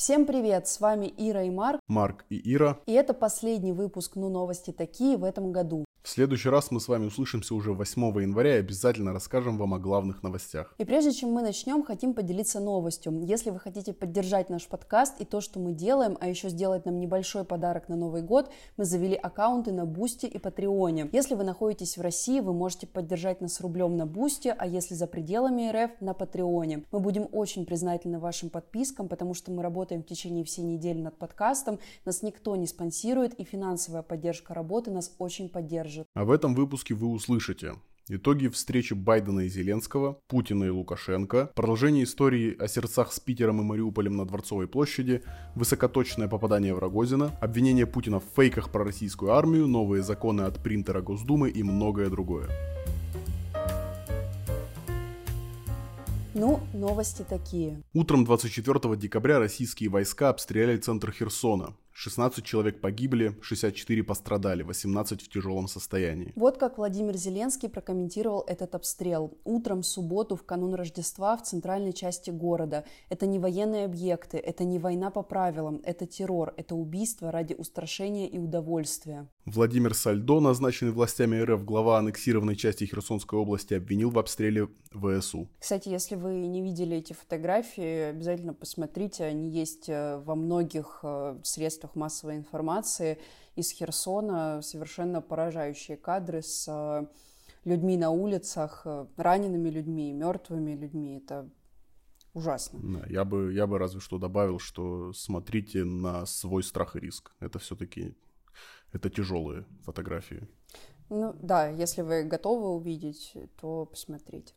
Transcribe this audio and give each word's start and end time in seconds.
Всем 0.00 0.26
привет, 0.26 0.68
с 0.68 0.78
вами 0.78 1.12
Ира 1.16 1.42
и 1.42 1.50
Марк. 1.50 1.80
Марк 1.88 2.24
и 2.30 2.54
Ира. 2.54 2.78
И 2.86 2.92
это 2.92 3.14
последний 3.14 3.72
выпуск 3.72 4.12
«Ну 4.14 4.28
новости 4.28 4.70
такие» 4.70 5.16
в 5.16 5.24
этом 5.24 5.50
году. 5.50 5.84
В 6.02 6.10
следующий 6.10 6.48
раз 6.48 6.70
мы 6.70 6.80
с 6.80 6.88
вами 6.88 7.06
услышимся 7.06 7.54
уже 7.54 7.72
8 7.72 8.20
января 8.22 8.56
и 8.56 8.60
обязательно 8.60 9.12
расскажем 9.12 9.58
вам 9.58 9.74
о 9.74 9.78
главных 9.78 10.22
новостях. 10.22 10.74
И 10.78 10.84
прежде 10.84 11.12
чем 11.12 11.32
мы 11.32 11.42
начнем, 11.42 11.82
хотим 11.82 12.14
поделиться 12.14 12.60
новостью. 12.60 13.20
Если 13.24 13.50
вы 13.50 13.58
хотите 13.58 13.92
поддержать 13.92 14.48
наш 14.48 14.66
подкаст 14.68 15.20
и 15.20 15.24
то, 15.24 15.40
что 15.40 15.58
мы 15.58 15.72
делаем, 15.72 16.16
а 16.20 16.28
еще 16.28 16.48
сделать 16.48 16.86
нам 16.86 16.98
небольшой 16.98 17.44
подарок 17.44 17.88
на 17.88 17.96
Новый 17.96 18.22
год, 18.22 18.50
мы 18.76 18.84
завели 18.84 19.16
аккаунты 19.16 19.72
на 19.72 19.86
Boosty 19.86 20.26
и 20.26 20.38
Патреоне. 20.38 21.10
Если 21.12 21.34
вы 21.34 21.44
находитесь 21.44 21.98
в 21.98 22.00
России, 22.00 22.40
вы 22.40 22.54
можете 22.54 22.86
поддержать 22.86 23.40
нас 23.40 23.60
рублем 23.60 23.96
на 23.96 24.06
Boosty, 24.06 24.54
а 24.56 24.66
если 24.66 24.94
за 24.94 25.08
пределами 25.08 25.70
РФ, 25.70 26.00
на 26.00 26.14
Патреоне. 26.14 26.84
Мы 26.92 27.00
будем 27.00 27.28
очень 27.32 27.66
признательны 27.66 28.18
вашим 28.18 28.50
подпискам, 28.50 29.08
потому 29.08 29.34
что 29.34 29.50
мы 29.50 29.62
работаем 29.62 30.02
в 30.02 30.06
течение 30.06 30.44
всей 30.44 30.62
недели 30.62 31.00
над 31.00 31.18
подкастом, 31.18 31.80
нас 32.04 32.22
никто 32.22 32.56
не 32.56 32.66
спонсирует, 32.66 33.34
и 33.34 33.44
финансовая 33.44 34.02
поддержка 34.02 34.54
работы 34.54 34.90
нас 34.90 35.14
очень 35.18 35.48
поддерживает 35.48 35.87
покажет. 35.88 36.06
А 36.14 36.24
в 36.24 36.30
этом 36.30 36.54
выпуске 36.54 36.94
вы 36.94 37.08
услышите 37.08 37.74
Итоги 38.10 38.48
встречи 38.48 38.94
Байдена 38.94 39.40
и 39.40 39.48
Зеленского, 39.48 40.18
Путина 40.28 40.64
и 40.64 40.70
Лукашенко, 40.70 41.50
продолжение 41.54 42.04
истории 42.04 42.56
о 42.58 42.66
сердцах 42.66 43.12
с 43.12 43.20
Питером 43.20 43.60
и 43.60 43.64
Мариуполем 43.64 44.16
на 44.16 44.24
Дворцовой 44.24 44.66
площади, 44.66 45.22
высокоточное 45.54 46.26
попадание 46.26 46.74
в 46.74 46.78
Рогозина, 46.78 47.36
обвинение 47.42 47.86
Путина 47.86 48.20
в 48.20 48.24
фейках 48.34 48.70
про 48.70 48.82
российскую 48.82 49.32
армию, 49.32 49.66
новые 49.66 50.02
законы 50.02 50.42
от 50.42 50.62
принтера 50.62 51.02
Госдумы 51.02 51.50
и 51.50 51.62
многое 51.62 52.08
другое. 52.08 52.48
Ну, 56.32 56.60
новости 56.72 57.26
такие. 57.28 57.82
Утром 57.92 58.24
24 58.24 58.96
декабря 58.96 59.38
российские 59.38 59.90
войска 59.90 60.30
обстреляли 60.30 60.78
центр 60.78 61.10
Херсона. 61.10 61.74
16 61.98 62.44
человек 62.44 62.80
погибли, 62.80 63.36
64 63.40 64.04
пострадали, 64.04 64.62
18 64.62 65.20
в 65.20 65.28
тяжелом 65.28 65.66
состоянии. 65.66 66.32
Вот 66.36 66.56
как 66.56 66.78
Владимир 66.78 67.16
Зеленский 67.16 67.68
прокомментировал 67.68 68.44
этот 68.46 68.76
обстрел. 68.76 69.36
Утром 69.42 69.82
в 69.82 69.86
субботу, 69.86 70.36
в 70.36 70.44
канун 70.44 70.74
Рождества, 70.74 71.36
в 71.36 71.42
центральной 71.42 71.92
части 71.92 72.30
города. 72.30 72.84
Это 73.08 73.26
не 73.26 73.40
военные 73.40 73.84
объекты, 73.86 74.36
это 74.36 74.62
не 74.62 74.78
война 74.78 75.10
по 75.10 75.24
правилам, 75.24 75.80
это 75.82 76.06
террор, 76.06 76.54
это 76.56 76.76
убийство 76.76 77.32
ради 77.32 77.54
устрашения 77.54 78.28
и 78.28 78.38
удовольствия. 78.38 79.26
Владимир 79.44 79.92
Сальдо, 79.92 80.38
назначенный 80.38 80.92
властями 80.92 81.36
РФ 81.40 81.64
глава 81.64 81.98
аннексированной 81.98 82.54
части 82.54 82.84
Херсонской 82.84 83.40
области, 83.40 83.74
обвинил 83.74 84.10
в 84.10 84.20
обстреле 84.20 84.68
ВСУ. 84.92 85.48
Кстати, 85.58 85.88
если 85.88 86.14
вы 86.14 86.46
не 86.46 86.62
видели 86.62 86.96
эти 86.96 87.12
фотографии, 87.12 88.10
обязательно 88.10 88.54
посмотрите, 88.54 89.24
они 89.24 89.50
есть 89.50 89.88
э, 89.88 90.18
во 90.24 90.34
многих 90.34 91.00
э, 91.02 91.38
средствах 91.42 91.87
средствах 91.88 91.94
массовой 91.96 92.36
информации 92.36 93.18
из 93.56 93.72
Херсона 93.72 94.62
совершенно 94.62 95.20
поражающие 95.20 95.96
кадры 95.96 96.42
с 96.42 96.68
э, 96.68 97.06
людьми 97.64 97.96
на 97.96 98.10
улицах, 98.10 98.82
э, 98.84 99.06
ранеными 99.16 99.70
людьми, 99.70 100.12
мертвыми 100.12 100.76
людьми. 100.76 101.16
Это 101.16 101.48
ужасно. 102.34 102.78
Да, 102.82 103.06
я 103.08 103.24
бы, 103.24 103.52
я 103.52 103.66
бы 103.66 103.78
разве 103.78 104.00
что 104.00 104.18
добавил, 104.18 104.58
что 104.58 105.12
смотрите 105.12 105.84
на 105.84 106.26
свой 106.26 106.62
страх 106.62 106.96
и 106.96 107.00
риск. 107.00 107.32
Это 107.40 107.58
все-таки 107.58 108.14
это 108.92 109.10
тяжелые 109.10 109.64
фотографии. 109.84 110.46
Ну 111.10 111.34
да, 111.40 111.68
если 111.68 112.02
вы 112.02 112.24
готовы 112.24 112.68
увидеть, 112.74 113.34
то 113.60 113.86
посмотрите. 113.86 114.52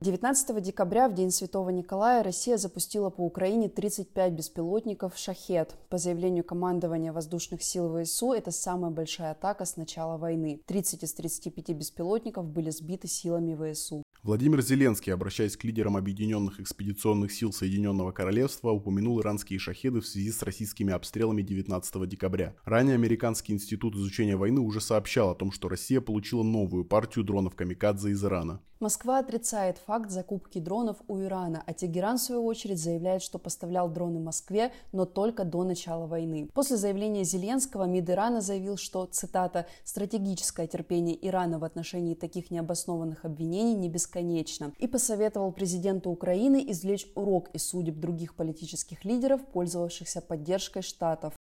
19 0.00 0.62
декабря, 0.62 1.08
в 1.08 1.14
День 1.14 1.32
Святого 1.32 1.70
Николая, 1.70 2.22
Россия 2.22 2.56
запустила 2.56 3.10
по 3.10 3.22
Украине 3.22 3.68
35 3.68 4.32
беспилотников 4.32 5.16
«Шахет». 5.16 5.74
По 5.88 5.98
заявлению 5.98 6.44
командования 6.44 7.12
воздушных 7.12 7.64
сил 7.64 7.92
ВСУ, 8.04 8.32
это 8.32 8.52
самая 8.52 8.92
большая 8.92 9.32
атака 9.32 9.64
с 9.64 9.76
начала 9.76 10.16
войны. 10.16 10.60
30 10.66 11.02
из 11.02 11.14
35 11.14 11.70
беспилотников 11.70 12.46
были 12.46 12.70
сбиты 12.70 13.08
силами 13.08 13.72
ВСУ. 13.72 14.04
Владимир 14.24 14.60
Зеленский, 14.62 15.14
обращаясь 15.14 15.56
к 15.56 15.62
лидерам 15.62 15.96
Объединенных 15.96 16.58
экспедиционных 16.58 17.32
сил 17.32 17.52
Соединенного 17.52 18.10
Королевства, 18.10 18.70
упомянул 18.70 19.20
иранские 19.20 19.60
шахеды 19.60 20.00
в 20.00 20.06
связи 20.08 20.32
с 20.32 20.42
российскими 20.42 20.92
обстрелами 20.92 21.42
19 21.42 22.08
декабря. 22.08 22.56
Ранее 22.64 22.96
Американский 22.96 23.52
институт 23.52 23.94
изучения 23.94 24.36
войны 24.36 24.60
уже 24.60 24.80
сообщал 24.80 25.30
о 25.30 25.34
том, 25.36 25.52
что 25.52 25.68
Россия 25.68 26.00
получила 26.00 26.42
новую 26.42 26.84
партию 26.84 27.24
дронов 27.24 27.54
«Камикадзе» 27.54 28.10
из 28.10 28.24
Ирана. 28.24 28.60
Москва 28.80 29.18
отрицает 29.18 29.78
факт 29.78 30.08
закупки 30.08 30.60
дронов 30.60 30.98
у 31.08 31.20
Ирана, 31.20 31.64
а 31.66 31.72
Тегеран, 31.72 32.16
в 32.16 32.20
свою 32.20 32.44
очередь, 32.44 32.78
заявляет, 32.78 33.22
что 33.22 33.40
поставлял 33.40 33.88
дроны 33.90 34.20
Москве, 34.20 34.72
но 34.92 35.04
только 35.04 35.44
до 35.44 35.64
начала 35.64 36.06
войны. 36.06 36.48
После 36.54 36.76
заявления 36.76 37.24
Зеленского 37.24 37.84
МИД 37.84 38.10
Ирана 38.10 38.40
заявил, 38.40 38.76
что, 38.76 39.04
цитата, 39.06 39.66
«стратегическое 39.82 40.68
терпение 40.68 41.18
Ирана 41.26 41.58
в 41.58 41.64
отношении 41.64 42.14
таких 42.14 42.52
необоснованных 42.52 43.24
обвинений 43.24 43.74
не 43.74 43.88
бесконечно» 44.08 44.72
и 44.78 44.86
посоветовал 44.86 45.52
президенту 45.52 46.10
Украины 46.10 46.64
извлечь 46.68 47.06
урок 47.14 47.50
из 47.52 47.66
судеб 47.68 47.96
других 47.96 48.34
политических 48.34 49.04
лидеров, 49.04 49.40
пользовавшихся 49.52 50.20
поддержкой 50.20 50.82
Штатов. 50.82 51.34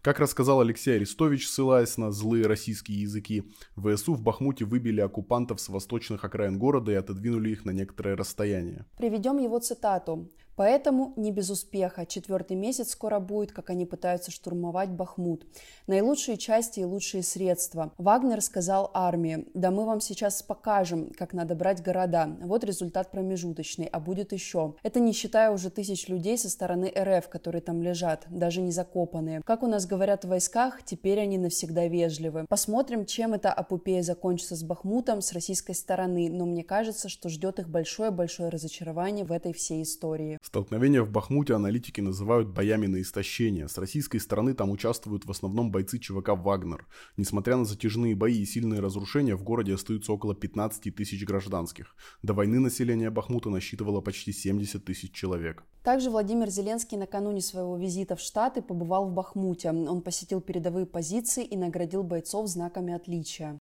Как 0.00 0.20
рассказал 0.20 0.60
Алексей 0.60 0.94
Арестович, 0.94 1.48
ссылаясь 1.48 1.98
на 1.98 2.12
злые 2.12 2.46
российские 2.46 3.02
языки, 3.02 3.42
ВСУ 3.76 4.14
в 4.14 4.22
Бахмуте 4.22 4.64
выбили 4.64 5.00
оккупантов 5.00 5.60
с 5.60 5.68
восточных 5.68 6.24
окраин 6.24 6.58
города 6.58 6.92
и 6.92 6.94
отодвинули 6.94 7.50
их 7.50 7.64
на 7.64 7.72
некоторое 7.72 8.16
расстояние. 8.16 8.86
Приведем 8.96 9.38
его 9.38 9.58
цитату. 9.58 10.30
Поэтому 10.58 11.12
не 11.14 11.30
без 11.30 11.50
успеха. 11.50 12.04
Четвертый 12.04 12.56
месяц 12.56 12.90
скоро 12.90 13.20
будет, 13.20 13.52
как 13.52 13.70
они 13.70 13.86
пытаются 13.86 14.32
штурмовать 14.32 14.90
Бахмут. 14.90 15.46
Наилучшие 15.86 16.36
части 16.36 16.80
и 16.80 16.84
лучшие 16.84 17.22
средства. 17.22 17.92
Вагнер 17.96 18.40
сказал 18.42 18.90
армии, 18.92 19.46
да 19.54 19.70
мы 19.70 19.86
вам 19.86 20.00
сейчас 20.00 20.42
покажем, 20.42 21.12
как 21.16 21.32
надо 21.32 21.54
брать 21.54 21.80
города. 21.80 22.36
Вот 22.40 22.64
результат 22.64 23.12
промежуточный, 23.12 23.86
а 23.86 24.00
будет 24.00 24.32
еще. 24.32 24.74
Это 24.82 24.98
не 24.98 25.12
считая 25.12 25.52
уже 25.52 25.70
тысяч 25.70 26.08
людей 26.08 26.36
со 26.36 26.50
стороны 26.50 26.92
РФ, 26.92 27.28
которые 27.28 27.62
там 27.62 27.80
лежат, 27.80 28.26
даже 28.28 28.60
не 28.60 28.72
закопанные. 28.72 29.42
Как 29.44 29.62
у 29.62 29.68
нас 29.68 29.86
говорят 29.86 30.24
в 30.24 30.28
войсках, 30.28 30.82
теперь 30.82 31.20
они 31.20 31.38
навсегда 31.38 31.86
вежливы. 31.86 32.46
Посмотрим, 32.48 33.06
чем 33.06 33.32
эта 33.32 33.52
апупея 33.52 34.02
закончится 34.02 34.56
с 34.56 34.64
Бахмутом 34.64 35.22
с 35.22 35.32
российской 35.32 35.74
стороны, 35.74 36.28
но 36.28 36.46
мне 36.46 36.64
кажется, 36.64 37.08
что 37.08 37.28
ждет 37.28 37.60
их 37.60 37.68
большое-большое 37.68 38.48
разочарование 38.48 39.24
в 39.24 39.30
этой 39.30 39.52
всей 39.52 39.84
истории. 39.84 40.38
Столкновения 40.48 41.02
в 41.02 41.10
Бахмуте 41.10 41.52
аналитики 41.52 42.00
называют 42.00 42.48
боями 42.48 42.86
на 42.86 43.02
истощение. 43.02 43.68
С 43.68 43.76
российской 43.76 44.16
стороны 44.16 44.54
там 44.54 44.70
участвуют 44.70 45.26
в 45.26 45.30
основном 45.30 45.70
бойцы 45.70 45.98
ЧВК 45.98 46.30
«Вагнер». 46.30 46.86
Несмотря 47.18 47.58
на 47.58 47.66
затяжные 47.66 48.16
бои 48.16 48.40
и 48.40 48.46
сильные 48.46 48.80
разрушения, 48.80 49.36
в 49.36 49.42
городе 49.42 49.74
остаются 49.74 50.10
около 50.10 50.34
15 50.34 50.94
тысяч 50.94 51.22
гражданских. 51.26 51.94
До 52.22 52.32
войны 52.32 52.60
население 52.60 53.10
Бахмута 53.10 53.50
насчитывало 53.50 54.00
почти 54.00 54.32
70 54.32 54.82
тысяч 54.86 55.12
человек. 55.12 55.64
Также 55.88 56.10
Владимир 56.10 56.50
Зеленский 56.50 56.98
накануне 56.98 57.40
своего 57.40 57.74
визита 57.78 58.14
в 58.14 58.20
Штаты 58.20 58.60
побывал 58.60 59.08
в 59.08 59.14
Бахмуте. 59.14 59.70
Он 59.70 60.02
посетил 60.02 60.42
передовые 60.42 60.84
позиции 60.84 61.42
и 61.42 61.56
наградил 61.56 62.02
бойцов 62.02 62.46
знаками 62.46 62.92
отличия. 62.92 63.58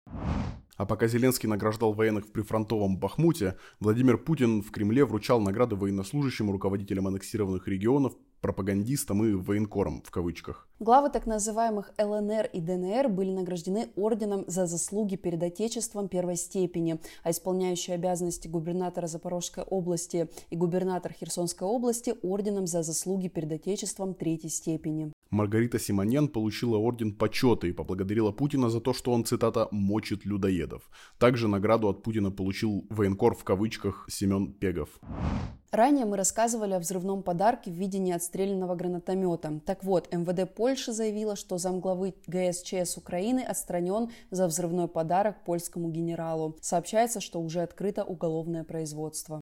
А 0.75 0.87
пока 0.87 1.07
Зеленский 1.07 1.47
награждал 1.47 1.93
военных 1.93 2.25
в 2.25 2.31
прифронтовом 2.31 2.97
Бахмуте, 2.97 3.57
Владимир 3.79 4.17
Путин 4.17 4.63
в 4.63 4.71
Кремле 4.71 5.05
вручал 5.05 5.39
награды 5.39 5.75
военнослужащим, 5.75 6.49
руководителям 6.49 7.05
аннексированных 7.05 7.67
регионов, 7.67 8.15
пропагандистам 8.45 9.25
и 9.25 9.33
военкорам 9.33 10.03
в 10.05 10.11
кавычках. 10.11 10.67
Главы 10.79 11.09
так 11.09 11.25
называемых 11.25 11.91
ЛНР 11.97 12.45
и 12.53 12.61
ДНР 12.61 13.09
были 13.09 13.31
награждены 13.31 13.87
орденом 13.95 14.43
за 14.45 14.67
заслуги 14.67 15.15
перед 15.15 15.41
Отечеством 15.41 16.07
первой 16.07 16.35
степени, 16.35 16.99
а 17.23 17.31
исполняющий 17.31 17.93
обязанности 17.93 18.47
губернатора 18.47 19.07
Запорожской 19.07 19.63
области 19.63 20.29
и 20.51 20.55
губернатор 20.55 21.11
Херсонской 21.11 21.67
области 21.67 22.13
орденом 22.21 22.67
за 22.67 22.83
заслуги 22.83 23.29
перед 23.29 23.51
Отечеством 23.51 24.13
третьей 24.13 24.51
степени. 24.51 25.11
Маргарита 25.31 25.79
Симоньян 25.79 26.27
получила 26.27 26.77
орден 26.77 27.13
почета 27.13 27.67
и 27.67 27.71
поблагодарила 27.71 28.31
Путина 28.31 28.69
за 28.69 28.79
то, 28.79 28.93
что 28.93 29.11
он, 29.11 29.25
цитата, 29.25 29.67
«мочит 29.71 30.25
людоедов». 30.25 30.89
Также 31.17 31.47
награду 31.47 31.89
от 31.89 32.03
Путина 32.03 32.31
получил 32.31 32.85
военкор 32.89 33.35
в 33.35 33.43
кавычках 33.43 34.05
Семен 34.09 34.53
Пегов. 34.53 34.89
Ранее 35.71 36.05
мы 36.05 36.15
рассказывали 36.15 36.73
о 36.73 36.79
взрывном 36.79 37.21
подарке 37.21 37.69
в 37.69 37.73
виде 37.73 37.99
неотстрелянного 37.99 38.75
гранатомета. 38.75 39.59
Так 39.65 39.83
вот, 39.83 40.13
МВД 40.13 40.53
Польши 40.55 40.93
заявила, 40.93 41.35
что 41.35 41.57
замглавы 41.57 42.13
ГСЧС 42.27 42.95
Украины 42.97 43.41
отстранен 43.41 44.09
за 44.31 44.47
взрывной 44.47 44.87
подарок 44.87 45.43
польскому 45.43 45.89
генералу. 45.89 46.55
Сообщается, 46.61 47.19
что 47.19 47.41
уже 47.41 47.61
открыто 47.61 48.05
уголовное 48.05 48.63
производство. 48.63 49.41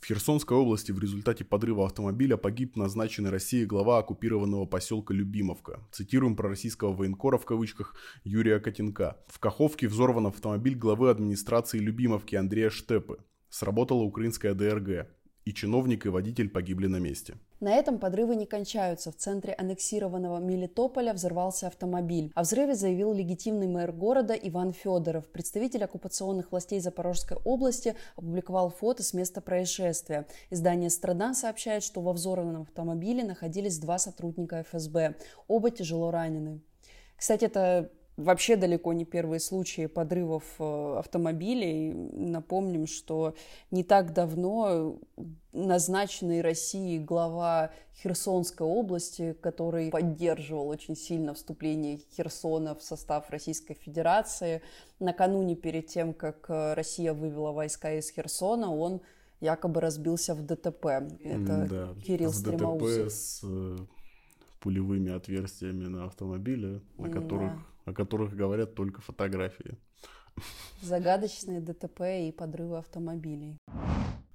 В 0.00 0.06
Херсонской 0.06 0.56
области 0.56 0.92
в 0.92 0.98
результате 0.98 1.44
подрыва 1.44 1.84
автомобиля 1.84 2.38
погиб 2.38 2.74
назначенный 2.74 3.28
Россией 3.28 3.66
глава 3.66 3.98
оккупированного 3.98 4.64
поселка 4.64 5.12
Любимовка. 5.12 5.86
Цитируем 5.92 6.36
про 6.36 6.48
российского 6.48 6.94
военкора 6.94 7.36
в 7.36 7.44
кавычках 7.44 7.94
Юрия 8.24 8.60
Котенка. 8.60 9.18
В 9.28 9.38
Каховке 9.38 9.88
взорван 9.88 10.26
автомобиль 10.26 10.74
главы 10.74 11.10
администрации 11.10 11.78
Любимовки 11.78 12.34
Андрея 12.34 12.70
Штепы. 12.70 13.18
Сработала 13.50 14.02
украинская 14.02 14.54
ДРГ. 14.54 15.06
И 15.44 15.52
чиновник 15.52 16.06
и 16.06 16.08
водитель 16.08 16.48
погибли 16.48 16.86
на 16.86 16.98
месте. 16.98 17.34
На 17.60 17.74
этом 17.74 17.98
подрывы 17.98 18.36
не 18.36 18.46
кончаются. 18.46 19.12
В 19.12 19.16
центре 19.16 19.52
аннексированного 19.52 20.38
Мелитополя 20.38 21.12
взорвался 21.12 21.66
автомобиль. 21.66 22.32
О 22.34 22.42
взрыве 22.42 22.74
заявил 22.74 23.12
легитимный 23.12 23.66
мэр 23.66 23.92
города 23.92 24.34
Иван 24.34 24.72
Федоров. 24.72 25.28
Представитель 25.30 25.84
оккупационных 25.84 26.52
властей 26.52 26.80
Запорожской 26.80 27.36
области 27.44 27.96
опубликовал 28.16 28.70
фото 28.70 29.02
с 29.02 29.12
места 29.12 29.40
происшествия. 29.40 30.26
Издание 30.50 30.88
«Страна» 30.88 31.34
сообщает, 31.34 31.82
что 31.82 32.00
во 32.00 32.12
взорванном 32.12 32.62
автомобиле 32.62 33.24
находились 33.24 33.78
два 33.78 33.98
сотрудника 33.98 34.62
ФСБ. 34.62 35.16
Оба 35.48 35.70
тяжело 35.70 36.10
ранены. 36.10 36.60
Кстати, 37.16 37.44
это 37.44 37.90
вообще 38.20 38.56
далеко 38.56 38.92
не 38.92 39.04
первые 39.04 39.40
случаи 39.40 39.86
подрывов 39.86 40.44
э, 40.58 40.96
автомобилей. 40.98 41.92
Напомним, 41.92 42.86
что 42.86 43.34
не 43.70 43.82
так 43.82 44.12
давно 44.12 44.98
назначенный 45.52 46.42
Россией 46.42 46.98
глава 46.98 47.72
Херсонской 48.02 48.66
области, 48.66 49.34
который 49.40 49.90
поддерживал 49.90 50.68
очень 50.68 50.96
сильно 50.96 51.34
вступление 51.34 52.00
Херсона 52.16 52.74
в 52.74 52.82
состав 52.82 53.30
Российской 53.30 53.74
Федерации, 53.74 54.62
накануне 55.00 55.56
перед 55.56 55.86
тем, 55.86 56.14
как 56.14 56.46
э, 56.48 56.74
Россия 56.74 57.12
вывела 57.12 57.52
войска 57.52 57.92
из 57.94 58.10
Херсона, 58.10 58.74
он 58.74 59.00
якобы 59.40 59.80
разбился 59.80 60.34
в 60.34 60.44
ДТП. 60.44 60.86
Это 61.24 61.66
да, 61.68 61.94
Кирилл 62.04 62.32
Стремоусов. 62.32 63.06
ДТП 63.06 63.10
с 63.10 63.40
э, 63.42 63.76
пулевыми 64.60 65.12
отверстиями 65.12 65.86
на 65.86 66.04
автомобиле, 66.04 66.80
на 66.98 67.10
которых 67.10 67.52
да 67.52 67.69
о 67.84 67.92
которых 67.92 68.34
говорят 68.34 68.74
только 68.74 69.00
фотографии. 69.00 69.78
Загадочные 70.82 71.60
ДТП 71.60 72.28
и 72.28 72.32
подрывы 72.32 72.78
автомобилей. 72.78 73.58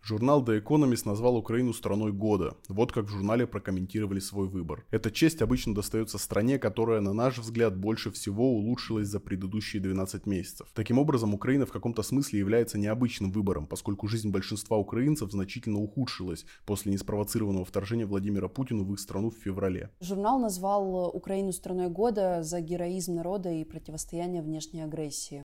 Журнал 0.07 0.44
The 0.44 0.62
Economist 0.62 1.07
назвал 1.07 1.36
Украину 1.36 1.74
страной 1.74 2.12
года. 2.12 2.54
Вот 2.69 2.92
как 2.92 3.06
в 3.06 3.10
журнале 3.10 3.48
прокомментировали 3.48 4.19
свой 4.19 4.48
выбор. 4.48 4.86
Эта 4.92 5.10
честь 5.10 5.42
обычно 5.42 5.74
достается 5.74 6.19
стране, 6.19 6.60
которая, 6.60 7.02
на 7.02 7.12
наш 7.12 7.40
взгляд, 7.40 7.75
больше 7.75 8.12
всего 8.12 8.52
улучшилась 8.52 9.07
за 9.07 9.19
предыдущие 9.19 9.81
12 9.81 10.28
месяцев. 10.28 10.68
Таким 10.75 11.00
образом, 11.00 11.34
Украина 11.34 11.66
в 11.66 11.72
каком-то 11.72 12.04
смысле 12.04 12.38
является 12.38 12.78
необычным 12.78 13.31
выбором, 13.31 13.66
поскольку 13.66 14.07
жизнь 14.07 14.30
большинства 14.30 14.78
украинцев 14.78 15.31
значительно 15.31 15.80
ухудшилась 15.80 16.46
после 16.68 16.92
неспровоцированного 16.92 17.66
вторжения 17.66 18.06
Владимира 18.06 18.48
Путина 18.48 18.84
в 18.84 18.94
их 18.94 19.00
страну 19.00 19.31
в 19.31 19.38
феврале. 19.38 19.90
Журнал 20.01 20.38
назвал 20.38 21.10
Украину 21.16 21.51
страной 21.51 21.90
года 21.90 22.44
за 22.44 22.62
героизм 22.62 23.16
народа 23.16 23.51
и 23.51 23.63
противостояние 23.63 24.44
внешней 24.44 24.81
агрессии. 24.81 25.42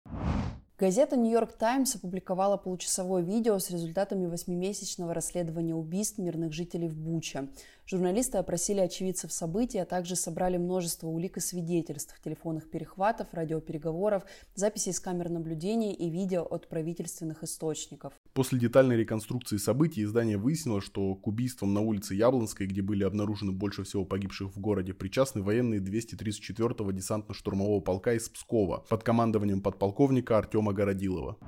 Газета 0.80 1.16
«Нью-Йорк 1.16 1.54
Таймс» 1.54 1.96
опубликовала 1.96 2.56
получасовое 2.56 3.20
видео 3.20 3.58
с 3.58 3.68
результатами 3.68 4.26
восьмимесячного 4.26 5.12
расследования 5.12 5.74
убийств 5.74 6.18
мирных 6.18 6.52
жителей 6.52 6.86
в 6.86 6.96
Буче. 6.96 7.48
Журналисты 7.90 8.36
опросили 8.36 8.80
очевидцев 8.80 9.32
событий, 9.32 9.78
а 9.78 9.86
также 9.86 10.14
собрали 10.14 10.58
множество 10.58 11.06
улик 11.06 11.38
и 11.38 11.40
свидетельств, 11.40 12.20
телефонных 12.22 12.70
перехватов, 12.70 13.28
радиопереговоров, 13.32 14.24
записей 14.54 14.92
с 14.92 15.00
камер 15.00 15.30
наблюдения 15.30 15.94
и 15.94 16.10
видео 16.10 16.42
от 16.42 16.68
правительственных 16.68 17.42
источников. 17.44 18.12
После 18.34 18.58
детальной 18.58 18.98
реконструкции 18.98 19.56
событий 19.56 20.04
издание 20.04 20.36
выяснило, 20.36 20.82
что 20.82 21.14
к 21.14 21.26
убийствам 21.26 21.72
на 21.72 21.80
улице 21.80 22.14
Яблонской, 22.14 22.66
где 22.66 22.82
были 22.82 23.04
обнаружены 23.04 23.52
больше 23.52 23.84
всего 23.84 24.04
погибших 24.04 24.54
в 24.54 24.60
городе, 24.60 24.92
причастны 24.92 25.40
военные 25.40 25.80
234-го 25.80 26.90
десантно-штурмового 26.90 27.80
полка 27.80 28.12
из 28.12 28.28
Пскова 28.28 28.84
под 28.86 29.02
командованием 29.02 29.62
подполковника 29.62 30.36
Артема 30.36 30.74
Городилова. 30.74 31.38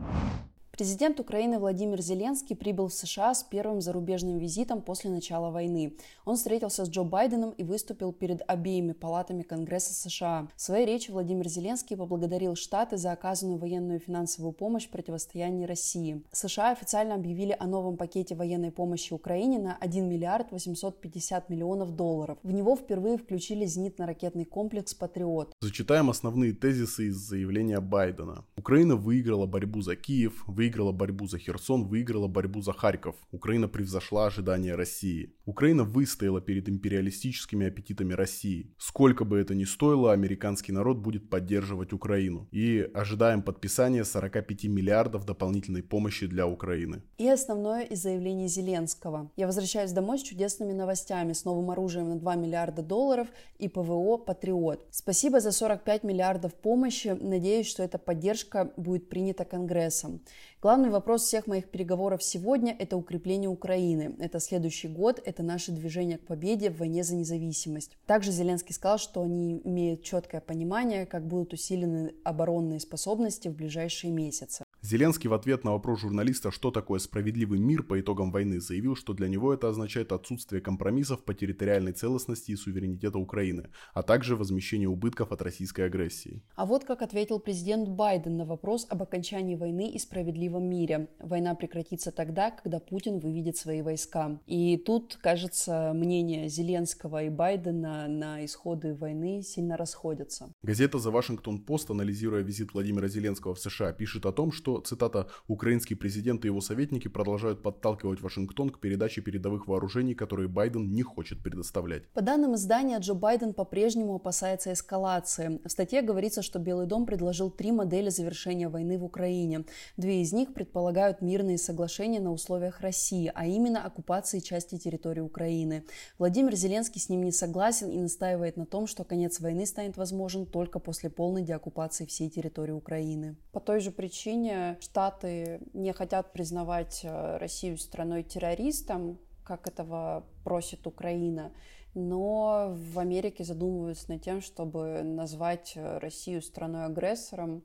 Президент 0.81 1.21
Украины 1.21 1.59
Владимир 1.59 2.00
Зеленский 2.00 2.56
прибыл 2.56 2.88
в 2.88 2.94
США 2.94 3.35
с 3.35 3.43
первым 3.43 3.82
зарубежным 3.82 4.38
визитом 4.38 4.81
после 4.81 5.11
начала 5.11 5.50
войны. 5.50 5.94
Он 6.25 6.37
встретился 6.37 6.87
с 6.87 6.88
Джо 6.88 7.03
Байденом 7.03 7.50
и 7.50 7.65
выступил 7.65 8.15
перед 8.15 8.41
обеими 8.47 8.93
палатами 8.93 9.43
Конгресса 9.43 9.93
США. 9.93 10.49
В 10.56 10.62
своей 10.62 10.87
речи 10.87 11.11
Владимир 11.11 11.47
Зеленский 11.49 11.99
поблагодарил 11.99 12.55
Штаты 12.55 12.97
за 12.97 13.12
оказанную 13.12 13.59
военную 13.59 13.99
и 13.99 14.03
финансовую 14.03 14.55
помощь 14.55 14.87
в 14.87 14.88
противостоянии 14.88 15.67
России. 15.67 16.23
США 16.32 16.71
официально 16.71 17.15
объявили 17.15 17.55
о 17.61 17.67
новом 17.67 17.99
пакете 17.99 18.35
военной 18.35 18.71
помощи 18.71 19.12
Украине 19.12 19.59
на 19.59 19.77
1 19.77 20.09
миллиард 20.09 20.50
850 20.50 21.50
миллионов 21.50 21.94
долларов. 21.94 22.38
В 22.43 22.53
него 22.53 22.75
впервые 22.75 23.19
включили 23.19 23.67
зенитно-ракетный 23.67 24.47
комплекс 24.47 24.94
«Патриот». 24.94 25.53
Зачитаем 25.61 26.09
основные 26.09 26.55
тезисы 26.55 27.09
из 27.09 27.17
заявления 27.17 27.81
Байдена. 27.81 28.47
Украина 28.56 28.97
выиграла 28.97 29.44
борьбу 29.44 29.82
за 29.82 29.94
Киев, 29.94 30.43
выиграла 30.47 30.69
выиграла 30.70 30.93
борьбу 30.93 31.26
за 31.26 31.38
Херсон, 31.38 31.88
выиграла 31.88 32.28
борьбу 32.28 32.62
за 32.62 32.72
Харьков. 32.72 33.17
Украина 33.32 33.69
превзошла 33.69 34.26
ожидания 34.26 34.76
России. 34.76 35.34
Украина 35.46 35.82
выстояла 35.82 36.40
перед 36.40 36.69
империалистическими 36.69 37.67
аппетитами 37.67 38.14
России. 38.14 38.72
Сколько 38.78 39.25
бы 39.25 39.38
это 39.38 39.55
ни 39.55 39.64
стоило, 39.64 40.12
американский 40.12 40.72
народ 40.72 40.99
будет 40.99 41.28
поддерживать 41.28 41.93
Украину. 41.93 42.46
И 42.52 42.88
ожидаем 42.94 43.43
подписания 43.43 44.05
45 44.05 44.64
миллиардов 44.64 45.25
дополнительной 45.25 45.82
помощи 45.82 46.26
для 46.26 46.46
Украины. 46.46 47.02
И 47.19 47.28
основное 47.28 47.82
из 47.82 48.02
заявлений 48.02 48.49
Зеленского. 48.49 49.31
Я 49.37 49.46
возвращаюсь 49.46 49.93
домой 49.93 50.19
с 50.19 50.22
чудесными 50.22 50.72
новостями, 50.72 51.32
с 51.32 51.44
новым 51.44 51.70
оружием 51.70 52.11
на 52.11 52.17
2 52.17 52.37
миллиарда 52.37 52.82
долларов 52.82 53.26
и 53.58 53.69
ПВО 53.69 54.19
«Патриот». 54.19 54.87
Спасибо 54.93 55.40
за 55.40 55.50
45 55.50 56.05
миллиардов 56.05 56.55
помощи. 56.55 57.17
Надеюсь, 57.20 57.67
что 57.67 57.82
эта 57.82 57.99
поддержка 57.99 58.72
будет 58.76 59.08
принята 59.08 59.44
Конгрессом. 59.44 60.20
Главный 60.62 60.91
вопрос 60.91 61.23
всех 61.23 61.47
моих 61.47 61.71
переговоров 61.71 62.23
сегодня– 62.23 62.77
это 62.79 62.99
укрепление 62.99 63.49
Украины. 63.49 64.15
Это 64.19 64.41
следующий 64.41 64.89
год, 64.89 65.19
это 65.25 65.43
наше 65.43 65.73
движение 65.73 66.19
к 66.19 66.27
победе 66.27 66.69
в 66.69 66.81
войне 66.81 67.03
за 67.03 67.15
независимость. 67.15 67.97
Также 68.05 68.31
Зеленский 68.31 68.75
сказал, 68.75 68.99
что 68.99 69.23
они 69.23 69.62
имеют 69.65 70.03
четкое 70.03 70.43
понимание, 70.43 71.07
как 71.07 71.27
будут 71.27 71.55
усилены 71.55 72.15
оборонные 72.25 72.79
способности 72.79 73.49
в 73.49 73.57
ближайшие 73.57 74.12
месяцы. 74.12 74.67
Зеленский 74.82 75.29
в 75.29 75.35
ответ 75.35 75.62
на 75.62 75.73
вопрос 75.73 76.00
журналиста, 76.00 76.50
что 76.50 76.71
такое 76.71 77.00
справедливый 77.00 77.59
мир 77.59 77.82
по 77.82 78.00
итогам 78.00 78.32
войны, 78.32 78.61
заявил, 78.61 78.97
что 78.97 79.12
для 79.12 79.29
него 79.29 79.53
это 79.53 79.69
означает 79.69 80.11
отсутствие 80.11 80.62
компромиссов 80.62 81.23
по 81.23 81.35
территориальной 81.35 81.93
целостности 81.93 82.53
и 82.53 82.56
суверенитета 82.56 83.19
Украины, 83.19 83.69
а 83.93 84.03
также 84.03 84.37
возмещение 84.37 84.88
убытков 84.88 85.32
от 85.32 85.43
российской 85.43 85.82
агрессии. 85.82 86.43
А 86.56 86.65
вот 86.65 86.85
как 86.85 87.03
ответил 87.03 87.41
президент 87.41 87.91
Байден 87.91 88.38
на 88.38 88.47
вопрос 88.47 88.87
об 88.88 89.03
окончании 89.03 89.55
войны 89.55 89.91
и 89.91 89.99
справедливом 89.99 90.65
мире. 90.65 91.11
Война 91.21 91.55
прекратится 91.55 92.11
тогда, 92.11 92.50
когда 92.50 92.81
Путин 92.81 93.19
выведет 93.19 93.59
свои 93.59 93.82
войска. 93.82 94.41
И 94.47 94.79
тут, 94.79 95.19
кажется, 95.21 95.93
мнения 95.94 96.49
Зеленского 96.49 97.25
и 97.25 97.29
Байдена 97.29 98.09
на 98.09 98.43
исходы 98.47 98.94
войны 98.94 99.43
сильно 99.43 99.77
расходятся. 99.77 100.55
Газета 100.63 100.96
The 100.96 101.13
Washington 101.13 101.63
Post, 101.67 101.91
анализируя 101.91 102.43
визит 102.43 102.72
Владимира 102.72 103.08
Зеленского 103.08 103.55
в 103.55 103.58
США, 103.58 103.93
пишет 103.93 104.25
о 104.25 104.32
том, 104.32 104.53
что 104.53 104.69
что, 104.70 104.81
цитата, 104.81 105.27
«украинский 105.48 105.96
президент 105.96 106.44
и 106.44 106.48
его 106.48 106.60
советники 106.60 107.08
продолжают 107.08 107.62
подталкивать 107.62 108.20
Вашингтон 108.20 108.70
к 108.70 108.79
передаче 108.79 109.20
передовых 109.20 109.67
вооружений, 109.67 110.15
которые 110.15 110.48
Байден 110.48 110.93
не 110.93 111.03
хочет 111.03 111.43
предоставлять». 111.43 112.08
По 112.12 112.22
данным 112.22 112.55
издания, 112.55 112.98
Джо 112.98 113.15
Байден 113.15 113.53
по-прежнему 113.53 114.15
опасается 114.15 114.72
эскалации. 114.72 115.60
В 115.65 115.70
статье 115.70 116.03
говорится, 116.03 116.43
что 116.43 116.58
Белый 116.58 116.86
дом 116.86 117.06
предложил 117.06 117.50
три 117.50 117.72
модели 117.72 118.10
завершения 118.10 118.69
войны 118.69 118.98
в 118.98 119.05
Украине. 119.05 119.65
Две 119.96 120.22
из 120.22 120.32
них 120.32 120.55
предполагают 120.55 121.20
мирные 121.20 121.58
соглашения 121.58 122.20
на 122.20 122.32
условиях 122.32 122.81
России, 122.81 123.31
а 123.34 123.46
именно 123.46 123.84
оккупации 123.84 124.39
части 124.39 124.79
территории 124.79 125.20
Украины. 125.20 125.84
Владимир 126.19 126.55
Зеленский 126.55 127.00
с 127.00 127.08
ним 127.08 127.24
не 127.24 127.32
согласен 127.32 127.91
и 127.91 127.98
настаивает 127.98 128.56
на 128.56 128.67
том, 128.67 128.86
что 128.86 129.05
конец 129.05 129.41
войны 129.41 129.67
станет 129.67 129.96
возможен 129.96 130.46
только 130.46 130.79
после 130.79 131.10
полной 131.10 131.43
деоккупации 131.43 132.06
всей 132.06 132.31
территории 132.31 132.72
Украины. 132.72 133.36
По 133.53 133.60
той 133.60 133.81
же 133.81 133.91
причине 133.91 134.59
Штаты 134.81 135.60
не 135.72 135.93
хотят 135.93 136.32
признавать 136.32 137.00
э, 137.05 137.36
Россию 137.38 137.79
страной-террористом, 137.79 139.19
как 139.44 139.67
этого 139.67 140.24
просит 140.44 140.86
Украина, 140.86 141.52
но 141.94 142.74
в 142.74 142.98
Америке 142.98 143.44
задумываются 143.44 144.10
над 144.10 144.22
тем, 144.22 144.40
чтобы 144.40 145.02
назвать 145.02 145.72
э, 145.74 145.98
Россию 145.98 146.43
страной-агрессором, 146.43 147.62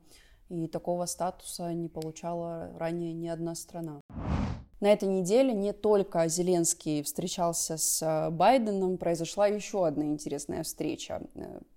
и 0.48 0.68
такого 0.68 1.06
статуса 1.06 1.72
не 1.72 1.88
получала 1.88 2.70
ранее 2.78 3.12
ни 3.12 3.26
одна 3.26 3.54
страна. 3.54 4.00
На 4.78 4.92
этой 4.92 5.08
неделе 5.08 5.54
не 5.54 5.72
только 5.72 6.28
Зеленский 6.28 7.02
встречался 7.02 7.76
с 7.78 8.02
э, 8.02 8.30
Байденом, 8.30 8.98
произошла 8.98 9.46
еще 9.46 9.86
одна 9.86 10.04
интересная 10.04 10.62
встреча. 10.62 11.22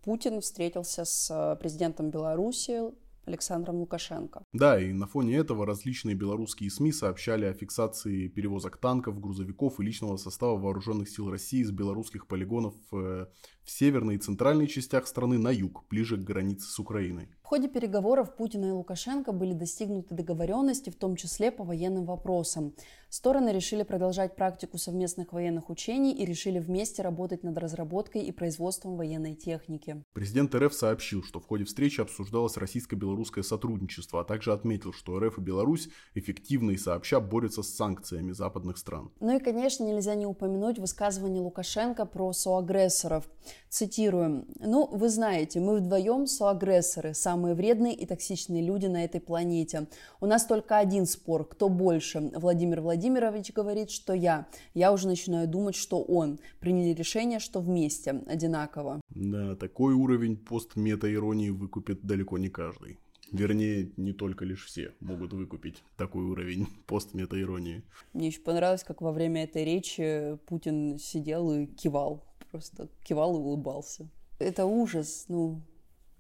Путин 0.04 0.42
встретился 0.42 1.06
с 1.06 1.58
президентом 1.60 2.10
Беларуси 2.10 2.92
Александром 3.30 3.78
Лукашенко. 3.78 4.44
Да, 4.54 4.80
и 4.80 4.92
на 4.92 5.08
фоне 5.08 5.38
этого 5.38 5.66
различные 5.66 6.16
белорусские 6.16 6.70
СМИ 6.70 6.92
сообщали 6.92 7.46
о 7.46 7.54
фиксации 7.54 8.28
перевозок 8.28 8.78
танков, 8.78 9.20
грузовиков 9.20 9.80
и 9.80 9.84
личного 9.84 10.18
состава 10.18 10.58
вооруженных 10.58 11.10
сил 11.10 11.30
России 11.30 11.64
с 11.64 11.72
белорусских 11.72 12.28
полигонов 12.28 12.76
э, 12.92 13.28
в 13.70 13.72
северной 13.72 14.16
и 14.16 14.18
центральной 14.18 14.68
частях 14.68 15.06
страны 15.06 15.38
на 15.38 15.52
юг, 15.52 15.86
ближе 15.92 16.18
к 16.18 16.22
границе 16.22 16.68
с 16.68 16.80
Украиной. 16.80 17.30
В 17.44 17.46
ходе 17.50 17.68
переговоров 17.68 18.36
Путина 18.36 18.66
и 18.66 18.72
Лукашенко 18.72 19.32
были 19.32 19.54
достигнуты 19.54 20.14
договоренности, 20.14 20.90
в 20.90 20.96
том 20.96 21.16
числе 21.16 21.52
по 21.52 21.64
военным 21.64 22.06
вопросам. 22.06 22.76
Стороны 23.10 23.50
решили 23.50 23.82
продолжать 23.82 24.36
практику 24.36 24.78
совместных 24.78 25.34
военных 25.34 25.72
учений 25.72 26.14
и 26.14 26.26
решили 26.26 26.60
вместе 26.60 27.02
работать 27.02 27.44
над 27.44 27.58
разработкой 27.58 28.22
и 28.22 28.32
производством 28.32 28.98
военной 28.98 29.34
техники. 29.34 30.04
Президент 30.14 30.54
РФ 30.54 30.72
сообщил, 30.74 31.24
что 31.24 31.40
в 31.40 31.48
ходе 31.48 31.64
встречи 31.64 32.02
обсуждалось 32.02 32.56
российско-белорусское 32.58 33.44
сотрудничество, 33.44 34.22
а 34.22 34.24
также 34.24 34.54
отметил, 34.54 34.94
что 34.94 35.20
РФ 35.20 35.40
и 35.40 35.42
Беларусь 35.42 35.90
эффективно 36.14 36.72
и 36.72 36.78
сообща 36.78 37.20
борются 37.20 37.64
с 37.64 37.74
санкциями 37.76 38.32
западных 38.32 38.78
стран. 38.78 39.12
Ну 39.20 39.36
и, 39.36 39.40
конечно, 39.40 39.84
нельзя 39.84 40.14
не 40.14 40.28
упомянуть 40.28 40.78
высказывание 40.78 41.42
Лукашенко 41.42 42.06
про 42.06 42.32
соагрессоров. 42.32 43.28
Цитируем. 43.70 44.46
«Ну, 44.60 44.88
вы 44.88 45.10
знаете, 45.10 45.60
мы 45.60 45.78
вдвоем 45.78 46.26
соагрессоры, 46.26 47.14
самые 47.14 47.54
вредные 47.54 47.94
и 47.94 48.06
токсичные 48.06 48.64
люди 48.64 48.88
на 48.88 49.04
этой 49.04 49.22
планете. 49.22 49.88
У 50.22 50.26
нас 50.26 50.46
только 50.46 50.78
один 50.78 51.06
спор, 51.06 51.48
кто 51.48 51.70
больше, 51.70 52.32
Владимир 52.36 52.82
Владимирович 52.82 53.54
говорит, 53.54 53.92
что 53.92 54.14
я. 54.14 54.48
Я 54.74 54.92
уже 54.92 55.08
начинаю 55.08 55.48
думать, 55.48 55.76
что 55.76 56.02
он. 56.02 56.40
Приняли 56.60 56.94
решение, 56.94 57.40
что 57.40 57.60
вместе, 57.60 58.24
одинаково. 58.28 59.02
Да, 59.10 59.56
такой 59.56 59.94
уровень 59.94 60.38
постмета-иронии 60.38 61.50
выкупит 61.50 62.02
далеко 62.02 62.38
не 62.38 62.50
каждый. 62.50 62.98
Вернее, 63.32 63.92
не 63.98 64.14
только 64.14 64.44
лишь 64.44 64.66
все 64.66 64.94
могут 65.00 65.34
выкупить 65.34 65.84
такой 65.98 66.24
уровень 66.24 66.68
постмета-иронии. 66.88 67.84
Мне 68.14 68.28
еще 68.28 68.42
понравилось, 68.42 68.84
как 68.84 69.02
во 69.02 69.12
время 69.12 69.44
этой 69.44 69.64
речи 69.64 70.38
Путин 70.48 70.98
сидел 70.98 71.52
и 71.52 71.68
кивал. 71.68 72.24
Просто 72.52 72.90
кивал 73.04 73.36
и 73.36 73.40
улыбался. 73.40 74.08
Это 74.40 74.66
ужас, 74.66 75.26
ну, 75.28 75.62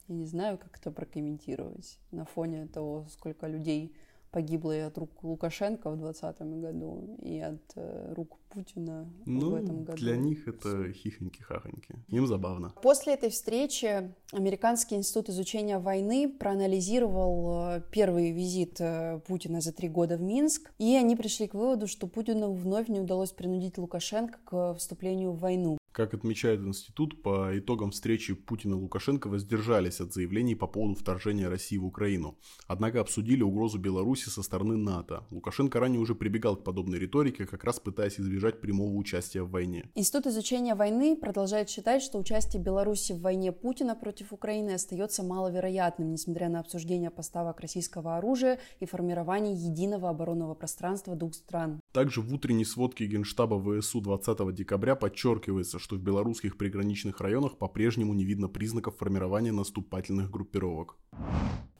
я 0.08 0.16
не 0.16 0.26
знаю, 0.26 0.58
как 0.58 0.78
это 0.78 0.92
прокомментировать 0.92 2.00
на 2.12 2.26
фоне 2.26 2.68
того, 2.68 3.06
сколько 3.10 3.48
людей 3.48 3.96
погибла 4.32 4.76
и 4.76 4.80
от 4.80 4.98
рук 4.98 5.24
Лукашенко 5.24 5.90
в 5.90 5.98
2020 5.98 6.62
году, 6.62 7.18
и 7.22 7.40
от 7.40 7.62
э, 7.76 8.14
рук 8.16 8.38
Путина 8.50 9.08
ну, 9.26 9.52
в 9.52 9.56
этом 9.56 9.84
году. 9.84 9.98
для 9.98 10.18
них 10.18 10.48
это 10.48 10.92
хихоньки-хахоньки. 10.92 11.96
Им 12.10 12.28
забавно. 12.28 12.74
После 12.82 13.14
этой 13.14 13.30
встречи 13.30 14.14
Американский 14.32 14.96
институт 14.96 15.30
изучения 15.30 15.80
войны 15.80 16.30
проанализировал 16.30 17.76
э, 17.78 17.82
первый 17.92 18.32
визит 18.32 18.80
э, 18.80 19.20
Путина 19.28 19.62
за 19.62 19.74
три 19.74 19.90
года 19.90 20.18
в 20.18 20.22
Минск, 20.22 20.72
и 20.78 20.96
они 20.96 21.16
пришли 21.16 21.48
к 21.48 21.56
выводу, 21.56 21.88
что 21.88 22.08
Путину 22.08 22.54
вновь 22.54 22.88
не 22.88 23.00
удалось 23.00 23.32
принудить 23.32 23.78
Лукашенко 23.78 24.38
к 24.46 24.74
вступлению 24.76 25.32
в 25.32 25.40
войну. 25.40 25.79
Как 25.92 26.14
отмечает 26.14 26.62
институт, 26.62 27.22
по 27.22 27.58
итогам 27.58 27.92
встречи 27.92 28.34
Путина 28.34 28.76
и 28.76 28.78
Лукашенко 28.78 29.28
воздержались 29.28 30.00
от 30.00 30.14
заявлений 30.14 30.56
по 30.56 30.68
поводу 30.68 30.96
вторжения 30.96 31.50
России 31.50 31.78
в 31.78 31.86
Украину. 31.86 32.38
Однако 32.68 33.02
обсудили 33.02 33.42
угрозу 33.42 33.80
Беларуси 33.80 34.30
со 34.30 34.44
стороны 34.44 34.78
НАТО. 34.78 35.26
Лукашенко 35.32 35.80
ранее 35.80 36.00
уже 36.00 36.14
прибегал 36.14 36.56
к 36.56 36.64
подобной 36.64 37.00
риторике, 37.00 37.46
как 37.46 37.64
раз 37.64 37.80
пытаясь 37.80 38.20
избежать 38.20 38.62
прямого 38.62 38.96
участия 38.96 39.42
в 39.42 39.50
войне. 39.50 39.90
Институт 39.96 40.28
изучения 40.28 40.76
войны 40.76 41.16
продолжает 41.16 41.70
считать, 41.70 42.04
что 42.04 42.20
участие 42.20 42.62
Беларуси 42.62 43.14
в 43.14 43.22
войне 43.22 43.52
Путина 43.52 43.96
против 43.96 44.32
Украины 44.32 44.72
остается 44.72 45.24
маловероятным, 45.24 46.12
несмотря 46.12 46.50
на 46.50 46.60
обсуждение 46.60 47.10
поставок 47.10 47.60
российского 47.62 48.18
оружия 48.18 48.60
и 48.80 48.86
формирование 48.86 49.56
единого 49.56 50.10
оборонного 50.10 50.54
пространства 50.54 51.16
двух 51.16 51.34
стран. 51.34 51.82
Также 51.92 52.22
в 52.22 52.34
утренней 52.34 52.66
сводке 52.66 53.08
Генштаба 53.08 53.82
ВСУ 53.82 54.02
20 54.02 54.54
декабря 54.54 54.96
подчеркивается, 54.96 55.79
что 55.80 55.96
в 55.96 56.00
белорусских 56.00 56.58
приграничных 56.58 57.22
районах 57.22 57.58
по-прежнему 57.58 58.14
не 58.14 58.26
видно 58.26 58.48
признаков 58.48 58.98
формирования 58.98 59.52
наступательных 59.52 60.30
группировок. 60.30 60.98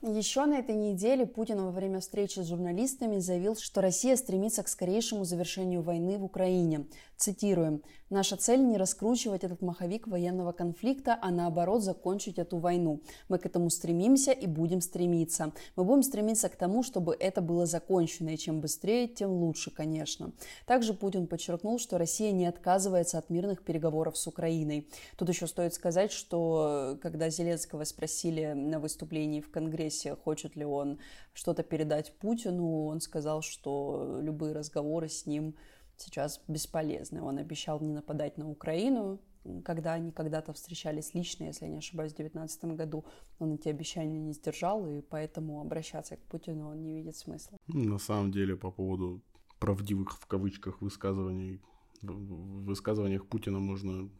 Еще 0.02 0.46
на 0.46 0.58
этой 0.58 0.74
неделе 0.74 1.26
Путин 1.26 1.60
во 1.60 1.70
время 1.70 2.00
встречи 2.00 2.40
с 2.40 2.48
журналистами 2.48 3.18
заявил, 3.18 3.54
что 3.54 3.82
Россия 3.82 4.16
стремится 4.16 4.62
к 4.62 4.68
скорейшему 4.68 5.24
завершению 5.24 5.82
войны 5.82 6.16
в 6.16 6.24
Украине. 6.24 6.86
Цитируем. 7.20 7.82
«Наша 8.08 8.38
цель 8.38 8.66
не 8.66 8.78
раскручивать 8.78 9.44
этот 9.44 9.60
маховик 9.60 10.08
военного 10.08 10.52
конфликта, 10.52 11.18
а 11.20 11.30
наоборот 11.30 11.82
закончить 11.82 12.38
эту 12.38 12.56
войну. 12.56 13.02
Мы 13.28 13.38
к 13.38 13.44
этому 13.44 13.68
стремимся 13.68 14.32
и 14.32 14.46
будем 14.46 14.80
стремиться. 14.80 15.52
Мы 15.76 15.84
будем 15.84 16.02
стремиться 16.02 16.48
к 16.48 16.56
тому, 16.56 16.82
чтобы 16.82 17.14
это 17.14 17.42
было 17.42 17.66
закончено, 17.66 18.30
и 18.30 18.38
чем 18.38 18.62
быстрее, 18.62 19.06
тем 19.06 19.32
лучше, 19.32 19.70
конечно». 19.70 20.32
Также 20.64 20.94
Путин 20.94 21.26
подчеркнул, 21.26 21.78
что 21.78 21.98
Россия 21.98 22.32
не 22.32 22.46
отказывается 22.46 23.18
от 23.18 23.28
мирных 23.28 23.64
переговоров 23.64 24.16
с 24.16 24.26
Украиной. 24.26 24.88
Тут 25.18 25.28
еще 25.28 25.46
стоит 25.46 25.74
сказать, 25.74 26.12
что 26.12 26.98
когда 27.02 27.28
Зеленского 27.28 27.84
спросили 27.84 28.54
на 28.54 28.80
выступлении 28.80 29.42
в 29.42 29.50
Конгрессе, 29.50 30.16
хочет 30.16 30.56
ли 30.56 30.64
он 30.64 30.98
что-то 31.34 31.64
передать 31.64 32.16
Путину, 32.16 32.86
он 32.86 33.02
сказал, 33.02 33.42
что 33.42 34.18
любые 34.22 34.54
разговоры 34.54 35.10
с 35.10 35.26
ним 35.26 35.54
сейчас 36.00 36.42
бесполезны. 36.48 37.22
Он 37.22 37.38
обещал 37.38 37.80
не 37.80 37.92
нападать 37.92 38.38
на 38.38 38.48
Украину, 38.48 39.20
когда 39.64 39.94
они 39.94 40.12
когда-то 40.12 40.52
встречались 40.52 41.14
лично, 41.14 41.44
если 41.44 41.64
я 41.64 41.70
не 41.70 41.78
ошибаюсь, 41.78 42.12
в 42.12 42.16
2019 42.16 42.64
году, 42.76 43.04
он 43.38 43.54
эти 43.54 43.68
обещания 43.68 44.18
не 44.18 44.32
сдержал, 44.32 44.86
и 44.86 45.00
поэтому 45.00 45.60
обращаться 45.60 46.16
к 46.16 46.20
Путину 46.20 46.68
он 46.70 46.82
не 46.82 46.94
видит 46.94 47.16
смысла. 47.16 47.56
На 47.66 47.98
самом 47.98 48.32
деле, 48.32 48.56
по 48.56 48.70
поводу 48.70 49.22
правдивых 49.58 50.12
в 50.12 50.26
кавычках 50.26 50.80
высказываний, 50.82 51.60
в 52.02 52.64
высказываниях 52.64 53.26
Путина 53.26 53.60
можно 53.60 54.10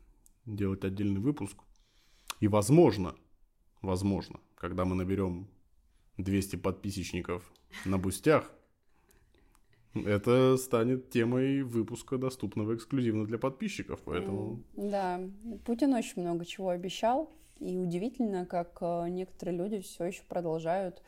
делать 0.46 0.84
отдельный 0.84 1.20
выпуск. 1.20 1.56
И 2.40 2.48
возможно, 2.48 3.14
возможно, 3.82 4.40
когда 4.54 4.84
мы 4.84 4.94
наберем 4.94 5.48
200 6.16 6.56
подписчиков 6.56 7.42
на 7.84 7.98
бустях, 7.98 8.50
это 9.94 10.56
станет 10.56 11.10
темой 11.10 11.62
выпуска, 11.62 12.18
доступного 12.18 12.74
эксклюзивно 12.76 13.26
для 13.26 13.38
подписчиков, 13.38 14.00
поэтому... 14.04 14.62
Да, 14.76 15.20
Путин 15.64 15.94
очень 15.94 16.22
много 16.22 16.44
чего 16.44 16.68
обещал, 16.70 17.32
и 17.58 17.76
удивительно, 17.76 18.46
как 18.46 18.78
э, 18.80 19.08
некоторые 19.08 19.58
люди 19.58 19.80
все 19.80 20.04
еще 20.04 20.22
продолжают 20.28 21.02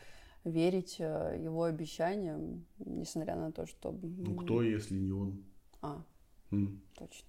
верить 0.44 0.96
э, 0.98 1.38
его 1.42 1.64
обещаниям, 1.64 2.66
несмотря 2.78 3.36
на 3.36 3.52
то, 3.52 3.66
что... 3.66 3.96
Ну 4.02 4.36
кто, 4.36 4.62
если 4.62 4.94
не 4.94 5.12
он? 5.12 5.44
А, 5.80 6.04
mm. 6.50 6.78
точно. 6.98 7.28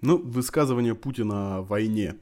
Ну, 0.00 0.18
высказывание 0.18 0.94
Путина 0.94 1.56
о 1.56 1.62
войне 1.62 2.16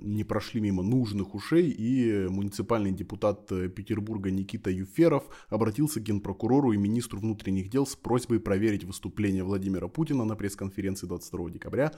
не 0.00 0.24
прошли 0.24 0.60
мимо 0.60 0.82
нужных 0.82 1.34
ушей, 1.34 1.70
и 1.70 2.26
муниципальный 2.28 2.92
депутат 2.92 3.50
э, 3.52 3.68
Петербурга 3.68 4.30
Никита 4.30 4.70
Юферов 4.70 5.24
обратился 5.48 6.00
к 6.00 6.04
генпрокурору 6.04 6.72
и 6.72 6.76
министру 6.76 7.20
внутренних 7.20 7.70
дел 7.70 7.86
с 7.86 7.96
просьбой 7.96 8.40
проверить 8.40 8.84
выступление 8.84 9.44
Владимира 9.44 9.88
Путина 9.88 10.24
на 10.24 10.36
пресс-конференции 10.36 11.06
22 11.06 11.50
декабря. 11.50 11.92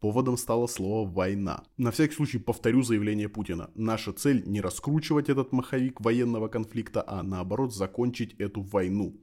Поводом 0.00 0.36
стало 0.36 0.68
слово 0.68 1.08
«война». 1.08 1.64
На 1.76 1.90
всякий 1.90 2.14
случай 2.14 2.38
повторю 2.38 2.82
заявление 2.82 3.28
Путина. 3.28 3.70
Наша 3.74 4.12
цель 4.12 4.44
не 4.46 4.60
раскручивать 4.60 5.28
этот 5.28 5.52
маховик 5.52 6.00
военного 6.00 6.48
конфликта, 6.48 7.02
а 7.06 7.22
наоборот 7.22 7.74
закончить 7.74 8.34
эту 8.34 8.62
войну. 8.62 9.16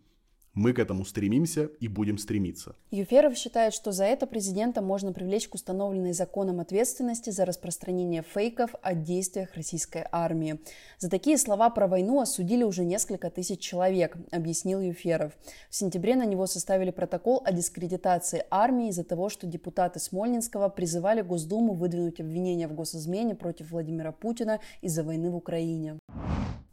Мы 0.55 0.71
к 0.71 0.79
этому 0.79 1.03
стремимся 1.03 1.65
и 1.81 1.89
будем 1.89 2.17
стремиться. 2.17 2.75
Юферов 2.89 3.35
считает, 3.35 3.73
что 3.73 3.91
за 3.91 4.05
это 4.05 4.25
президента 4.25 4.81
можно 4.81 5.11
привлечь 5.11 5.49
к 5.49 5.55
установленной 5.55 6.13
законом 6.13 6.61
ответственности 6.61 7.29
за 7.29 7.43
распространение 7.43 8.23
фейков 8.23 8.73
о 8.81 8.93
действиях 8.93 9.53
российской 9.55 10.05
армии. 10.13 10.61
За 10.97 11.09
такие 11.09 11.37
слова 11.37 11.69
про 11.69 11.87
войну 11.87 12.21
осудили 12.21 12.63
уже 12.63 12.85
несколько 12.85 13.29
тысяч 13.29 13.59
человек, 13.59 14.15
объяснил 14.31 14.79
Юферов. 14.79 15.33
В 15.69 15.75
сентябре 15.75 16.15
на 16.15 16.25
него 16.25 16.47
составили 16.47 16.91
протокол 16.91 17.41
о 17.45 17.51
дискредитации 17.51 18.45
армии 18.49 18.87
из-за 18.87 19.03
того, 19.03 19.27
что 19.27 19.47
депутаты 19.47 19.99
Смольнинского 19.99 20.69
призывали 20.69 21.21
Госдуму 21.21 21.73
выдвинуть 21.73 22.21
обвинения 22.21 22.69
в 22.69 22.73
госизмене 22.73 23.35
против 23.35 23.71
Владимира 23.71 24.13
Путина 24.13 24.61
из-за 24.81 25.03
войны 25.03 25.31
в 25.31 25.35
Украине. 25.35 25.99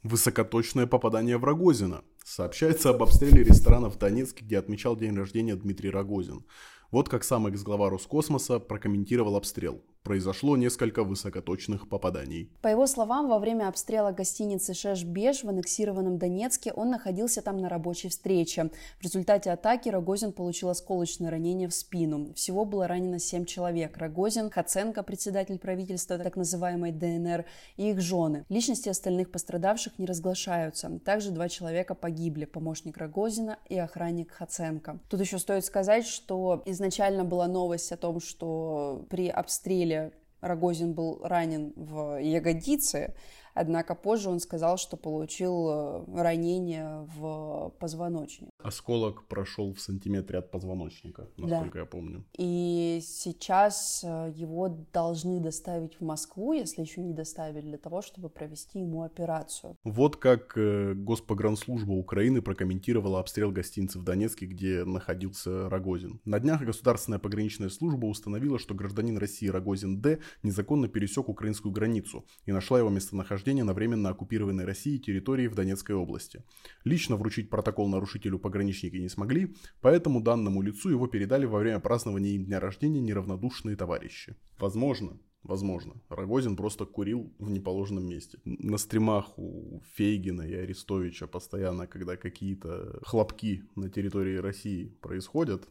Высокоточное 0.02 0.88
попадание 0.88 1.38
в 1.38 1.44
Рогозина. 1.44 2.02
Сообщается 2.24 2.90
об 2.90 3.04
обстреле 3.04 3.44
ресторана 3.44 3.88
в 3.88 3.96
Донецке, 3.98 4.44
где 4.44 4.58
отмечал 4.58 4.96
день 4.96 5.16
рождения 5.16 5.54
Дмитрий 5.54 5.90
Рогозин. 5.90 6.44
Вот 6.90 7.08
как 7.08 7.22
сам 7.22 7.46
экс-глава 7.46 7.88
Роскосмоса 7.88 8.58
прокомментировал 8.58 9.36
обстрел 9.36 9.80
произошло 10.02 10.56
несколько 10.56 11.04
высокоточных 11.04 11.88
попаданий. 11.88 12.50
По 12.60 12.68
его 12.68 12.86
словам, 12.86 13.28
во 13.28 13.38
время 13.38 13.68
обстрела 13.68 14.12
гостиницы 14.12 14.74
«Шеш-Беж» 14.74 15.44
в 15.44 15.48
аннексированном 15.48 16.18
Донецке 16.18 16.72
он 16.72 16.90
находился 16.90 17.42
там 17.42 17.58
на 17.58 17.68
рабочей 17.68 18.08
встрече. 18.08 18.70
В 18.98 19.04
результате 19.04 19.50
атаки 19.50 19.88
Рогозин 19.88 20.32
получил 20.32 20.68
осколочное 20.68 21.30
ранение 21.30 21.68
в 21.68 21.74
спину. 21.74 22.32
Всего 22.34 22.64
было 22.64 22.88
ранено 22.88 23.18
7 23.18 23.44
человек. 23.44 23.96
Рогозин, 23.96 24.50
Хаценко, 24.50 25.02
председатель 25.02 25.58
правительства 25.58 26.18
так 26.18 26.36
называемой 26.36 26.92
ДНР, 26.92 27.44
и 27.76 27.90
их 27.90 28.00
жены. 28.00 28.44
Личности 28.48 28.88
остальных 28.88 29.30
пострадавших 29.30 29.98
не 29.98 30.06
разглашаются. 30.06 31.00
Также 31.04 31.30
два 31.30 31.48
человека 31.48 31.94
погибли. 31.94 32.44
Помощник 32.44 32.96
Рогозина 32.96 33.58
и 33.68 33.78
охранник 33.78 34.32
Хаценко. 34.32 34.98
Тут 35.08 35.20
еще 35.20 35.38
стоит 35.38 35.64
сказать, 35.64 36.06
что 36.06 36.62
изначально 36.66 37.24
была 37.24 37.46
новость 37.46 37.92
о 37.92 37.96
том, 37.96 38.20
что 38.20 39.06
при 39.08 39.28
обстреле 39.28 39.91
Рогозин 40.40 40.94
был 40.94 41.20
ранен 41.22 41.72
в 41.76 42.20
ягодице, 42.20 43.14
Однако 43.54 43.94
позже 43.94 44.30
он 44.30 44.40
сказал, 44.40 44.78
что 44.78 44.96
получил 44.96 45.68
э, 45.68 46.04
ранение 46.14 47.06
в 47.16 47.72
позвоночник. 47.78 48.50
Осколок 48.58 49.26
прошел 49.28 49.74
в 49.74 49.80
сантиметре 49.80 50.38
от 50.38 50.50
позвоночника, 50.50 51.28
насколько 51.36 51.74
да. 51.74 51.80
я 51.80 51.86
помню. 51.86 52.24
И 52.38 53.00
сейчас 53.02 54.02
э, 54.04 54.32
его 54.34 54.68
должны 54.92 55.40
доставить 55.40 56.00
в 56.00 56.04
Москву, 56.04 56.54
если 56.54 56.80
еще 56.80 57.02
не 57.02 57.12
доставили, 57.12 57.60
для 57.60 57.78
того, 57.78 58.00
чтобы 58.00 58.30
провести 58.30 58.80
ему 58.80 59.02
операцию. 59.02 59.76
Вот 59.84 60.16
как 60.16 60.56
э, 60.56 60.94
Госпогранслужба 60.94 61.92
Украины 61.92 62.40
прокомментировала 62.40 63.20
обстрел 63.20 63.50
гостиницы 63.50 63.98
в 63.98 64.04
Донецке, 64.04 64.46
где 64.46 64.84
находился 64.84 65.68
Рогозин. 65.68 66.20
На 66.24 66.40
днях 66.40 66.62
государственная 66.62 67.18
пограничная 67.18 67.68
служба 67.68 68.06
установила, 68.06 68.58
что 68.58 68.74
гражданин 68.74 69.18
России 69.18 69.48
Рогозин 69.48 70.00
Д 70.00 70.20
незаконно 70.42 70.88
пересек 70.88 71.28
украинскую 71.28 71.72
границу 71.72 72.24
и 72.46 72.52
нашла 72.52 72.78
его 72.78 72.88
местонахождение 72.88 73.41
на 73.46 73.74
временно 73.74 74.10
оккупированной 74.10 74.64
Россией 74.64 74.98
территории 74.98 75.48
в 75.48 75.54
Донецкой 75.54 75.96
области. 75.96 76.44
Лично 76.84 77.16
вручить 77.16 77.50
протокол 77.50 77.88
нарушителю 77.88 78.38
пограничники 78.38 78.96
не 78.96 79.08
смогли, 79.08 79.54
поэтому 79.80 80.22
данному 80.22 80.62
лицу 80.62 80.90
его 80.90 81.06
передали 81.06 81.46
во 81.46 81.58
время 81.58 81.80
празднования 81.80 82.32
им 82.32 82.44
дня 82.44 82.60
рождения 82.60 83.00
неравнодушные 83.00 83.76
товарищи. 83.76 84.36
Возможно, 84.58 85.18
Возможно. 85.42 85.94
Рогозин 86.08 86.56
просто 86.56 86.86
курил 86.86 87.34
в 87.38 87.50
неположенном 87.50 88.06
месте. 88.06 88.38
На 88.44 88.78
стримах 88.78 89.36
у 89.36 89.82
Фейгина 89.94 90.42
и 90.42 90.54
Арестовича 90.54 91.26
постоянно, 91.26 91.88
когда 91.88 92.16
какие-то 92.16 93.00
хлопки 93.02 93.64
на 93.74 93.90
территории 93.90 94.36
России 94.36 94.96
происходят, 95.00 95.68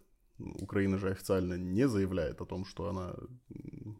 Украина 0.60 0.98
же 0.98 1.10
официально 1.10 1.54
не 1.54 1.88
заявляет 1.88 2.42
о 2.42 2.46
том, 2.46 2.66
что 2.66 2.90
она 2.90 3.16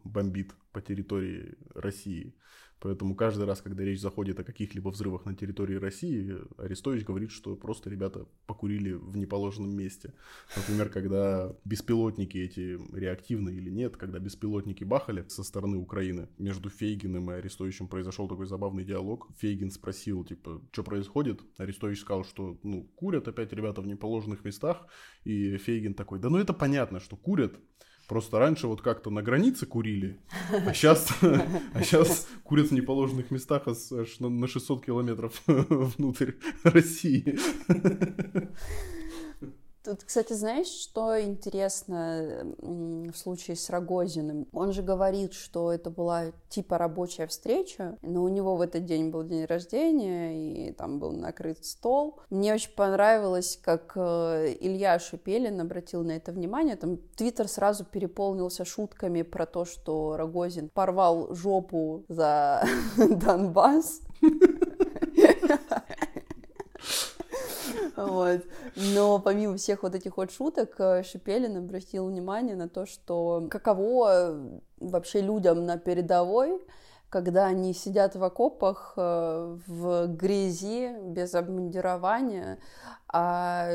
бомбит 0.04 0.52
по 0.72 0.82
территории 0.82 1.56
России. 1.74 2.34
Поэтому 2.82 3.14
каждый 3.14 3.44
раз, 3.44 3.62
когда 3.62 3.84
речь 3.84 4.00
заходит 4.00 4.40
о 4.40 4.44
каких-либо 4.44 4.88
взрывах 4.88 5.24
на 5.24 5.36
территории 5.36 5.76
России, 5.76 6.36
Арестович 6.58 7.04
говорит, 7.04 7.30
что 7.30 7.54
просто 7.54 7.88
ребята 7.88 8.26
покурили 8.46 8.94
в 8.94 9.16
неположенном 9.16 9.70
месте. 9.70 10.14
Например, 10.56 10.88
когда 10.88 11.54
беспилотники 11.64 12.38
эти 12.38 12.76
реактивные 12.92 13.56
или 13.56 13.70
нет, 13.70 13.96
когда 13.96 14.18
беспилотники 14.18 14.82
бахали 14.82 15.24
со 15.28 15.44
стороны 15.44 15.76
Украины, 15.76 16.28
между 16.38 16.70
Фейгиным 16.70 17.30
и 17.30 17.34
Арестовичем 17.34 17.86
произошел 17.86 18.26
такой 18.26 18.46
забавный 18.46 18.84
диалог. 18.84 19.28
Фейгин 19.38 19.70
спросил, 19.70 20.24
типа, 20.24 20.60
что 20.72 20.82
происходит? 20.82 21.40
Арестович 21.58 22.00
сказал, 22.00 22.24
что, 22.24 22.58
ну, 22.64 22.90
курят 22.96 23.28
опять 23.28 23.52
ребята 23.52 23.80
в 23.80 23.86
неположенных 23.86 24.44
местах. 24.44 24.88
И 25.22 25.56
Фейгин 25.56 25.94
такой, 25.94 26.18
да 26.18 26.30
ну 26.30 26.38
это 26.38 26.52
понятно, 26.52 26.98
что 26.98 27.16
курят, 27.16 27.60
Просто 28.12 28.38
раньше 28.38 28.66
вот 28.66 28.82
как-то 28.82 29.08
на 29.08 29.22
границе 29.22 29.64
курили, 29.64 30.18
а 30.50 30.74
сейчас, 30.74 31.08
а 31.22 31.82
сейчас 31.82 32.28
курят 32.42 32.66
в 32.66 32.72
неположенных 32.72 33.30
местах 33.30 33.62
аж 33.66 34.20
на 34.20 34.46
600 34.46 34.84
километров 34.84 35.42
внутрь 35.46 36.32
России. 36.62 37.38
Тут, 39.84 40.04
кстати, 40.04 40.32
знаешь, 40.32 40.68
что 40.68 41.20
интересно 41.20 42.54
в 42.58 43.14
случае 43.14 43.56
с 43.56 43.68
Рогозиным? 43.68 44.46
Он 44.52 44.72
же 44.72 44.82
говорит, 44.82 45.32
что 45.32 45.72
это 45.72 45.90
была 45.90 46.26
типа 46.48 46.78
рабочая 46.78 47.26
встреча, 47.26 47.98
но 48.00 48.22
у 48.22 48.28
него 48.28 48.54
в 48.56 48.60
этот 48.60 48.84
день 48.84 49.10
был 49.10 49.24
день 49.24 49.44
рождения, 49.44 50.68
и 50.68 50.72
там 50.72 51.00
был 51.00 51.12
накрыт 51.12 51.64
стол. 51.64 52.20
Мне 52.30 52.54
очень 52.54 52.72
понравилось, 52.72 53.58
как 53.60 53.92
э, 53.96 54.54
Илья 54.60 54.98
Шепелин 55.00 55.60
обратил 55.60 56.04
на 56.04 56.12
это 56.12 56.30
внимание. 56.30 56.76
Там 56.76 56.98
Твиттер 57.16 57.48
сразу 57.48 57.84
переполнился 57.84 58.64
шутками 58.64 59.22
про 59.22 59.46
то, 59.46 59.64
что 59.64 60.16
Рогозин 60.16 60.68
порвал 60.72 61.34
жопу 61.34 62.04
за 62.08 62.64
Донбасс. 62.96 64.00
Вот. 67.96 68.42
Но 68.76 69.18
помимо 69.18 69.56
всех 69.56 69.82
вот 69.82 69.94
этих 69.94 70.16
вот 70.16 70.30
шуток, 70.30 70.74
э, 70.78 71.02
Шепелин 71.02 71.56
обратил 71.56 72.06
внимание 72.06 72.56
на 72.56 72.68
то, 72.68 72.86
что 72.86 73.46
каково 73.50 74.60
вообще 74.78 75.20
людям 75.20 75.64
на 75.66 75.78
передовой, 75.78 76.60
когда 77.12 77.44
они 77.44 77.74
сидят 77.74 78.16
в 78.16 78.24
окопах 78.24 78.94
э, 78.96 79.58
в 79.66 80.06
грязи, 80.06 80.96
без 81.02 81.34
обмундирования, 81.34 82.58
а 83.06 83.68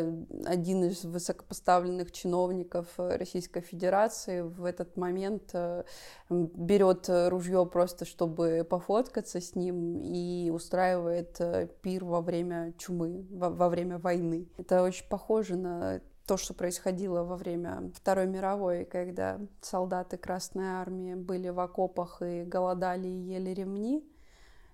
один 0.44 0.86
из 0.86 1.04
высокопоставленных 1.04 2.12
чиновников 2.12 2.88
Российской 2.98 3.62
Федерации 3.62 4.42
в 4.42 4.66
этот 4.66 4.98
момент 4.98 5.52
э, 5.54 5.84
берет 6.32 7.06
ружье 7.10 7.68
просто, 7.68 8.06
чтобы 8.06 8.66
пофоткаться 8.68 9.40
с 9.40 9.54
ним 9.54 10.02
и 10.02 10.50
устраивает 10.50 11.40
э, 11.40 11.68
пир 11.84 12.06
во 12.06 12.22
время 12.22 12.74
чумы, 12.80 13.28
во, 13.30 13.52
во 13.52 13.70
время 13.70 14.00
войны. 14.00 14.48
Это 14.58 14.82
очень 14.82 15.08
похоже 15.08 15.58
на 15.58 16.02
то, 16.28 16.36
что 16.36 16.54
происходило 16.54 17.24
во 17.24 17.38
время 17.38 17.90
Второй 17.96 18.28
мировой, 18.28 18.84
когда 18.84 19.40
солдаты 19.62 20.18
Красной 20.18 20.68
Армии 20.68 21.16
были 21.16 21.48
в 21.48 21.60
окопах 21.60 22.22
и 22.22 22.44
голодали 22.44 23.08
и 23.08 23.34
ели 23.34 23.52
ремни, 23.52 24.06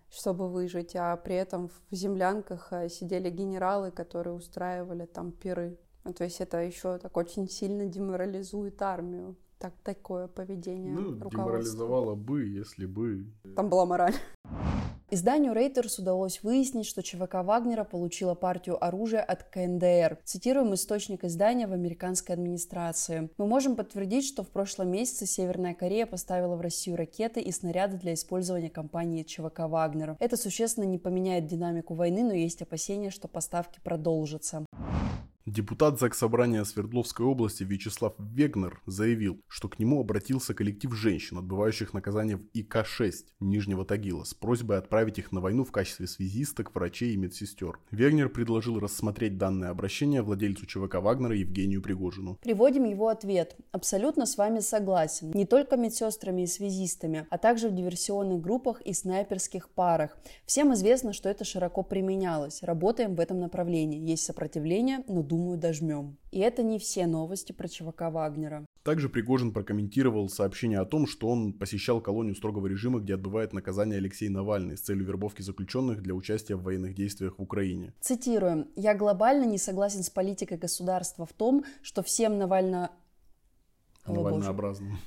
чтобы 0.10 0.50
выжить, 0.50 0.96
а 0.96 1.16
при 1.16 1.36
этом 1.36 1.70
в 1.70 1.96
землянках 1.96 2.74
э, 2.74 2.90
сидели 2.90 3.30
генералы, 3.30 3.92
которые 3.92 4.34
устраивали 4.34 5.06
там 5.06 5.32
пиры. 5.32 5.78
Ну, 6.04 6.14
то 6.14 6.24
есть 6.24 6.42
это 6.42 6.58
еще 6.58 6.98
так 6.98 7.16
очень 7.16 7.48
сильно 7.48 7.86
деморализует 7.86 8.82
армию. 8.82 9.36
Так, 9.64 9.76
такое 9.82 10.28
поведение 10.28 10.92
Ну, 10.94 11.30
деморализовало 11.30 12.16
бы, 12.16 12.46
если 12.46 12.86
бы... 12.86 13.28
Там 13.56 13.70
была 13.70 13.86
мораль. 13.86 14.14
Изданию 15.10 15.54
Reuters 15.54 16.02
удалось 16.02 16.44
выяснить, 16.44 16.86
что 16.86 17.02
ЧВК 17.02 17.36
Вагнера 17.36 17.86
получила 17.86 18.36
партию 18.36 18.84
оружия 18.84 19.22
от 19.22 19.44
КНДР. 19.44 20.18
Цитируем 20.26 20.74
источник 20.74 21.24
издания 21.24 21.66
в 21.68 21.72
американской 21.72 22.36
администрации. 22.36 23.30
Мы 23.38 23.48
можем 23.48 23.78
подтвердить, 23.78 24.26
что 24.26 24.44
в 24.44 24.50
прошлом 24.50 24.92
месяце 24.92 25.28
Северная 25.28 25.74
Корея 25.74 26.08
поставила 26.08 26.58
в 26.58 26.62
Россию 26.62 26.98
ракеты 26.98 27.40
и 27.40 27.54
снаряды 27.54 27.96
для 27.96 28.16
использования 28.16 28.70
компании 28.70 29.24
ЧВК 29.24 29.60
Вагнера. 29.60 30.18
Это 30.20 30.36
существенно 30.36 30.84
не 30.84 30.98
поменяет 30.98 31.46
динамику 31.46 31.94
войны, 31.94 32.24
но 32.24 32.34
есть 32.34 32.62
опасения, 32.62 33.12
что 33.12 33.30
поставки 33.30 33.80
продолжатся. 33.82 34.66
Депутат 35.46 36.00
Заксобрания 36.00 36.64
Свердловской 36.64 37.26
области 37.26 37.64
Вячеслав 37.66 38.14
Вегнер 38.18 38.82
заявил, 38.86 39.42
что 39.50 39.68
к 39.68 39.78
нему 39.78 40.00
обратился 40.00 40.54
коллектив 40.54 40.94
женщин, 40.94 41.38
отбывающих 41.38 41.94
наказание 41.94 42.38
в 42.38 42.46
ИК-6 42.54 43.12
Нижнего 43.42 43.84
Тагила, 43.84 44.24
с 44.24 44.34
просьбой 44.34 44.78
отправить 44.78 45.20
их 45.20 45.34
на 45.34 45.42
войну 45.42 45.66
в 45.66 45.72
качестве 45.74 46.08
связисток, 46.08 46.74
врачей 46.74 47.14
и 47.14 47.18
медсестер. 47.18 47.78
Вегнер 47.92 48.30
предложил 48.30 48.80
рассмотреть 48.80 49.38
данное 49.38 49.72
обращение 49.72 50.22
владельцу 50.22 50.66
ЧВК 50.66 50.96
Вагнера 51.02 51.36
Евгению 51.36 51.82
Пригожину. 51.82 52.38
Приводим 52.42 52.86
его 52.86 53.10
ответ. 53.10 53.58
Абсолютно 53.74 54.26
с 54.26 54.38
вами 54.38 54.62
согласен. 54.62 55.32
Не 55.32 55.46
только 55.46 55.76
медсестрами 55.76 56.44
и 56.44 56.48
связистами, 56.48 57.28
а 57.30 57.38
также 57.38 57.68
в 57.68 57.76
диверсионных 57.76 58.40
группах 58.40 58.80
и 58.84 58.94
снайперских 58.94 59.68
парах. 59.68 60.18
Всем 60.46 60.74
известно, 60.74 61.12
что 61.12 61.28
это 61.28 61.44
широко 61.44 61.84
применялось. 61.84 62.64
Работаем 62.64 63.16
в 63.16 63.20
этом 63.20 63.42
направлении. 63.42 64.00
Есть 64.00 64.24
сопротивление, 64.24 65.04
но 65.10 65.22
думаю, 65.34 65.58
дожмем. 65.58 66.18
И 66.32 66.40
это 66.40 66.64
не 66.64 66.78
все 66.78 67.08
новости 67.08 67.52
про 67.52 67.68
чувака 67.68 68.10
Вагнера. 68.10 68.66
Также 68.84 69.10
Пригожин 69.10 69.52
прокомментировал 69.52 70.30
сообщение 70.30 70.80
о 70.80 70.86
том, 70.86 71.08
что 71.08 71.28
он 71.28 71.54
посещал 71.54 72.02
колонию 72.02 72.36
строгого 72.36 72.68
режима, 72.68 73.00
где 73.00 73.16
отбывает 73.16 73.54
наказание 73.54 73.98
Алексей 73.98 74.30
Навальный 74.30 74.78
с 74.78 74.82
целью 74.82 75.06
вербовки 75.06 75.42
заключенных 75.42 76.02
для 76.02 76.14
участия 76.14 76.56
в 76.56 76.64
военных 76.64 76.94
действиях 76.94 77.40
в 77.40 77.42
Украине. 77.42 77.94
Цитируем. 78.00 78.68
«Я 78.76 78.94
глобально 78.94 79.46
не 79.46 79.58
согласен 79.58 80.04
с 80.04 80.10
политикой 80.10 80.58
государства 80.58 81.26
в 81.26 81.34
том, 81.34 81.64
что 81.82 82.04
всем 82.04 82.38
Навально... 82.38 82.92
Навальнообразным 84.06 85.00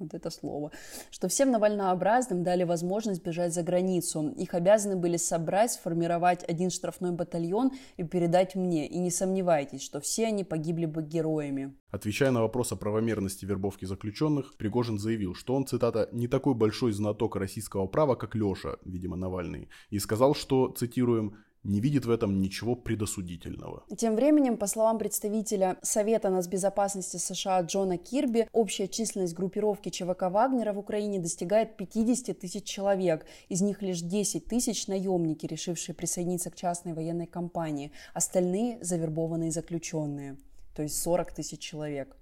вот 0.00 0.14
это 0.14 0.30
слово, 0.30 0.72
что 1.10 1.28
всем 1.28 1.50
навальнообразным 1.50 2.42
дали 2.42 2.64
возможность 2.64 3.22
бежать 3.22 3.54
за 3.54 3.62
границу. 3.62 4.30
Их 4.36 4.54
обязаны 4.54 4.96
были 4.96 5.16
собрать, 5.16 5.72
сформировать 5.72 6.42
один 6.48 6.70
штрафной 6.70 7.12
батальон 7.12 7.72
и 7.96 8.02
передать 8.02 8.54
мне. 8.54 8.88
И 8.88 8.98
не 8.98 9.10
сомневайтесь, 9.10 9.82
что 9.82 10.00
все 10.00 10.26
они 10.26 10.44
погибли 10.44 10.86
бы 10.86 11.02
героями. 11.02 11.74
Отвечая 11.90 12.30
на 12.30 12.40
вопрос 12.40 12.72
о 12.72 12.76
правомерности 12.76 13.44
вербовки 13.44 13.84
заключенных, 13.84 14.56
Пригожин 14.56 14.98
заявил, 14.98 15.34
что 15.34 15.54
он, 15.54 15.66
цитата, 15.66 16.08
«не 16.12 16.28
такой 16.28 16.54
большой 16.54 16.92
знаток 16.92 17.36
российского 17.36 17.86
права, 17.86 18.14
как 18.14 18.34
Леша, 18.34 18.76
видимо, 18.84 19.16
Навальный», 19.16 19.68
и 19.90 19.98
сказал, 19.98 20.34
что, 20.34 20.68
цитируем, 20.68 21.36
не 21.62 21.80
видит 21.80 22.06
в 22.06 22.10
этом 22.10 22.40
ничего 22.40 22.74
предосудительного. 22.74 23.84
Тем 23.96 24.16
временем, 24.16 24.56
по 24.56 24.66
словам 24.66 24.98
представителя 24.98 25.76
Совета 25.82 26.30
нацбезопасности 26.30 27.18
США 27.18 27.60
Джона 27.60 27.98
Кирби, 27.98 28.48
общая 28.52 28.88
численность 28.88 29.34
группировки 29.34 29.90
ЧВК 29.90 30.22
Вагнера 30.30 30.72
в 30.72 30.78
Украине 30.78 31.18
достигает 31.18 31.76
50 31.76 32.38
тысяч 32.38 32.64
человек. 32.64 33.26
Из 33.48 33.60
них 33.60 33.82
лишь 33.82 34.00
10 34.00 34.46
тысяч 34.46 34.86
наемники, 34.86 35.46
решившие 35.46 35.94
присоединиться 35.94 36.50
к 36.50 36.56
частной 36.56 36.94
военной 36.94 37.26
компании. 37.26 37.92
Остальные– 38.14 38.78
завербованные 38.82 39.50
заключенные. 39.50 40.36
То 40.74 40.82
есть 40.82 41.00
40 41.02 41.32
тысяч 41.32 41.60
человек. 41.60 42.16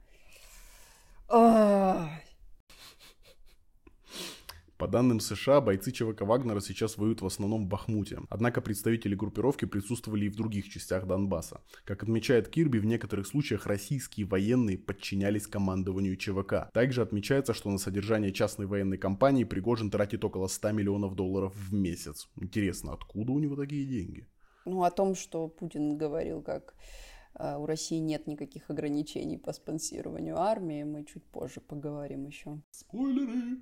По 4.79 4.87
данным 4.87 5.19
США, 5.19 5.61
бойцы 5.61 5.91
ЧВК 5.91 6.21
Вагнера 6.21 6.61
сейчас 6.61 6.97
воюют 6.97 7.21
в 7.21 7.27
основном 7.27 7.65
в 7.65 7.69
Бахмуте. 7.69 8.21
Однако 8.31 8.61
представители 8.61 9.17
группировки 9.17 9.65
присутствовали 9.65 10.27
и 10.27 10.29
в 10.29 10.37
других 10.37 10.69
частях 10.69 11.05
Донбасса. 11.05 11.63
Как 11.85 12.05
отмечает 12.05 12.49
Кирби, 12.49 12.79
в 12.79 12.85
некоторых 12.85 13.27
случаях 13.27 13.67
российские 13.67 14.27
военные 14.27 14.79
подчинялись 14.79 15.49
командованию 15.49 16.17
ЧВК. 16.17 16.71
Также 16.73 17.03
отмечается, 17.03 17.55
что 17.55 17.71
на 17.71 17.79
содержание 17.79 18.33
частной 18.33 18.67
военной 18.67 18.99
компании 18.99 19.43
Пригожин 19.43 19.91
тратит 19.91 20.25
около 20.25 20.47
100 20.47 20.71
миллионов 20.71 21.17
долларов 21.17 21.53
в 21.57 21.75
месяц. 21.75 22.29
Интересно, 22.41 22.93
откуда 22.93 23.33
у 23.33 23.41
него 23.41 23.57
такие 23.57 23.85
деньги? 23.85 24.29
Ну, 24.65 24.85
о 24.85 24.93
том, 24.93 25.17
что 25.17 25.49
Путин 25.49 25.99
говорил, 25.99 26.41
как 26.41 26.75
у 27.35 27.67
России 27.67 27.99
нет 27.99 28.27
никаких 28.27 28.71
ограничений 28.71 29.37
по 29.37 29.53
спонсированию 29.53 30.39
армии. 30.39 30.83
Мы 30.83 31.05
чуть 31.05 31.25
позже 31.25 31.61
поговорим 31.61 32.27
еще. 32.27 32.61
Спойлеры! 32.71 33.59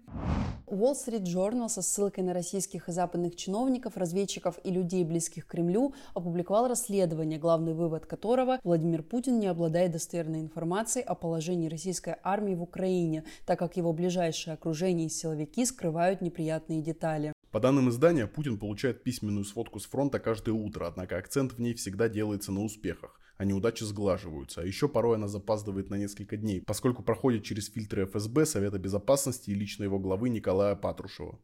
Wall 0.66 0.94
Street 0.94 1.22
Journal 1.22 1.68
со 1.68 1.83
ссылкой 1.83 2.24
на 2.24 2.33
российских 2.33 2.88
и 2.88 2.92
западных 2.92 3.37
чиновников, 3.37 3.96
разведчиков 3.96 4.59
и 4.64 4.70
людей, 4.70 5.05
близких 5.05 5.46
к 5.46 5.50
Кремлю, 5.50 5.94
опубликовал 6.14 6.68
расследование, 6.68 7.38
главный 7.38 7.74
вывод 7.74 8.07
которого 8.07 8.59
Владимир 8.64 9.02
Путин 9.02 9.38
не 9.38 9.46
обладает 9.46 9.92
достоверной 9.92 10.40
информацией 10.40 11.05
о 11.05 11.14
положении 11.14 11.68
российской 11.68 12.16
армии 12.22 12.55
в 12.55 12.62
Украине, 12.62 13.24
так 13.46 13.59
как 13.59 13.76
его 13.76 13.92
ближайшее 13.92 14.55
окружение 14.55 15.07
и 15.07 15.11
силовики 15.11 15.64
скрывают 15.64 16.20
неприятные 16.20 16.83
детали. 16.83 17.33
По 17.52 17.61
данным 17.61 17.88
издания, 17.88 18.26
Путин 18.26 18.59
получает 18.59 19.02
письменную 19.02 19.44
сводку 19.44 19.79
с 19.79 19.87
фронта 19.87 20.18
каждое 20.18 20.52
утро, 20.52 20.87
однако 20.87 21.16
акцент 21.16 21.52
в 21.52 21.61
ней 21.61 21.74
всегда 21.74 22.09
делается 22.09 22.50
на 22.50 22.62
успехах 22.62 23.20
а 23.37 23.44
неудачи 23.44 23.85
сглаживаются. 23.85 24.61
А 24.61 24.64
еще 24.64 24.88
порой 24.88 25.16
она 25.16 25.29
запаздывает 25.29 25.90
на 25.90 25.96
несколько 25.96 26.37
дней, 26.37 26.62
поскольку 26.66 27.03
проходит 27.03 27.44
через 27.44 27.70
фильтры 27.70 28.07
ФСБ, 28.07 28.46
Совета 28.46 28.79
Безопасности 28.79 29.51
и 29.51 29.55
лично 29.55 29.85
его 29.85 29.99
главы 29.99 30.29
Николая 30.29 30.77
Патрушева. 30.77 31.38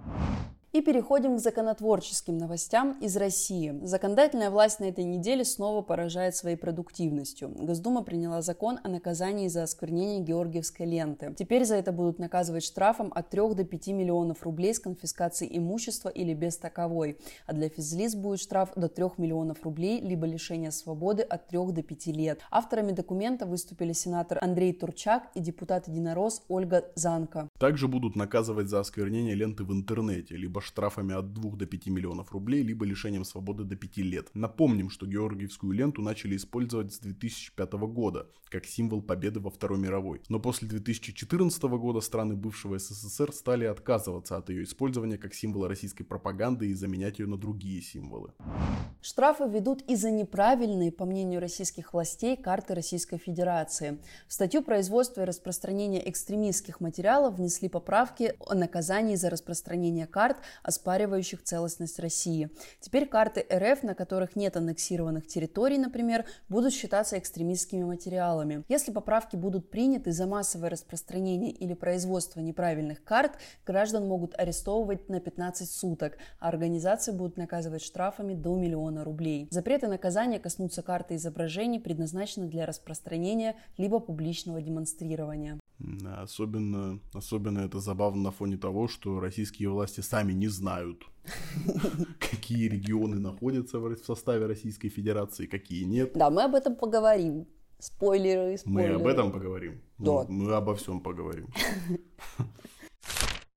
И 0.72 0.80
переходим 0.80 1.37
к 1.37 1.40
законотворческим 1.40 2.38
новостям 2.38 2.98
из 2.98 3.14
России. 3.18 3.78
Законодательная 3.82 4.50
власть 4.50 4.80
на 4.80 4.85
этой 4.85 5.04
неделе 5.04 5.44
снова 5.44 5.82
поражает 5.82 6.35
своей 6.35 6.56
продуктивностью. 6.56 7.50
Госдума 7.50 8.02
приняла 8.02 8.40
закон 8.40 8.78
о 8.82 8.88
наказании 8.88 9.48
за 9.48 9.64
осквернение 9.64 10.20
георгиевской 10.20 10.87
ленты. 10.87 11.35
Теперь 11.38 11.66
за 11.66 11.74
это 11.74 11.92
будут 11.92 12.18
наказывать 12.18 12.64
штрафом 12.64 13.12
от 13.14 13.28
3 13.28 13.54
до 13.54 13.64
5 13.64 13.88
миллионов 13.88 14.44
рублей 14.44 14.72
с 14.72 14.78
конфискацией 14.78 15.58
имущества 15.58 16.08
или 16.08 16.32
без 16.32 16.56
таковой. 16.56 17.18
А 17.46 17.52
для 17.52 17.68
физлиц 17.68 18.14
будет 18.14 18.40
штраф 18.40 18.70
до 18.74 18.88
3 18.88 19.04
миллионов 19.18 19.64
рублей, 19.64 20.00
либо 20.00 20.26
лишение 20.26 20.70
свободы 20.70 21.22
от 21.22 21.48
3 21.48 21.70
до 21.72 21.82
5 21.82 22.06
лет. 22.06 22.40
Авторами 22.50 22.92
документа 22.92 23.44
выступили 23.44 23.92
сенатор 23.92 24.38
Андрей 24.40 24.72
Турчак 24.72 25.24
и 25.35 25.40
депутат-единорос 25.40 26.44
Ольга 26.48 26.87
Занка. 26.94 27.50
Также 27.58 27.88
будут 27.88 28.16
наказывать 28.16 28.68
за 28.68 28.80
осквернение 28.80 29.35
ленты 29.35 29.64
в 29.64 29.72
интернете, 29.74 30.35
либо 30.35 30.62
штрафами 30.62 31.14
от 31.14 31.33
2 31.33 31.57
до 31.57 31.66
5 31.66 31.87
миллионов 31.88 32.33
рублей, 32.33 32.62
либо 32.62 32.85
лишением 32.85 33.25
свободы 33.25 33.64
до 33.64 33.77
5 33.77 33.96
лет. 33.98 34.31
Напомним, 34.35 34.90
что 34.90 35.07
Георгиевскую 35.07 35.72
ленту 35.72 36.03
начали 36.03 36.37
использовать 36.37 36.92
с 36.92 36.98
2005 36.98 37.72
года, 37.72 38.29
как 38.48 38.66
символ 38.66 39.03
победы 39.03 39.40
во 39.40 39.51
Второй 39.51 39.79
мировой. 39.79 40.20
Но 40.29 40.38
после 40.38 40.68
2014 40.68 41.62
года 41.62 42.01
страны 42.01 42.37
бывшего 42.37 42.79
СССР 42.79 43.33
стали 43.33 43.64
отказываться 43.64 44.37
от 44.37 44.51
ее 44.51 44.64
использования 44.64 45.18
как 45.18 45.35
символа 45.35 45.68
российской 45.68 46.05
пропаганды 46.05 46.68
и 46.68 46.75
заменять 46.75 47.18
ее 47.18 47.27
на 47.27 47.37
другие 47.37 47.81
символы. 47.83 48.33
Штрафы 49.01 49.48
ведут 49.48 49.83
и 49.83 49.96
за 49.96 50.11
неправильные, 50.11 50.92
по 50.92 51.05
мнению 51.05 51.40
российских 51.40 51.92
властей, 51.92 52.37
карты 52.37 52.75
Российской 52.75 53.18
Федерации. 53.18 53.98
В 54.29 54.33
статью 54.33 54.62
производства 54.62 55.22
и 55.22 55.25
распространения 55.25 56.09
экстремистских 56.09 56.81
материалов 56.81 57.35
внесли 57.35 57.68
поправки 57.68 58.35
о 58.38 58.55
наказании 58.55 59.16
за 59.16 59.31
распространение 59.31 60.07
карт, 60.07 60.37
оспаривающих 60.62 61.42
целостность 61.42 61.98
России. 61.98 62.50
Теперь 62.80 63.06
карты 63.06 63.46
РФ, 63.52 63.82
на 63.82 63.94
которых 63.94 64.36
нет 64.36 64.56
аннексированных 64.56 65.26
территорий, 65.26 65.78
например, 65.78 66.24
будут 66.48 66.72
считаться 66.72 67.18
экстремистскими 67.18 67.84
материалами. 67.84 68.64
Если 68.68 68.92
поправки 68.92 69.36
будут 69.36 69.70
приняты 69.70 70.12
за 70.12 70.26
массовое 70.26 70.70
распространение 70.70 71.50
или 71.50 71.74
производство 71.74 72.40
неправильных 72.40 73.02
карт, 73.04 73.32
граждан 73.66 74.06
могут 74.06 74.38
арестовывать 74.38 75.08
на 75.08 75.20
15 75.20 75.70
суток, 75.70 76.18
а 76.38 76.48
организации 76.48 77.12
будут 77.12 77.36
наказывать 77.36 77.82
штрафами 77.82 78.34
до 78.34 78.56
миллиона 78.56 79.04
рублей. 79.04 79.48
Запреты 79.50 79.88
наказания 79.88 80.38
коснутся 80.38 80.82
карты 80.82 81.16
изображений, 81.16 81.80
предназначенных 81.80 82.50
для 82.50 82.66
распространения 82.66 83.56
либо 83.76 84.00
публичного 84.00 84.60
демонстрирования. 84.60 85.62
Особенно, 86.16 87.00
особенно 87.12 87.60
это 87.60 87.80
забавно 87.80 88.22
на 88.22 88.30
фоне 88.30 88.56
того, 88.56 88.88
что 88.88 89.20
российские 89.20 89.68
власти 89.68 90.00
сами 90.00 90.32
не 90.32 90.48
знают, 90.48 91.04
какие 92.18 92.68
регионы 92.68 93.18
находятся 93.18 93.78
в 93.78 93.96
составе 93.96 94.46
Российской 94.46 94.88
Федерации, 94.88 95.46
какие 95.46 95.84
нет. 95.84 96.12
Да, 96.14 96.30
мы 96.30 96.44
об 96.44 96.54
этом 96.54 96.76
поговорим. 96.76 97.46
Спойлеры, 97.78 98.58
спойлеры. 98.58 98.94
Мы 98.94 99.00
об 99.00 99.06
этом 99.06 99.32
поговорим. 99.32 99.80
Да. 99.98 100.24
Мы 100.28 100.52
обо 100.52 100.74
всем 100.74 101.00
поговорим. 101.00 101.48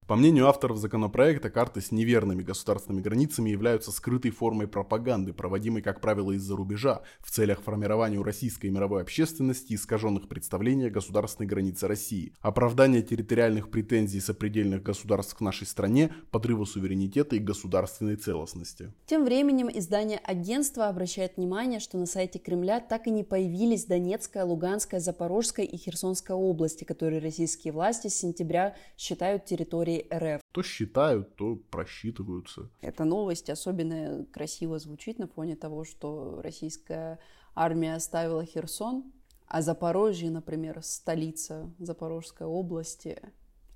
По 0.08 0.16
мнению 0.16 0.48
авторов 0.48 0.78
законопроекта, 0.78 1.50
карты 1.50 1.82
с 1.82 1.92
неверными 1.92 2.44
государственными 2.44 3.02
границами 3.02 3.50
являются 3.50 3.92
скрытой 3.92 4.30
формой 4.30 4.68
пропаганды, 4.68 5.34
проводимой, 5.34 5.82
как 5.82 6.00
правило, 6.00 6.32
из-за 6.34 6.56
рубежа, 6.56 7.02
в 7.22 7.32
целях 7.32 7.64
формирования 7.64 8.20
у 8.20 8.24
российской 8.24 8.68
и 8.68 8.70
мировой 8.70 9.02
общественности 9.02 9.74
искаженных 9.74 10.28
представлений 10.28 10.90
о 10.90 10.92
государственной 10.92 11.48
границе 11.48 11.88
России, 11.88 12.34
оправдания 12.42 13.02
территориальных 13.02 13.72
претензий 13.72 14.20
сопредельных 14.20 14.84
государств 14.84 15.34
к 15.34 15.42
нашей 15.42 15.66
стране, 15.66 16.14
подрыва 16.30 16.66
суверенитета 16.66 17.36
и 17.36 17.40
государственной 17.40 18.16
целостности. 18.16 18.94
Тем 19.08 19.26
временем 19.26 19.72
издание 19.74 20.20
агентства 20.20 20.88
обращает 20.88 21.38
внимание, 21.38 21.80
что 21.80 21.98
на 21.98 22.06
сайте 22.06 22.38
Кремля 22.38 22.80
так 22.80 23.08
и 23.08 23.10
не 23.10 23.24
появились 23.24 23.86
Донецкая, 23.86 24.46
Луганская, 24.46 25.00
Запорожская 25.00 25.66
и 25.66 25.76
Херсонская 25.78 26.38
области, 26.38 26.84
которые 26.84 27.20
российские 27.20 27.74
власти 27.74 28.08
с 28.08 28.16
сентября 28.16 28.76
считают 28.98 29.46
территорией 29.46 29.95
территории 30.00 30.36
РФ. 30.36 30.42
То 30.52 30.64
считают, 30.64 31.36
то 31.36 31.56
просчитываются. 31.56 32.70
Эта 32.82 33.06
новость 33.06 33.50
особенно 33.50 34.26
красиво 34.32 34.80
звучит 34.80 35.20
на 35.20 35.28
фоне 35.28 35.56
того, 35.56 35.84
что 35.84 36.42
российская 36.42 37.20
армия 37.54 37.96
оставила 37.96 38.46
Херсон, 38.46 39.12
а 39.48 39.62
Запорожье, 39.62 40.32
например, 40.32 40.82
столица 40.82 41.72
Запорожской 41.80 42.48
области, 42.48 43.22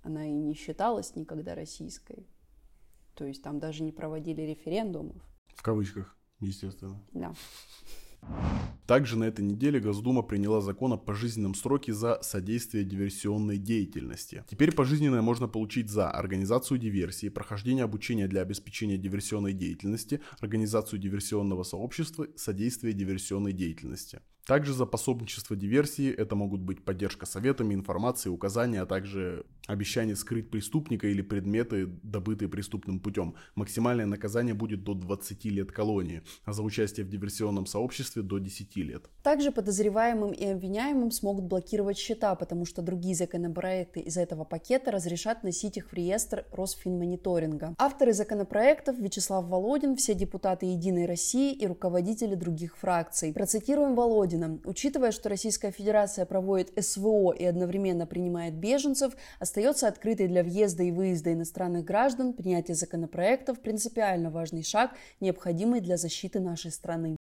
она 0.03 0.25
и 0.25 0.32
не 0.32 0.55
считалась 0.55 1.15
никогда 1.15 1.55
российской. 1.55 2.27
То 3.15 3.25
есть 3.25 3.43
там 3.43 3.60
даже 3.60 3.84
не 3.84 3.91
проводили 3.91 4.41
референдумов. 4.41 5.21
В 5.55 5.62
кавычках, 5.62 6.17
естественно. 6.39 7.01
Да. 7.12 7.34
Также 8.89 9.19
на 9.19 9.25
этой 9.25 9.45
неделе 9.45 9.79
Госдума 9.79 10.23
приняла 10.23 10.62
закон 10.62 10.93
о 10.93 10.97
пожизненном 10.97 11.53
сроке 11.53 11.93
за 11.93 12.17
содействие 12.23 12.84
диверсионной 12.84 13.60
деятельности. 13.60 14.43
Теперь 14.49 14.71
пожизненное 14.73 15.21
можно 15.21 15.47
получить 15.47 15.91
за 15.91 16.10
организацию 16.10 16.79
диверсии, 16.79 17.29
прохождение 17.29 17.84
обучения 17.84 18.27
для 18.27 18.41
обеспечения 18.41 18.97
диверсионной 18.97 19.53
деятельности, 19.53 20.21
организацию 20.39 20.97
диверсионного 20.97 21.62
сообщества, 21.62 22.25
содействие 22.36 22.93
диверсионной 22.93 23.53
деятельности. 23.53 24.21
Также 24.45 24.73
за 24.73 24.86
пособничество 24.86 25.56
диверсии 25.56 26.12
это 26.12 26.36
могут 26.36 26.62
быть 26.62 26.84
поддержка 26.84 27.25
советами, 27.25 27.75
информацией, 27.75 28.34
указания, 28.34 28.82
а 28.82 28.86
также 28.86 29.45
обещание 29.67 30.15
скрыть 30.15 30.49
преступника 30.49 31.08
или 31.08 31.21
предметы, 31.21 31.86
добытые 31.86 32.49
преступным 32.49 32.99
путем. 32.99 33.36
Максимальное 33.54 34.08
наказание 34.08 34.56
будет 34.56 34.84
до 34.84 34.95
20 34.95 35.45
лет 35.45 35.71
колонии, 35.71 36.23
а 36.45 36.54
за 36.54 36.63
участие 36.63 37.06
в 37.06 37.10
диверсионном 37.10 37.67
сообществе 37.67 38.23
до 38.23 38.39
10 38.39 38.75
лет. 38.78 39.10
Также 39.21 39.52
подозреваемым 39.52 40.32
и 40.32 40.45
обвиняемым 40.45 41.12
смогут 41.12 41.45
блокировать 41.45 41.99
счета, 41.99 42.34
потому 42.34 42.65
что 42.65 42.82
другие 42.82 43.15
законопроекты 43.15 43.99
из 43.99 44.17
этого 44.17 44.43
пакета 44.43 44.89
разрешат 44.91 45.43
носить 45.43 45.78
их 45.78 45.91
в 45.91 45.93
реестр 45.93 46.45
Росфинмониторинга. 46.52 47.75
Авторы 47.78 48.13
законопроектов 48.13 48.97
Вячеслав 48.97 49.45
Володин, 49.45 49.95
все 49.95 50.15
депутаты 50.15 50.65
Единой 50.65 51.06
России 51.06 51.54
и 51.54 51.67
руководители 51.67 52.34
других 52.34 52.78
фракций. 52.78 53.32
Процитируем 53.34 53.93
Володина. 54.39 54.60
Учитывая, 54.63 55.12
что 55.12 55.30
Российская 55.30 55.71
Федерация 55.71 56.25
проводит 56.25 56.71
СВО 56.84 57.32
и 57.32 57.43
одновременно 57.43 58.06
принимает 58.06 58.56
беженцев, 58.56 59.13
остается 59.39 59.88
открытой 59.88 60.28
для 60.28 60.43
въезда 60.43 60.84
и 60.84 60.91
выезда 60.91 61.34
иностранных 61.34 61.86
граждан, 61.86 62.34
принятие 62.34 62.75
законопроектов– 62.75 63.60
принципиально 63.62 64.30
важный 64.32 64.63
шаг, 64.63 64.91
необходимый 65.19 65.82
для 65.82 65.97
защиты 65.97 66.39
нашей 66.39 66.71
страны. 66.71 67.17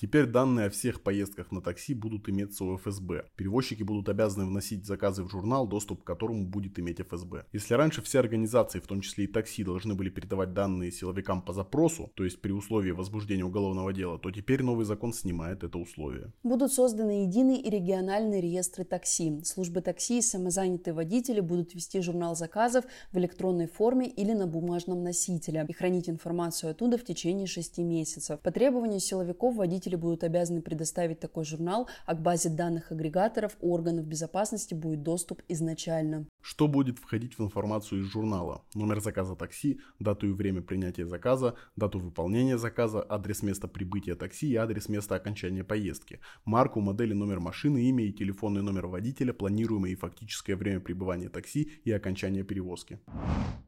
Теперь 0.00 0.26
данные 0.26 0.66
о 0.66 0.70
всех 0.70 1.02
поездках 1.02 1.50
на 1.50 1.60
такси 1.60 1.92
будут 1.92 2.28
иметься 2.28 2.64
у 2.64 2.76
ФСБ. 2.76 3.24
Перевозчики 3.34 3.82
будут 3.82 4.08
обязаны 4.08 4.46
вносить 4.46 4.86
заказы 4.86 5.24
в 5.24 5.28
журнал, 5.28 5.66
доступ 5.66 6.04
к 6.04 6.06
которому 6.06 6.46
будет 6.46 6.78
иметь 6.78 7.00
ФСБ. 7.00 7.46
Если 7.52 7.74
раньше 7.74 8.00
все 8.02 8.20
организации, 8.20 8.78
в 8.78 8.86
том 8.86 9.00
числе 9.00 9.24
и 9.24 9.26
такси, 9.26 9.64
должны 9.64 9.94
были 9.94 10.08
передавать 10.08 10.54
данные 10.54 10.92
силовикам 10.92 11.42
по 11.42 11.52
запросу, 11.52 12.12
то 12.14 12.22
есть 12.22 12.40
при 12.40 12.52
условии 12.52 12.92
возбуждения 12.92 13.44
уголовного 13.44 13.92
дела, 13.92 14.20
то 14.20 14.30
теперь 14.30 14.62
новый 14.62 14.84
закон 14.84 15.12
снимает 15.12 15.64
это 15.64 15.78
условие. 15.78 16.27
Будут 16.42 16.72
созданы 16.72 17.22
единые 17.22 17.60
и 17.60 17.70
региональные 17.70 18.40
реестры 18.40 18.84
такси. 18.84 19.42
Службы 19.44 19.80
такси 19.80 20.18
и 20.18 20.22
самозанятые 20.22 20.94
водители 20.94 21.40
будут 21.40 21.74
вести 21.74 22.00
журнал 22.00 22.34
заказов 22.36 22.84
в 23.12 23.18
электронной 23.18 23.66
форме 23.66 24.06
или 24.08 24.32
на 24.32 24.46
бумажном 24.46 25.02
носителе 25.02 25.64
и 25.68 25.72
хранить 25.72 26.08
информацию 26.08 26.70
оттуда 26.70 26.98
в 26.98 27.04
течение 27.04 27.46
шести 27.46 27.82
месяцев. 27.82 28.40
По 28.40 28.50
требованию 28.50 29.00
силовиков 29.00 29.54
водители 29.54 29.96
будут 29.96 30.24
обязаны 30.24 30.62
предоставить 30.62 31.20
такой 31.20 31.44
журнал, 31.44 31.88
а 32.06 32.14
к 32.14 32.22
базе 32.22 32.48
данных 32.48 32.92
агрегаторов 32.92 33.56
органов 33.60 34.06
безопасности 34.06 34.74
будет 34.74 35.02
доступ 35.02 35.42
изначально. 35.48 36.26
Что 36.48 36.66
будет 36.66 36.98
входить 36.98 37.38
в 37.38 37.42
информацию 37.44 38.00
из 38.00 38.06
журнала? 38.06 38.62
Номер 38.72 39.00
заказа 39.00 39.36
такси, 39.36 39.80
дату 39.98 40.28
и 40.28 40.32
время 40.32 40.62
принятия 40.62 41.06
заказа, 41.06 41.56
дату 41.76 41.98
выполнения 41.98 42.56
заказа, 42.56 43.04
адрес 43.06 43.42
места 43.42 43.68
прибытия 43.68 44.14
такси 44.14 44.48
и 44.48 44.56
адрес 44.56 44.88
места 44.88 45.14
окончания 45.14 45.62
поездки, 45.62 46.20
марку, 46.46 46.80
модель 46.80 47.12
номер 47.14 47.40
машины, 47.40 47.90
имя 47.90 48.04
и 48.04 48.14
телефонный 48.14 48.62
номер 48.62 48.86
водителя, 48.86 49.34
планируемое 49.34 49.90
и 49.90 49.94
фактическое 49.94 50.56
время 50.56 50.80
пребывания 50.80 51.28
такси 51.28 51.70
и 51.84 51.92
окончания 51.92 52.44
перевозки. 52.44 52.98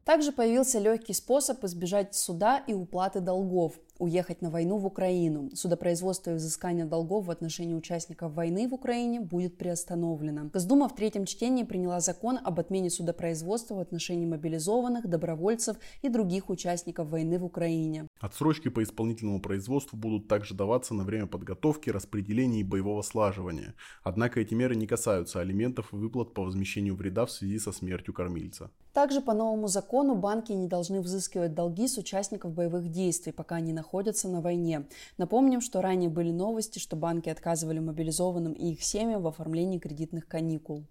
Также 0.03 0.31
появился 0.31 0.79
легкий 0.79 1.13
способ 1.13 1.63
избежать 1.63 2.15
суда 2.15 2.63
и 2.67 2.73
уплаты 2.73 3.19
долгов 3.19 3.73
уехать 4.01 4.41
на 4.41 4.49
войну 4.49 4.77
в 4.77 4.85
Украину. 4.87 5.51
Судопроизводство 5.53 6.31
и 6.31 6.33
взыскание 6.33 6.85
долгов 6.85 7.27
в 7.27 7.31
отношении 7.31 7.75
участников 7.75 8.33
войны 8.33 8.67
в 8.67 8.73
Украине 8.73 9.19
будет 9.21 9.57
приостановлено. 9.57 10.49
Госдума 10.51 10.89
в 10.89 10.95
третьем 10.95 11.25
чтении 11.25 11.63
приняла 11.63 11.99
закон 11.99 12.39
об 12.43 12.59
отмене 12.71 12.89
судопроизводства 12.89 13.75
в 13.75 13.79
отношении 13.79 14.25
мобилизованных, 14.25 15.07
добровольцев 15.07 15.75
и 16.01 16.07
других 16.09 16.49
участников 16.49 17.09
войны 17.09 17.37
в 17.37 17.43
Украине. 17.43 18.07
Отсрочки 18.21 18.69
по 18.69 18.81
исполнительному 18.81 19.41
производству 19.41 19.97
будут 19.97 20.29
также 20.29 20.53
даваться 20.53 20.93
на 20.93 21.03
время 21.03 21.27
подготовки, 21.27 21.89
распределения 21.89 22.61
и 22.61 22.63
боевого 22.63 23.01
слаживания. 23.01 23.73
Однако 24.03 24.39
эти 24.39 24.53
меры 24.53 24.75
не 24.75 24.87
касаются 24.87 25.41
алиментов 25.41 25.91
и 25.91 25.97
выплат 25.97 26.33
по 26.33 26.43
возмещению 26.43 26.95
вреда 26.95 27.25
в 27.25 27.31
связи 27.31 27.59
со 27.59 27.73
смертью 27.73 28.13
кормильца. 28.13 28.71
Также 28.93 29.21
по 29.21 29.33
новому 29.33 29.67
закону 29.67 30.15
банки 30.15 30.51
не 30.53 30.67
должны 30.67 31.01
взыскивать 31.01 31.53
долги 31.53 31.87
с 31.87 31.97
участников 31.97 32.53
боевых 32.53 32.89
действий, 32.89 33.31
пока 33.31 33.55
они 33.55 33.73
находятся 33.73 34.29
на 34.29 34.41
войне. 34.41 34.85
Напомним, 35.17 35.61
что 35.61 35.81
ранее 35.81 36.09
были 36.09 36.31
новости, 36.31 36.79
что 36.79 36.95
банки 36.95 37.29
отказывали 37.29 37.79
мобилизованным 37.79 38.53
и 38.53 38.71
их 38.71 38.83
семьям 38.83 39.21
в 39.21 39.27
оформлении 39.27 39.79
кредитных 39.79 40.27
каникул. 40.27 40.85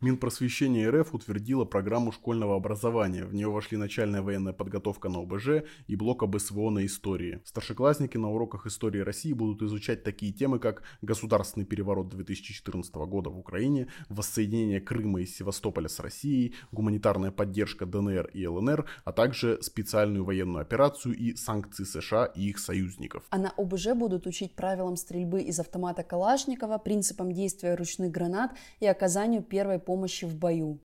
Минпросвещение 0.00 0.88
РФ 0.90 1.12
утвердило 1.12 1.64
программу 1.64 2.12
школьного 2.12 2.54
образования. 2.54 3.24
В 3.24 3.34
нее 3.34 3.48
вошли 3.48 3.76
начальная 3.76 4.22
военная 4.22 4.52
подготовка 4.52 5.08
на 5.08 5.18
ОБЖ 5.22 5.64
и 5.88 5.96
блок 5.96 6.22
об 6.22 6.38
СВО 6.38 6.70
на 6.70 6.86
истории. 6.86 7.40
Старшеклассники 7.44 8.16
на 8.16 8.30
уроках 8.30 8.66
истории 8.66 9.00
России 9.00 9.32
будут 9.32 9.60
изучать 9.62 10.04
такие 10.04 10.32
темы, 10.32 10.60
как 10.60 10.84
государственный 11.02 11.66
переворот 11.66 12.10
2014 12.10 12.94
года 12.94 13.30
в 13.30 13.38
Украине, 13.40 13.88
воссоединение 14.08 14.80
Крыма 14.80 15.22
и 15.22 15.26
Севастополя 15.26 15.88
с 15.88 15.98
Россией, 15.98 16.54
гуманитарная 16.70 17.32
поддержка 17.32 17.84
ДНР 17.84 18.30
и 18.34 18.46
ЛНР, 18.46 18.84
а 19.04 19.12
также 19.12 19.60
специальную 19.62 20.24
военную 20.24 20.62
операцию 20.62 21.16
и 21.16 21.34
санкции 21.34 21.82
США 21.82 22.26
и 22.26 22.50
их 22.50 22.60
союзников. 22.60 23.24
А 23.30 23.38
на 23.38 23.50
ОБЖ 23.56 23.94
будут 23.96 24.28
учить 24.28 24.54
правилам 24.54 24.94
стрельбы 24.94 25.42
из 25.42 25.58
автомата 25.58 26.04
Калашникова, 26.04 26.78
принципам 26.78 27.32
действия 27.32 27.74
ручных 27.74 28.12
гранат 28.12 28.52
и 28.78 28.86
оказанию 28.86 29.42
первой 29.42 29.80
помощи 29.88 30.26
в 30.26 30.36
бою. 30.36 30.80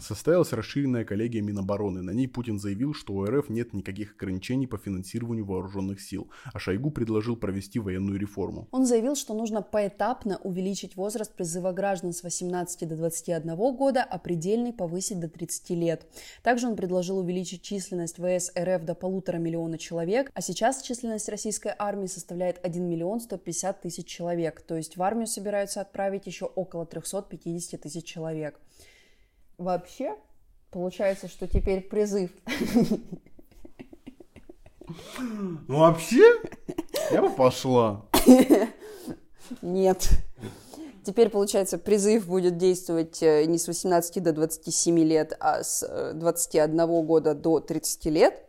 Состоялась 0.00 0.52
расширенная 0.52 1.04
коллегия 1.04 1.42
Минобороны. 1.42 2.02
На 2.02 2.12
ней 2.12 2.28
Путин 2.28 2.60
заявил, 2.60 2.94
что 2.94 3.14
у 3.14 3.24
РФ 3.24 3.48
нет 3.48 3.72
никаких 3.72 4.14
ограничений 4.14 4.68
по 4.68 4.78
финансированию 4.78 5.44
вооруженных 5.44 6.00
сил, 6.00 6.30
а 6.52 6.58
Шойгу 6.58 6.90
предложил 6.90 7.34
провести 7.36 7.80
военную 7.80 8.20
реформу. 8.20 8.68
Он 8.70 8.86
заявил, 8.86 9.16
что 9.16 9.34
нужно 9.34 9.62
поэтапно 9.62 10.38
увеличить 10.44 10.94
возраст 10.96 11.34
призыва 11.34 11.72
граждан 11.72 12.12
с 12.12 12.22
18 12.22 12.86
до 12.86 12.94
21 12.94 13.56
года, 13.74 14.04
а 14.04 14.18
предельный 14.18 14.72
повысить 14.72 15.18
до 15.18 15.28
30 15.28 15.70
лет. 15.70 16.06
Также 16.42 16.68
он 16.68 16.76
предложил 16.76 17.18
увеличить 17.18 17.62
численность 17.62 18.16
ВС 18.16 18.52
РФ 18.56 18.84
до 18.84 18.94
полутора 18.94 19.38
миллиона 19.38 19.76
человек, 19.76 20.30
а 20.34 20.40
сейчас 20.40 20.82
численность 20.82 21.28
российской 21.28 21.72
армии 21.76 22.06
составляет 22.06 22.60
1 22.62 22.88
миллион 22.88 23.20
150 23.20 23.80
тысяч 23.80 24.06
человек, 24.06 24.60
то 24.60 24.76
есть 24.76 24.96
в 24.96 25.02
армию 25.02 25.26
собираются 25.26 25.80
отправить 25.80 26.26
еще 26.26 26.44
около 26.44 26.86
350 26.86 27.80
тысяч 27.80 28.04
человек 28.04 28.35
человек. 28.36 28.60
Вообще, 29.58 30.14
получается, 30.70 31.28
что 31.28 31.46
теперь 31.46 31.80
призыв. 31.82 32.30
Ну 35.66 35.78
вообще, 35.78 36.22
я 37.10 37.20
бы 37.20 37.30
пошла. 37.30 38.06
Нет. 39.62 40.08
Теперь, 41.02 41.28
получается, 41.28 41.78
призыв 41.78 42.26
будет 42.26 42.56
действовать 42.56 43.22
э, 43.22 43.44
не 43.46 43.58
с 43.58 43.68
18 43.68 44.22
до 44.22 44.32
27 44.32 44.98
лет, 45.00 45.36
а 45.38 45.62
с 45.62 46.12
21 46.14 46.80
э, 46.80 46.86
года 47.02 47.34
до 47.34 47.60
30 47.60 48.06
лет. 48.06 48.44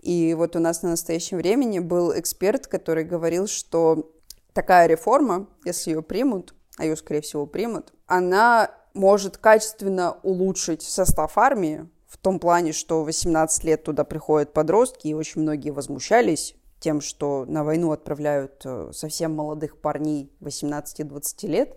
И 0.00 0.34
вот 0.34 0.54
у 0.56 0.58
нас 0.58 0.82
на 0.82 0.90
настоящем 0.90 1.38
времени 1.38 1.78
был 1.78 2.18
эксперт, 2.18 2.66
который 2.66 3.04
говорил, 3.04 3.46
что 3.46 4.10
такая 4.52 4.86
реформа, 4.86 5.48
если 5.64 5.90
ее 5.90 6.02
примут, 6.02 6.54
а 6.76 6.84
ее, 6.84 6.96
скорее 6.96 7.22
всего, 7.22 7.46
примут, 7.46 7.92
она 8.06 8.70
может 8.98 9.38
качественно 9.38 10.18
улучшить 10.22 10.82
состав 10.82 11.38
армии, 11.38 11.88
в 12.06 12.16
том 12.16 12.40
плане, 12.40 12.72
что 12.72 13.04
18 13.04 13.64
лет 13.64 13.84
туда 13.84 14.04
приходят 14.04 14.52
подростки, 14.52 15.08
и 15.08 15.14
очень 15.14 15.42
многие 15.42 15.70
возмущались 15.70 16.56
тем, 16.80 17.00
что 17.00 17.44
на 17.46 17.64
войну 17.64 17.92
отправляют 17.92 18.62
э, 18.64 18.90
совсем 18.92 19.34
молодых 19.34 19.80
парней 19.80 20.32
18-20 20.40 21.46
лет. 21.46 21.76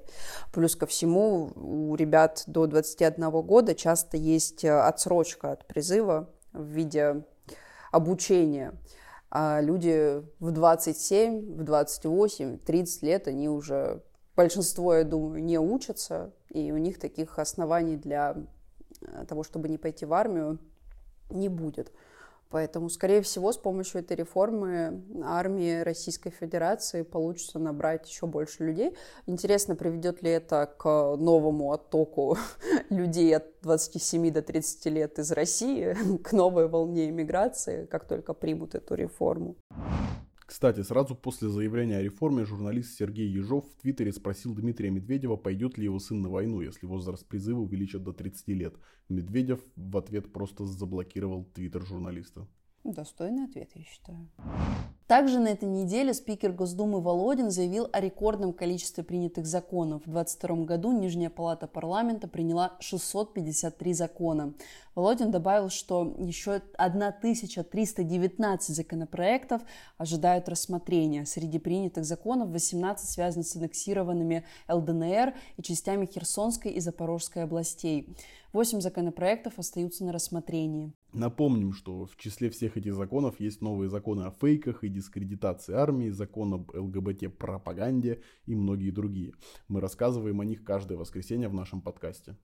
Плюс 0.53 0.75
ко 0.75 0.85
всему 0.85 1.51
у 1.55 1.95
ребят 1.95 2.43
до 2.47 2.67
21 2.67 3.29
года 3.41 3.75
часто 3.75 4.17
есть 4.17 4.63
э, 4.63 4.71
отсрочка 4.71 5.51
от 5.51 5.67
призыва 5.67 6.29
в 6.53 6.63
виде 6.63 7.23
обучения. 7.91 8.73
А 9.29 9.59
люди 9.61 10.21
в 10.39 10.51
27, 10.51 11.55
в 11.55 11.63
28, 11.63 12.59
30 12.59 13.03
лет, 13.03 13.27
они 13.27 13.49
уже 13.49 14.03
большинство, 14.35 14.95
я 14.95 15.03
думаю, 15.03 15.43
не 15.43 15.59
учатся, 15.59 16.31
и 16.49 16.71
у 16.71 16.77
них 16.77 16.99
таких 16.99 17.39
оснований 17.39 17.97
для 17.97 18.35
э, 19.01 19.25
того, 19.27 19.43
чтобы 19.43 19.69
не 19.69 19.77
пойти 19.77 20.05
в 20.05 20.13
армию, 20.13 20.59
не 21.29 21.49
будет. 21.49 21.91
Поэтому, 22.51 22.89
скорее 22.89 23.21
всего, 23.21 23.53
с 23.53 23.57
помощью 23.57 24.01
этой 24.01 24.17
реформы 24.17 25.01
армии 25.23 25.79
Российской 25.79 26.31
Федерации 26.31 27.01
получится 27.03 27.59
набрать 27.59 28.09
еще 28.09 28.27
больше 28.27 28.65
людей. 28.65 28.97
Интересно, 29.25 29.77
приведет 29.77 30.21
ли 30.21 30.31
это 30.31 30.69
к 30.77 31.15
новому 31.15 31.71
оттоку 31.71 32.37
людей 32.89 33.33
от 33.37 33.45
27 33.61 34.31
до 34.31 34.41
30 34.41 34.85
лет 34.87 35.17
из 35.17 35.31
России, 35.31 35.95
к 36.23 36.33
новой 36.33 36.67
волне 36.67 37.09
иммиграции, 37.09 37.85
как 37.85 38.05
только 38.05 38.33
примут 38.33 38.75
эту 38.75 38.95
реформу. 38.95 39.55
Кстати, 40.51 40.83
сразу 40.83 41.15
после 41.15 41.47
заявления 41.47 41.95
о 41.95 42.03
реформе 42.03 42.43
журналист 42.43 42.97
Сергей 42.97 43.25
Ежов 43.25 43.63
в 43.71 43.81
Твиттере 43.81 44.11
спросил 44.11 44.53
Дмитрия 44.53 44.89
Медведева, 44.91 45.37
пойдет 45.37 45.77
ли 45.77 45.85
его 45.85 45.97
сын 45.97 46.21
на 46.21 46.29
войну, 46.29 46.59
если 46.59 46.85
возраст 46.85 47.25
призыва 47.25 47.59
увеличат 47.59 48.03
до 48.03 48.11
30 48.11 48.49
лет. 48.49 48.75
Медведев 49.07 49.61
в 49.77 49.95
ответ 49.95 50.33
просто 50.33 50.65
заблокировал 50.65 51.45
твиттер 51.45 51.85
журналиста. 51.85 52.49
Достойный 52.83 53.45
ответ, 53.45 53.69
я 53.75 53.83
считаю. 53.83 54.27
Также 55.05 55.39
на 55.39 55.49
этой 55.49 55.67
неделе 55.67 56.13
спикер 56.13 56.51
Госдумы 56.53 57.01
Володин 57.01 57.51
заявил 57.51 57.87
о 57.91 57.99
рекордном 57.99 58.53
количестве 58.53 59.03
принятых 59.03 59.45
законов. 59.45 60.01
В 60.03 60.09
2022 60.09 60.65
году 60.65 60.91
Нижняя 60.91 61.29
палата 61.29 61.67
парламента 61.67 62.27
приняла 62.29 62.77
653 62.79 63.93
закона. 63.93 64.53
Володин 64.95 65.29
добавил, 65.29 65.69
что 65.69 66.15
еще 66.17 66.61
1319 66.77 68.75
законопроектов 68.75 69.61
ожидают 69.97 70.49
рассмотрения. 70.49 71.25
Среди 71.25 71.59
принятых 71.59 72.05
законов 72.05 72.49
18 72.49 73.07
связаны 73.07 73.43
с 73.43 73.55
аннексированными 73.55 74.45
ЛДНР 74.69 75.33
и 75.57 75.61
частями 75.61 76.05
Херсонской 76.05 76.71
и 76.71 76.79
Запорожской 76.79 77.43
областей. 77.43 78.15
Восемь 78.53 78.81
законопроектов 78.81 79.59
остаются 79.59 80.03
на 80.03 80.13
рассмотрении. 80.13 80.93
Напомним, 81.13 81.73
что 81.73 82.05
в 82.05 82.15
числе 82.15 82.49
всех 82.49 82.77
этих 82.77 82.95
законов 82.95 83.41
есть 83.41 83.61
новые 83.61 83.89
законы 83.89 84.21
о 84.21 84.31
фейках 84.31 84.85
и 84.85 84.87
дискредитации 84.87 85.73
армии, 85.73 86.09
закон 86.09 86.53
об 86.53 86.73
ЛГБТ-пропаганде 86.73 88.21
и 88.45 88.55
многие 88.55 88.91
другие. 88.91 89.33
Мы 89.67 89.81
рассказываем 89.81 90.39
о 90.39 90.45
них 90.45 90.63
каждое 90.63 90.97
воскресенье 90.97 91.49
в 91.49 91.53
нашем 91.53 91.81
подкасте. 91.81 92.37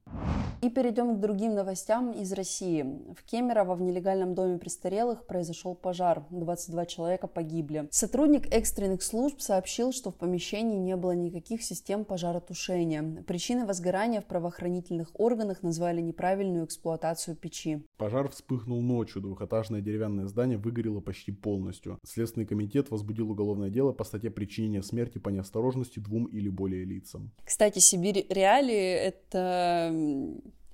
И 0.62 0.70
перейдем 0.70 1.16
к 1.16 1.20
другим 1.22 1.56
новостям 1.56 2.12
из 2.12 2.34
России. 2.34 2.84
В 3.18 3.24
Кемерово 3.24 3.76
в 3.76 3.82
нелегальном 3.82 4.36
доме 4.36 4.58
престарелых 4.58 5.26
произошел 5.28 5.74
пожар. 5.74 6.26
22 6.32 6.86
человека 6.88 7.28
погибли. 7.28 7.88
Сотрудник 7.92 8.54
экстренных 8.54 9.02
служб 9.02 9.40
сообщил, 9.40 9.94
что 9.94 10.12
в 10.12 10.16
помещении 10.16 10.78
не 10.78 10.98
было 10.98 11.14
никаких 11.14 11.64
систем 11.64 12.04
пожаротушения. 12.04 13.24
Причиной 13.24 13.66
возгорания 13.66 14.20
в 14.20 14.26
правоохранительных 14.26 15.12
органах 15.14 15.64
назвали 15.64 16.02
неправильную 16.02 16.66
эксплуатацию 16.66 17.38
печи. 17.38 17.86
Пожар 17.98 18.30
вспыхнул 18.30 18.57
ночью. 18.66 19.22
Двухэтажное 19.22 19.82
деревянное 19.82 20.28
здание 20.28 20.58
выгорело 20.58 21.00
почти 21.00 21.32
полностью. 21.32 22.00
Следственный 22.04 22.46
комитет 22.46 22.90
возбудил 22.90 23.30
уголовное 23.30 23.70
дело 23.70 23.92
по 23.92 24.04
статье 24.04 24.32
причинения 24.32 24.82
смерти 24.82 25.20
по 25.20 25.30
неосторожности 25.30 26.00
двум 26.00 26.26
или 26.26 26.50
более 26.50 26.86
лицам. 26.86 27.32
Кстати, 27.44 27.80
Сибирь 27.80 28.26
Реалии— 28.30 28.76
это 28.76 29.94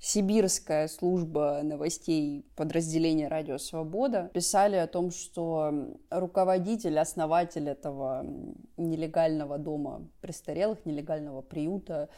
сибирская 0.04 0.90
служба 0.90 1.62
новостей 1.64 2.46
подразделения 2.58 3.30
«Радио 3.30 3.58
Свобода» 3.58 4.30
писали 4.34 4.76
о 4.76 4.86
том, 4.86 5.12
что 5.12 5.96
руководитель, 6.10 7.00
основатель 7.00 7.70
этого 7.70 8.26
нелегального 8.76 9.58
дома 9.58 10.06
престарелых, 10.20 10.86
нелегального 10.86 11.42
приюта 11.42 12.10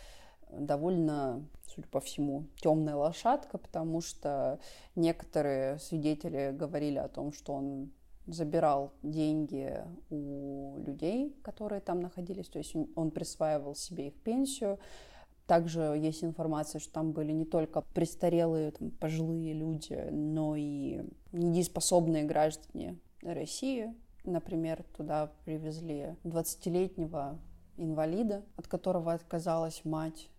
довольно, 0.52 1.46
судя 1.68 1.88
по 1.88 2.00
всему, 2.00 2.46
темная 2.58 2.96
лошадка, 2.96 3.58
потому 3.58 4.02
что 4.02 4.60
некоторые 4.96 5.80
свидетели 5.80 6.52
говорили 6.54 6.98
о 6.98 7.08
том, 7.08 7.34
что 7.34 7.54
он 7.54 7.92
забирал 8.28 8.94
деньги 9.04 9.84
у 10.10 10.78
людей, 10.80 11.36
которые 11.44 11.82
там 11.82 12.00
находились, 12.00 12.48
то 12.48 12.58
есть 12.58 12.76
он 12.96 13.12
присваивал 13.12 13.76
себе 13.76 14.08
их 14.08 14.16
пенсию. 14.22 14.80
Также 15.48 15.82
есть 15.82 16.24
информация, 16.24 16.80
что 16.80 16.92
там 16.92 17.12
были 17.12 17.32
не 17.32 17.46
только 17.46 17.82
престарелые, 17.82 18.72
там, 18.72 18.90
пожилые 18.90 19.54
люди, 19.54 20.08
но 20.10 20.56
и 20.56 21.04
недееспособные 21.34 22.24
граждане 22.24 22.98
России. 23.22 23.94
Например, 24.24 24.84
туда 24.98 25.32
привезли 25.46 26.16
20-летнего 26.24 27.38
инвалида, 27.78 28.44
от 28.56 28.68
которого 28.68 29.14
отказалась 29.14 29.86
мать 29.86 30.30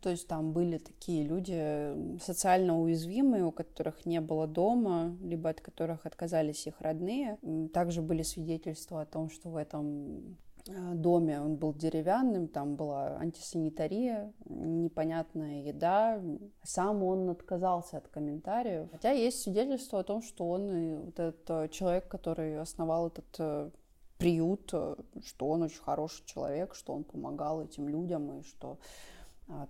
то 0.00 0.10
есть 0.10 0.28
там 0.28 0.52
были 0.52 0.78
такие 0.78 1.24
люди 1.24 2.18
социально 2.20 2.80
уязвимые, 2.80 3.44
у 3.44 3.52
которых 3.52 4.06
не 4.06 4.20
было 4.20 4.46
дома, 4.46 5.16
либо 5.22 5.50
от 5.50 5.60
которых 5.60 6.06
отказались 6.06 6.66
их 6.66 6.80
родные. 6.80 7.38
Также 7.72 8.02
были 8.02 8.22
свидетельства 8.22 9.02
о 9.02 9.06
том, 9.06 9.30
что 9.30 9.48
в 9.48 9.56
этом 9.56 10.36
э, 10.68 10.94
доме 10.94 11.40
он 11.40 11.56
был 11.56 11.74
деревянным, 11.74 12.48
там 12.48 12.76
была 12.76 13.16
антисанитария, 13.16 14.32
непонятная 14.44 15.62
еда. 15.62 16.22
Сам 16.62 17.02
он 17.02 17.30
отказался 17.30 17.98
от 17.98 18.08
комментариев. 18.08 18.88
Хотя 18.92 19.10
есть 19.10 19.42
свидетельство 19.42 20.00
о 20.00 20.04
том, 20.04 20.22
что 20.22 20.48
он 20.48 21.00
вот 21.06 21.18
этот 21.18 21.50
э, 21.50 21.68
человек, 21.70 22.08
который 22.08 22.60
основал 22.60 23.08
этот 23.08 23.36
э, 23.38 23.70
приют, 24.18 24.68
что 24.68 25.48
он 25.48 25.62
очень 25.62 25.82
хороший 25.82 26.24
человек, 26.24 26.74
что 26.74 26.94
он 26.94 27.04
помогал 27.04 27.62
этим 27.62 27.88
людям 27.88 28.38
и 28.38 28.42
что 28.42 28.78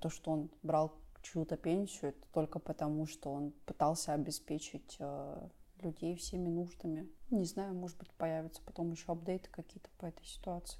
то, 0.00 0.08
что 0.08 0.30
он 0.30 0.50
брал 0.62 0.92
чью-то 1.22 1.56
пенсию, 1.56 2.10
это 2.10 2.26
только 2.32 2.58
потому, 2.58 3.06
что 3.06 3.32
он 3.32 3.52
пытался 3.64 4.12
обеспечить 4.12 4.96
э, 4.98 5.48
людей 5.82 6.16
всеми 6.16 6.48
нуждами. 6.48 7.08
Не 7.30 7.44
знаю, 7.44 7.74
может 7.74 7.98
быть, 7.98 8.10
появятся 8.12 8.62
потом 8.64 8.92
еще 8.92 9.12
апдейты 9.12 9.48
какие-то 9.50 9.88
по 9.98 10.06
этой 10.06 10.24
ситуации. 10.24 10.78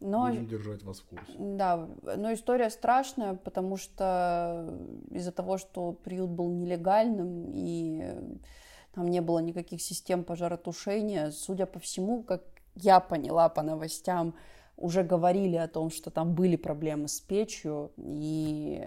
Но, 0.00 0.28
Будем 0.28 0.46
держать 0.46 0.82
вас 0.84 1.00
в 1.00 1.06
курсе. 1.06 1.32
Да, 1.38 1.88
но 2.02 2.32
история 2.32 2.70
страшная, 2.70 3.34
потому 3.34 3.76
что 3.76 4.78
из-за 5.10 5.32
того, 5.32 5.58
что 5.58 5.92
приют 5.92 6.30
был 6.30 6.50
нелегальным 6.50 7.50
и 7.52 8.14
там 8.92 9.08
не 9.08 9.20
было 9.20 9.40
никаких 9.40 9.82
систем 9.82 10.22
пожаротушения, 10.22 11.30
судя 11.32 11.66
по 11.66 11.80
всему, 11.80 12.22
как 12.22 12.44
я 12.76 13.00
поняла 13.00 13.48
по 13.48 13.62
новостям, 13.62 14.34
уже 14.78 15.02
говорили 15.02 15.56
о 15.56 15.66
том, 15.66 15.90
что 15.90 16.10
там 16.10 16.34
были 16.34 16.56
проблемы 16.56 17.08
с 17.08 17.20
печью, 17.20 17.92
и 17.96 18.80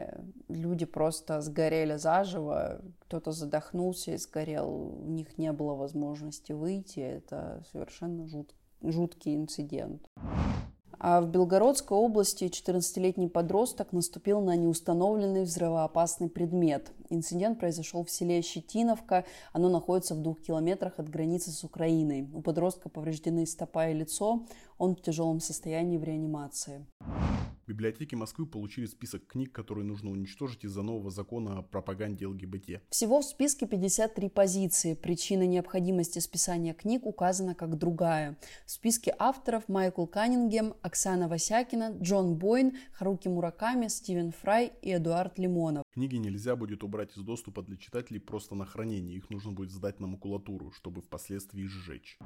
люди 0.48 0.86
просто 0.86 1.42
сгорели 1.42 1.98
заживо, 1.98 2.82
кто-то 3.02 3.32
задохнулся 3.34 4.14
и 4.14 4.18
сгорел, 4.18 4.70
у 4.70 5.10
них 5.10 5.38
не 5.38 5.52
было 5.52 5.76
возможности 5.76 6.54
выйти, 6.54 7.00
это 7.02 7.64
совершенно 7.72 8.26
жут, 8.28 8.56
жуткий 8.82 9.36
инцидент. 9.36 10.02
А 11.04 11.20
в 11.20 11.28
Белгородской 11.28 11.98
области 11.98 12.44
14-летний 12.44 13.28
подросток 13.28 13.92
наступил 13.92 14.40
на 14.40 14.56
неустановленный 14.56 15.42
взрывоопасный 15.42 16.30
предмет. 16.30 16.92
Инцидент 17.10 17.60
произошел 17.60 18.06
в 18.06 18.12
селе 18.12 18.44
Щетиновка. 18.44 19.26
Оно 19.52 19.70
находится 19.70 20.14
в 20.14 20.22
двух 20.22 20.42
километрах 20.42 21.00
от 21.00 21.10
границы 21.10 21.50
с 21.50 21.64
Украиной. 21.64 22.30
У 22.36 22.44
подростка 22.44 22.88
повреждены 22.88 23.48
стопа 23.48 23.90
и 23.90 23.96
лицо. 23.96 24.46
Он 24.78 24.96
в 24.96 25.02
тяжелом 25.02 25.40
состоянии 25.40 25.98
в 25.98 26.04
реанимации. 26.04 26.86
Библиотеки 27.72 28.16
Москвы 28.16 28.46
получили 28.46 28.86
список 28.86 29.26
книг, 29.28 29.54
которые 29.54 29.86
нужно 29.86 30.12
уничтожить 30.12 30.66
из-за 30.66 30.82
нового 30.82 31.10
закона 31.10 31.60
о 31.60 31.62
пропаганде 31.62 32.28
ЛГБТ. 32.28 32.82
Всего 32.90 33.22
в 33.22 33.24
списке 33.24 33.66
53 33.66 34.28
позиции. 34.28 34.94
Причина 34.94 35.44
необходимости 35.44 36.20
списания 36.20 36.74
книг 36.74 37.06
указана 37.06 37.56
как 37.56 37.78
другая. 37.78 38.36
В 38.66 38.72
списке 38.72 39.16
авторов 39.18 39.70
Майкл 39.70 40.06
Каннингем, 40.06 40.74
Оксана 40.82 41.30
Васякина, 41.30 41.96
Джон 42.02 42.36
Бойн, 42.36 42.74
Харуки 42.92 43.30
Мураками, 43.30 43.88
Стивен 43.88 44.34
Фрай 44.34 44.74
и 44.82 44.92
Эдуард 44.92 45.40
Лимонов. 45.40 45.86
Книги 45.94 46.16
нельзя 46.16 46.56
будет 46.56 46.86
убрать 46.86 47.10
из 47.18 47.22
доступа 47.22 47.64
для 47.64 47.76
читателей 47.76 48.22
просто 48.22 48.56
на 48.56 48.66
хранение. 48.66 49.18
Их 49.18 49.30
нужно 49.30 49.52
будет 49.52 49.72
сдать 49.72 50.00
на 50.00 50.08
макулатуру, 50.08 50.72
чтобы 50.72 51.02
впоследствии 51.02 51.66
сжечь. 51.66 52.18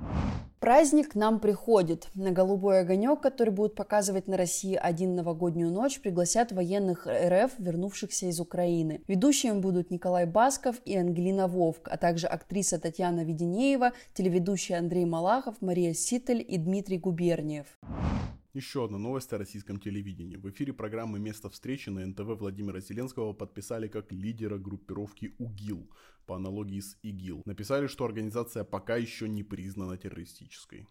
Праздник 0.60 1.14
к 1.14 1.16
нам 1.16 1.40
приходит. 1.40 2.08
На 2.14 2.30
голубой 2.30 2.82
огонек, 2.82 3.22
который 3.22 3.50
будет 3.50 3.74
показывать 3.74 4.28
на 4.28 4.38
России 4.38 4.76
один 4.76 5.16
новогоднюю 5.16 5.72
ночь, 5.72 6.00
пригласят 6.00 6.52
военных 6.52 7.08
РФ, 7.08 7.54
вернувшихся 7.58 8.28
из 8.28 8.40
Украины. 8.40 9.02
Ведущими 9.08 9.60
будут 9.60 9.90
Николай 9.90 10.28
Басков 10.28 10.76
и 10.86 10.96
Ангелина 10.96 11.48
Вовк, 11.48 11.88
а 11.88 11.98
также 11.98 12.28
актриса 12.28 12.80
Татьяна 12.80 13.26
Веденеева, 13.26 13.94
телеведущий 14.14 14.78
Андрей 14.78 15.06
Малахов, 15.06 15.60
Мария 15.62 15.96
Ситель 15.96 16.46
и 16.48 16.58
Дмитрий 16.60 17.00
Губерниев. 17.00 17.66
Еще 18.56 18.86
одна 18.86 18.98
новость 18.98 19.34
о 19.34 19.38
российском 19.38 19.82
телевидении. 19.82 20.38
В 20.38 20.50
эфире 20.50 20.72
программы 20.72 21.20
«Место 21.20 21.50
встречи» 21.50 21.90
на 21.90 22.06
НТВ 22.08 22.40
Владимира 22.40 22.80
Зеленского 22.80 23.34
подписали 23.34 23.90
как 23.90 24.14
лидера 24.14 24.58
группировки 24.58 25.36
УГИЛ, 25.40 25.90
по 26.26 26.38
аналогии 26.38 26.80
с 26.80 26.98
ИГИЛ. 27.04 27.42
Написали, 27.44 27.88
что 27.88 28.06
организация 28.06 28.64
пока 28.64 28.96
еще 28.96 29.28
не 29.28 29.44
признана 29.44 29.98
террористической. 29.98 30.88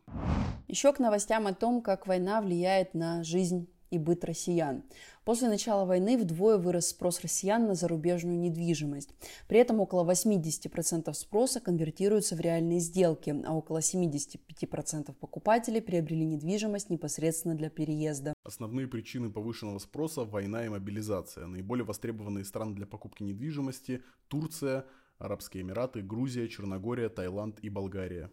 Еще 0.68 0.92
к 0.92 0.98
новостям 0.98 1.46
о 1.46 1.54
том, 1.54 1.80
как 1.80 2.06
война 2.06 2.42
влияет 2.42 2.92
на 2.92 3.24
жизнь 3.24 3.66
и 3.94 3.98
быт 3.98 4.24
россиян. 4.24 4.82
После 5.24 5.48
начала 5.48 5.86
войны 5.86 6.18
вдвое 6.18 6.58
вырос 6.58 6.88
спрос 6.88 7.20
россиян 7.22 7.66
на 7.66 7.74
зарубежную 7.74 8.38
недвижимость. 8.38 9.10
При 9.48 9.58
этом 9.58 9.80
около 9.80 10.04
80% 10.04 11.12
спроса 11.14 11.60
конвертируются 11.60 12.36
в 12.36 12.40
реальные 12.40 12.80
сделки, 12.80 13.34
а 13.46 13.54
около 13.54 13.78
75% 13.78 15.14
покупателей 15.14 15.80
приобрели 15.80 16.26
недвижимость 16.26 16.90
непосредственно 16.90 17.54
для 17.54 17.70
переезда. 17.70 18.34
Основные 18.44 18.86
причины 18.86 19.30
повышенного 19.30 19.78
спроса– 19.78 20.24
война 20.24 20.66
и 20.66 20.68
мобилизация. 20.68 21.46
Наиболее 21.46 21.84
востребованные 21.84 22.44
страны 22.44 22.74
для 22.74 22.86
покупки 22.86 23.22
недвижимости– 23.22 24.02
Турция– 24.28 24.84
Арабские 25.18 25.62
Эмираты, 25.62 26.02
Грузия, 26.02 26.48
Черногория, 26.48 27.08
Таиланд 27.08 27.60
и 27.60 27.68
Болгария. 27.68 28.30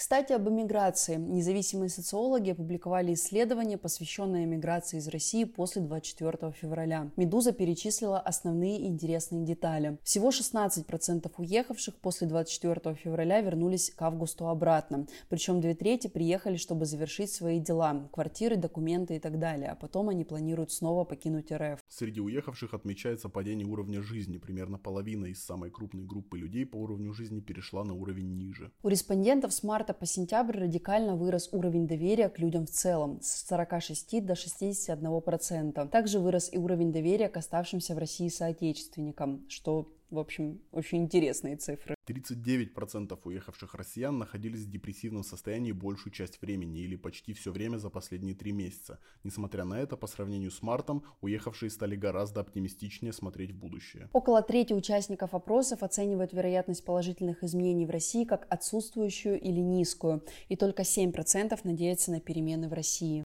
Кстати, 0.00 0.32
об 0.32 0.48
эмиграции. 0.48 1.16
Независимые 1.16 1.90
социологи 1.90 2.52
опубликовали 2.52 3.12
исследование, 3.12 3.76
посвященное 3.76 4.44
эмиграции 4.44 4.96
из 4.96 5.06
России 5.08 5.44
после 5.44 5.82
24 5.82 6.52
февраля. 6.52 7.10
«Медуза» 7.16 7.52
перечислила 7.52 8.18
основные 8.18 8.86
интересные 8.86 9.44
детали. 9.44 9.98
Всего 10.02 10.30
16% 10.30 11.30
уехавших 11.36 11.96
после 11.96 12.26
24 12.28 12.94
февраля 12.94 13.42
вернулись 13.42 13.90
к 13.90 14.00
августу 14.00 14.48
обратно. 14.48 15.06
Причем 15.28 15.60
две 15.60 15.74
трети 15.74 16.06
приехали, 16.08 16.56
чтобы 16.56 16.86
завершить 16.86 17.30
свои 17.30 17.60
дела– 17.60 18.08
квартиры, 18.12 18.56
документы 18.56 19.16
и 19.16 19.18
так 19.18 19.38
далее. 19.38 19.68
А 19.68 19.74
потом 19.74 20.08
они 20.08 20.24
планируют 20.24 20.72
снова 20.72 21.04
покинуть 21.04 21.52
РФ. 21.52 21.78
Среди 21.88 22.22
уехавших 22.22 22.72
отмечается 22.72 23.28
падение 23.28 23.66
уровня 23.66 24.00
жизни. 24.00 24.38
Примерно 24.38 24.78
половина 24.78 25.26
из 25.26 25.44
самой 25.44 25.70
крупной 25.70 25.99
группы 26.06 26.38
людей 26.38 26.66
по 26.66 26.76
уровню 26.76 27.12
жизни 27.12 27.40
перешла 27.40 27.84
на 27.84 27.94
уровень 27.94 28.36
ниже. 28.36 28.72
У 28.82 28.88
респондентов 28.88 29.52
с 29.52 29.62
марта 29.62 29.94
по 29.94 30.06
сентябрь 30.06 30.58
радикально 30.58 31.16
вырос 31.16 31.48
уровень 31.52 31.86
доверия 31.86 32.28
к 32.28 32.38
людям 32.38 32.66
в 32.66 32.70
целом 32.70 33.20
с 33.22 33.46
46 33.48 34.24
до 34.24 34.34
61%. 34.34 35.88
Также 35.88 36.18
вырос 36.18 36.52
и 36.52 36.58
уровень 36.58 36.92
доверия 36.92 37.28
к 37.28 37.36
оставшимся 37.36 37.94
в 37.94 37.98
России 37.98 38.28
соотечественникам, 38.28 39.44
что 39.48 39.92
В 40.10 40.18
общем, 40.18 40.60
очень 40.72 41.04
интересные 41.04 41.56
цифры. 41.56 41.94
39% 42.08 43.16
уехавших 43.22 43.74
россиян 43.74 44.18
находились 44.18 44.62
в 44.62 44.70
депрессивном 44.70 45.22
состоянии 45.22 45.70
большую 45.70 46.12
часть 46.12 46.42
времени 46.42 46.80
или 46.80 46.96
почти 46.96 47.32
все 47.32 47.52
время 47.52 47.76
за 47.76 47.90
последние 47.90 48.34
три 48.34 48.50
месяца. 48.50 48.98
Несмотря 49.22 49.64
на 49.64 49.80
это, 49.80 49.96
по 49.96 50.08
сравнению 50.08 50.50
с 50.50 50.62
мартом, 50.62 51.04
уехавшие 51.20 51.70
стали 51.70 51.94
гораздо 51.94 52.40
оптимистичнее 52.40 53.12
смотреть 53.12 53.52
в 53.52 53.58
будущее. 53.58 54.08
Около 54.12 54.42
трети 54.42 54.72
участников 54.72 55.32
опросов 55.32 55.84
оценивают 55.84 56.32
вероятность 56.32 56.84
положительных 56.84 57.44
изменений 57.44 57.86
в 57.86 57.90
России 57.90 58.24
как 58.24 58.46
отсутствующую 58.50 59.40
или 59.40 59.60
низкую, 59.60 60.24
и 60.48 60.56
только 60.56 60.82
7% 60.82 61.56
надеются 61.62 62.10
на 62.10 62.20
перемены 62.20 62.68
в 62.68 62.72
России. 62.72 63.22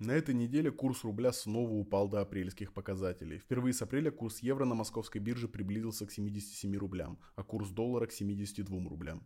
На 0.00 0.12
этой 0.12 0.34
неделе 0.34 0.70
курс 0.70 1.04
рубля 1.04 1.30
снова 1.30 1.74
упал 1.74 2.08
до 2.08 2.22
апрельских 2.22 2.72
показателей. 2.72 3.36
Впервые 3.36 3.74
с 3.74 3.82
апреля 3.82 4.10
курс 4.10 4.38
евро 4.38 4.64
на 4.64 4.74
московской 4.74 5.20
бирже 5.20 5.46
приблизился 5.46 6.06
к 6.06 6.10
77 6.10 6.74
рублям, 6.78 7.18
а 7.36 7.42
курс 7.42 7.68
доллара 7.68 8.06
к 8.06 8.12
72 8.12 8.88
рублям. 8.88 9.22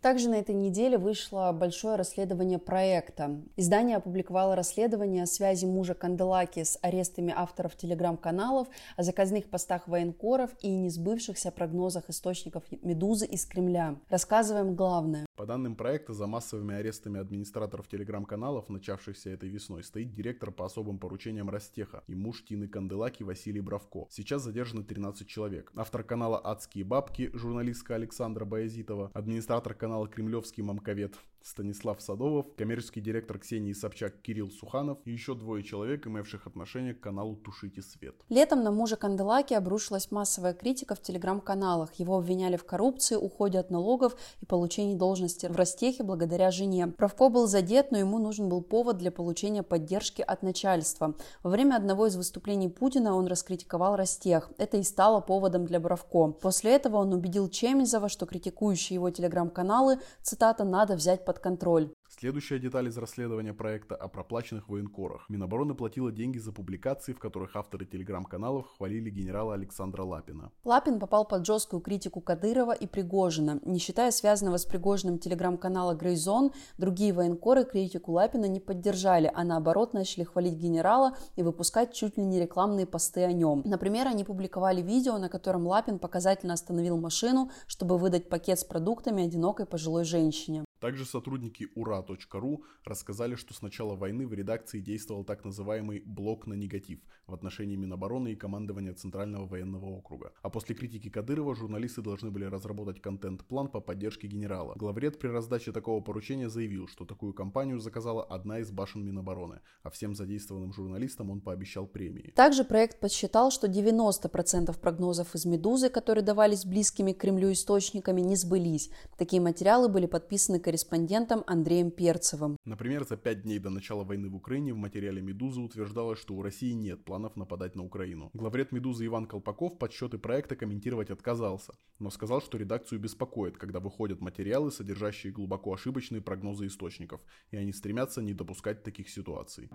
Также 0.00 0.30
на 0.30 0.36
этой 0.36 0.54
неделе 0.54 0.96
вышло 0.96 1.52
большое 1.52 1.96
расследование 1.96 2.58
проекта. 2.58 3.38
Издание 3.56 3.98
опубликовало 3.98 4.56
расследование 4.56 5.24
о 5.24 5.26
связи 5.26 5.66
мужа 5.66 5.92
Канделаки 5.92 6.64
с 6.64 6.78
арестами 6.80 7.34
авторов 7.36 7.76
телеграм-каналов, 7.76 8.66
о 8.96 9.02
заказных 9.02 9.50
постах 9.50 9.88
военкоров 9.88 10.52
и 10.62 10.70
несбывшихся 10.70 11.50
прогнозах 11.50 12.08
источников 12.08 12.64
«Медузы» 12.80 13.26
из 13.26 13.44
Кремля. 13.44 13.96
Рассказываем 14.08 14.74
главное. 14.74 15.27
По 15.38 15.46
данным 15.46 15.76
проекта, 15.76 16.14
за 16.14 16.26
массовыми 16.26 16.74
арестами 16.74 17.20
администраторов 17.20 17.86
телеграм-каналов, 17.86 18.68
начавшихся 18.68 19.30
этой 19.30 19.48
весной, 19.48 19.84
стоит 19.84 20.12
директор 20.12 20.50
по 20.50 20.66
особым 20.66 20.98
поручениям 20.98 21.48
Ростеха 21.48 22.02
и 22.08 22.16
муж 22.16 22.44
Тины 22.44 22.66
Канделаки 22.66 23.22
Василий 23.22 23.60
Бравко. 23.60 24.08
Сейчас 24.10 24.42
задержано 24.42 24.82
13 24.82 25.28
человек. 25.28 25.70
Автор 25.76 26.02
канала 26.02 26.40
«Адские 26.42 26.84
бабки», 26.84 27.30
журналистка 27.34 27.94
Александра 27.94 28.44
Боязитова, 28.44 29.12
администратор 29.14 29.74
канала 29.74 30.08
«Кремлевский 30.08 30.64
мамковед» 30.64 31.14
Станислав 31.42 32.02
Садовов, 32.02 32.46
коммерческий 32.56 33.00
директор 33.00 33.38
Ксении 33.38 33.72
Собчак 33.72 34.20
Кирилл 34.22 34.50
Суханов 34.50 34.98
и 35.04 35.12
еще 35.12 35.34
двое 35.34 35.62
человек, 35.62 36.06
имевших 36.06 36.46
отношение 36.46 36.94
к 36.94 37.00
каналу 37.00 37.36
«Тушите 37.36 37.80
свет». 37.80 38.16
Летом 38.28 38.62
на 38.62 38.70
мужа 38.70 38.96
Канделаки 38.96 39.54
обрушилась 39.54 40.10
массовая 40.10 40.52
критика 40.52 40.94
в 40.94 41.00
телеграм-каналах. 41.00 41.94
Его 41.94 42.18
обвиняли 42.18 42.56
в 42.56 42.64
коррупции, 42.64 43.14
уходе 43.14 43.58
от 43.58 43.70
налогов 43.70 44.16
и 44.40 44.46
получении 44.46 44.96
должности 44.96 45.27
в 45.28 45.56
Ростехе 45.56 46.02
благодаря 46.02 46.50
жене. 46.50 46.88
Правко 46.88 47.28
был 47.28 47.46
задет, 47.46 47.90
но 47.90 47.98
ему 47.98 48.18
нужен 48.18 48.48
был 48.48 48.62
повод 48.62 48.98
для 48.98 49.10
получения 49.10 49.62
поддержки 49.62 50.22
от 50.22 50.42
начальства. 50.42 51.14
Во 51.42 51.50
время 51.50 51.76
одного 51.76 52.06
из 52.06 52.16
выступлений 52.16 52.68
Путина 52.68 53.14
он 53.14 53.26
раскритиковал 53.26 53.96
Ростех. 53.96 54.50
Это 54.58 54.76
и 54.76 54.82
стало 54.82 55.20
поводом 55.20 55.66
для 55.66 55.80
Бравко. 55.80 56.28
После 56.28 56.74
этого 56.74 56.96
он 56.96 57.12
убедил 57.12 57.48
Чемизова, 57.48 58.08
что 58.08 58.26
критикующие 58.26 58.94
его 58.94 59.10
телеграм-каналы, 59.10 59.98
цитата, 60.22 60.64
«надо 60.64 60.94
взять 60.94 61.24
под 61.24 61.38
контроль». 61.38 61.90
Следующая 62.20 62.58
деталь 62.58 62.88
из 62.88 62.98
расследования 62.98 63.54
проекта 63.54 63.94
о 63.94 64.08
проплаченных 64.08 64.68
военкорах. 64.68 65.28
Минобороны 65.28 65.74
платила 65.74 66.10
деньги 66.10 66.38
за 66.38 66.50
публикации, 66.50 67.12
в 67.12 67.20
которых 67.20 67.54
авторы 67.54 67.86
телеграм-каналов 67.86 68.66
хвалили 68.76 69.08
генерала 69.08 69.54
Александра 69.54 70.02
Лапина. 70.02 70.50
Лапин 70.64 70.98
попал 70.98 71.24
под 71.24 71.46
жесткую 71.46 71.80
критику 71.80 72.20
Кадырова 72.20 72.72
и 72.72 72.88
Пригожина. 72.88 73.60
Не 73.64 73.78
считая 73.78 74.10
связанного 74.10 74.56
с 74.56 74.64
Пригожиным 74.64 75.20
телеграм-канала 75.20 75.94
Грейзон, 75.94 76.50
другие 76.76 77.12
военкоры 77.12 77.64
критику 77.64 78.10
Лапина 78.10 78.46
не 78.46 78.58
поддержали, 78.58 79.30
а 79.32 79.44
наоборот 79.44 79.94
начали 79.94 80.24
хвалить 80.24 80.54
генерала 80.54 81.16
и 81.36 81.44
выпускать 81.44 81.94
чуть 81.94 82.16
ли 82.16 82.24
не 82.24 82.40
рекламные 82.40 82.86
посты 82.86 83.22
о 83.22 83.32
нем. 83.32 83.62
Например, 83.64 84.08
они 84.08 84.24
публиковали 84.24 84.82
видео, 84.82 85.18
на 85.18 85.28
котором 85.28 85.68
Лапин 85.68 86.00
показательно 86.00 86.54
остановил 86.54 86.98
машину, 86.98 87.52
чтобы 87.68 87.96
выдать 87.96 88.28
пакет 88.28 88.58
с 88.58 88.64
продуктами 88.64 89.22
одинокой 89.22 89.66
пожилой 89.66 90.02
женщине. 90.02 90.64
Также 90.80 91.04
сотрудники 91.04 91.68
ура.ру 91.74 92.64
рассказали, 92.84 93.34
что 93.34 93.52
с 93.52 93.62
начала 93.62 93.96
войны 93.96 94.26
в 94.26 94.32
редакции 94.32 94.80
действовал 94.80 95.24
так 95.24 95.44
называемый 95.44 96.02
«блок 96.04 96.46
на 96.46 96.54
негатив» 96.54 97.00
в 97.26 97.34
отношении 97.34 97.76
Минобороны 97.76 98.32
и 98.32 98.36
командования 98.36 98.94
Центрального 98.94 99.46
военного 99.46 99.86
округа. 99.86 100.32
А 100.42 100.50
после 100.50 100.74
критики 100.74 101.10
Кадырова 101.10 101.54
журналисты 101.54 102.00
должны 102.00 102.30
были 102.30 102.44
разработать 102.44 103.00
контент-план 103.00 103.68
по 103.68 103.80
поддержке 103.80 104.28
генерала. 104.28 104.74
Главред 104.76 105.18
при 105.18 105.28
раздаче 105.28 105.72
такого 105.72 106.00
поручения 106.00 106.48
заявил, 106.48 106.86
что 106.86 107.04
такую 107.04 107.32
кампанию 107.34 107.80
заказала 107.80 108.22
одна 108.22 108.60
из 108.60 108.70
башен 108.70 109.04
Минобороны, 109.04 109.60
а 109.82 109.90
всем 109.90 110.14
задействованным 110.14 110.72
журналистам 110.72 111.30
он 111.30 111.40
пообещал 111.40 111.86
премии. 111.86 112.32
Также 112.36 112.64
проект 112.64 113.00
подсчитал, 113.00 113.50
что 113.50 113.66
90% 113.66 114.78
прогнозов 114.80 115.34
из 115.34 115.44
«Медузы», 115.44 115.88
которые 115.88 116.24
давались 116.24 116.64
близкими 116.64 117.12
к 117.12 117.18
Кремлю 117.18 117.52
источниками, 117.52 118.20
не 118.20 118.36
сбылись. 118.36 118.90
Такие 119.16 119.42
материалы 119.42 119.88
были 119.88 120.06
подписаны 120.06 120.60
корреспондентом 120.68 121.44
Андреем 121.46 121.90
Перцевым. 121.90 122.58
Например, 122.66 123.02
за 123.02 123.16
пять 123.16 123.42
дней 123.42 123.58
до 123.58 123.70
начала 123.70 124.04
войны 124.04 124.28
в 124.28 124.36
Украине 124.36 124.74
в 124.74 124.76
материале 124.76 125.22
«Медузы» 125.22 125.62
утверждалось, 125.62 126.18
что 126.18 126.34
у 126.34 126.42
России 126.42 126.72
нет 126.72 127.06
планов 127.06 127.36
нападать 127.36 127.74
на 127.74 127.84
Украину. 127.84 128.28
Главред 128.34 128.70
«Медузы» 128.70 129.06
Иван 129.06 129.24
Колпаков 129.24 129.78
подсчеты 129.78 130.18
проекта 130.18 130.56
комментировать 130.56 131.08
отказался, 131.08 131.72
но 131.98 132.10
сказал, 132.10 132.42
что 132.42 132.58
редакцию 132.58 133.00
беспокоит, 133.00 133.56
когда 133.56 133.80
выходят 133.80 134.20
материалы, 134.20 134.70
содержащие 134.70 135.32
глубоко 135.32 135.72
ошибочные 135.72 136.20
прогнозы 136.20 136.66
источников, 136.66 137.22
и 137.50 137.56
они 137.56 137.72
стремятся 137.72 138.20
не 138.20 138.34
допускать 138.34 138.82
таких 138.82 139.08
ситуаций. 139.08 139.70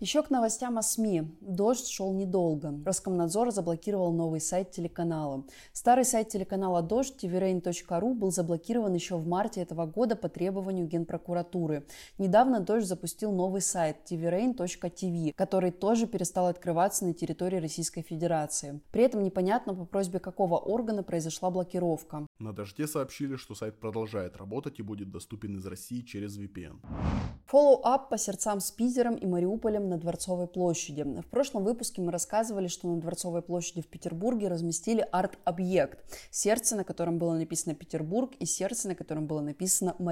Еще 0.00 0.22
к 0.22 0.30
новостям 0.30 0.78
о 0.78 0.82
СМИ. 0.82 1.24
Дождь 1.42 1.88
шел 1.88 2.14
недолго. 2.14 2.72
Роскомнадзор 2.86 3.50
заблокировал 3.50 4.14
новый 4.14 4.40
сайт 4.40 4.70
телеканала. 4.70 5.44
Старый 5.74 6.06
сайт 6.06 6.30
телеканала 6.30 6.80
«Дождь» 6.80 7.22
tvrain.ru 7.22 8.14
был 8.14 8.30
заблокирован 8.30 8.94
еще 8.94 9.16
в 9.16 9.26
марте 9.28 9.60
этого 9.60 9.84
года 9.84 10.21
по 10.22 10.28
требованию 10.28 10.86
Генпрокуратуры. 10.86 11.84
Недавно 12.18 12.60
Дождь 12.60 12.86
запустил 12.86 13.32
новый 13.32 13.60
сайт 13.60 13.96
tvrain.tv, 14.10 15.32
который 15.34 15.72
тоже 15.72 16.06
перестал 16.06 16.46
открываться 16.46 17.04
на 17.04 17.12
территории 17.12 17.56
Российской 17.56 18.02
Федерации. 18.02 18.80
При 18.92 19.02
этом 19.02 19.22
непонятно, 19.22 19.74
по 19.74 19.84
просьбе 19.84 20.20
какого 20.20 20.56
органа 20.58 21.02
произошла 21.02 21.50
блокировка. 21.50 22.26
На 22.38 22.52
Дожде 22.52 22.86
сообщили, 22.86 23.36
что 23.36 23.54
сайт 23.54 23.80
продолжает 23.80 24.36
работать 24.36 24.78
и 24.78 24.82
будет 24.82 25.10
доступен 25.10 25.56
из 25.56 25.66
России 25.66 26.02
через 26.02 26.38
VPN. 26.38 26.78
Follow-up 27.46 28.08
по 28.08 28.16
сердцам 28.16 28.60
с 28.60 28.70
Питером 28.70 29.16
и 29.16 29.26
Мариуполем 29.26 29.88
на 29.88 29.98
Дворцовой 29.98 30.46
площади. 30.46 31.02
В 31.02 31.26
прошлом 31.26 31.64
выпуске 31.64 32.00
мы 32.00 32.12
рассказывали, 32.12 32.68
что 32.68 32.88
на 32.88 33.00
Дворцовой 33.00 33.42
площади 33.42 33.82
в 33.82 33.88
Петербурге 33.88 34.48
разместили 34.48 35.06
арт-объект. 35.12 35.98
Сердце, 36.30 36.76
на 36.76 36.84
котором 36.84 37.18
было 37.18 37.34
написано 37.34 37.74
Петербург, 37.74 38.32
и 38.38 38.46
сердце, 38.46 38.88
на 38.88 38.94
котором 38.94 39.26
было 39.26 39.40
написано 39.40 39.94
Мариуполь. 39.98 40.11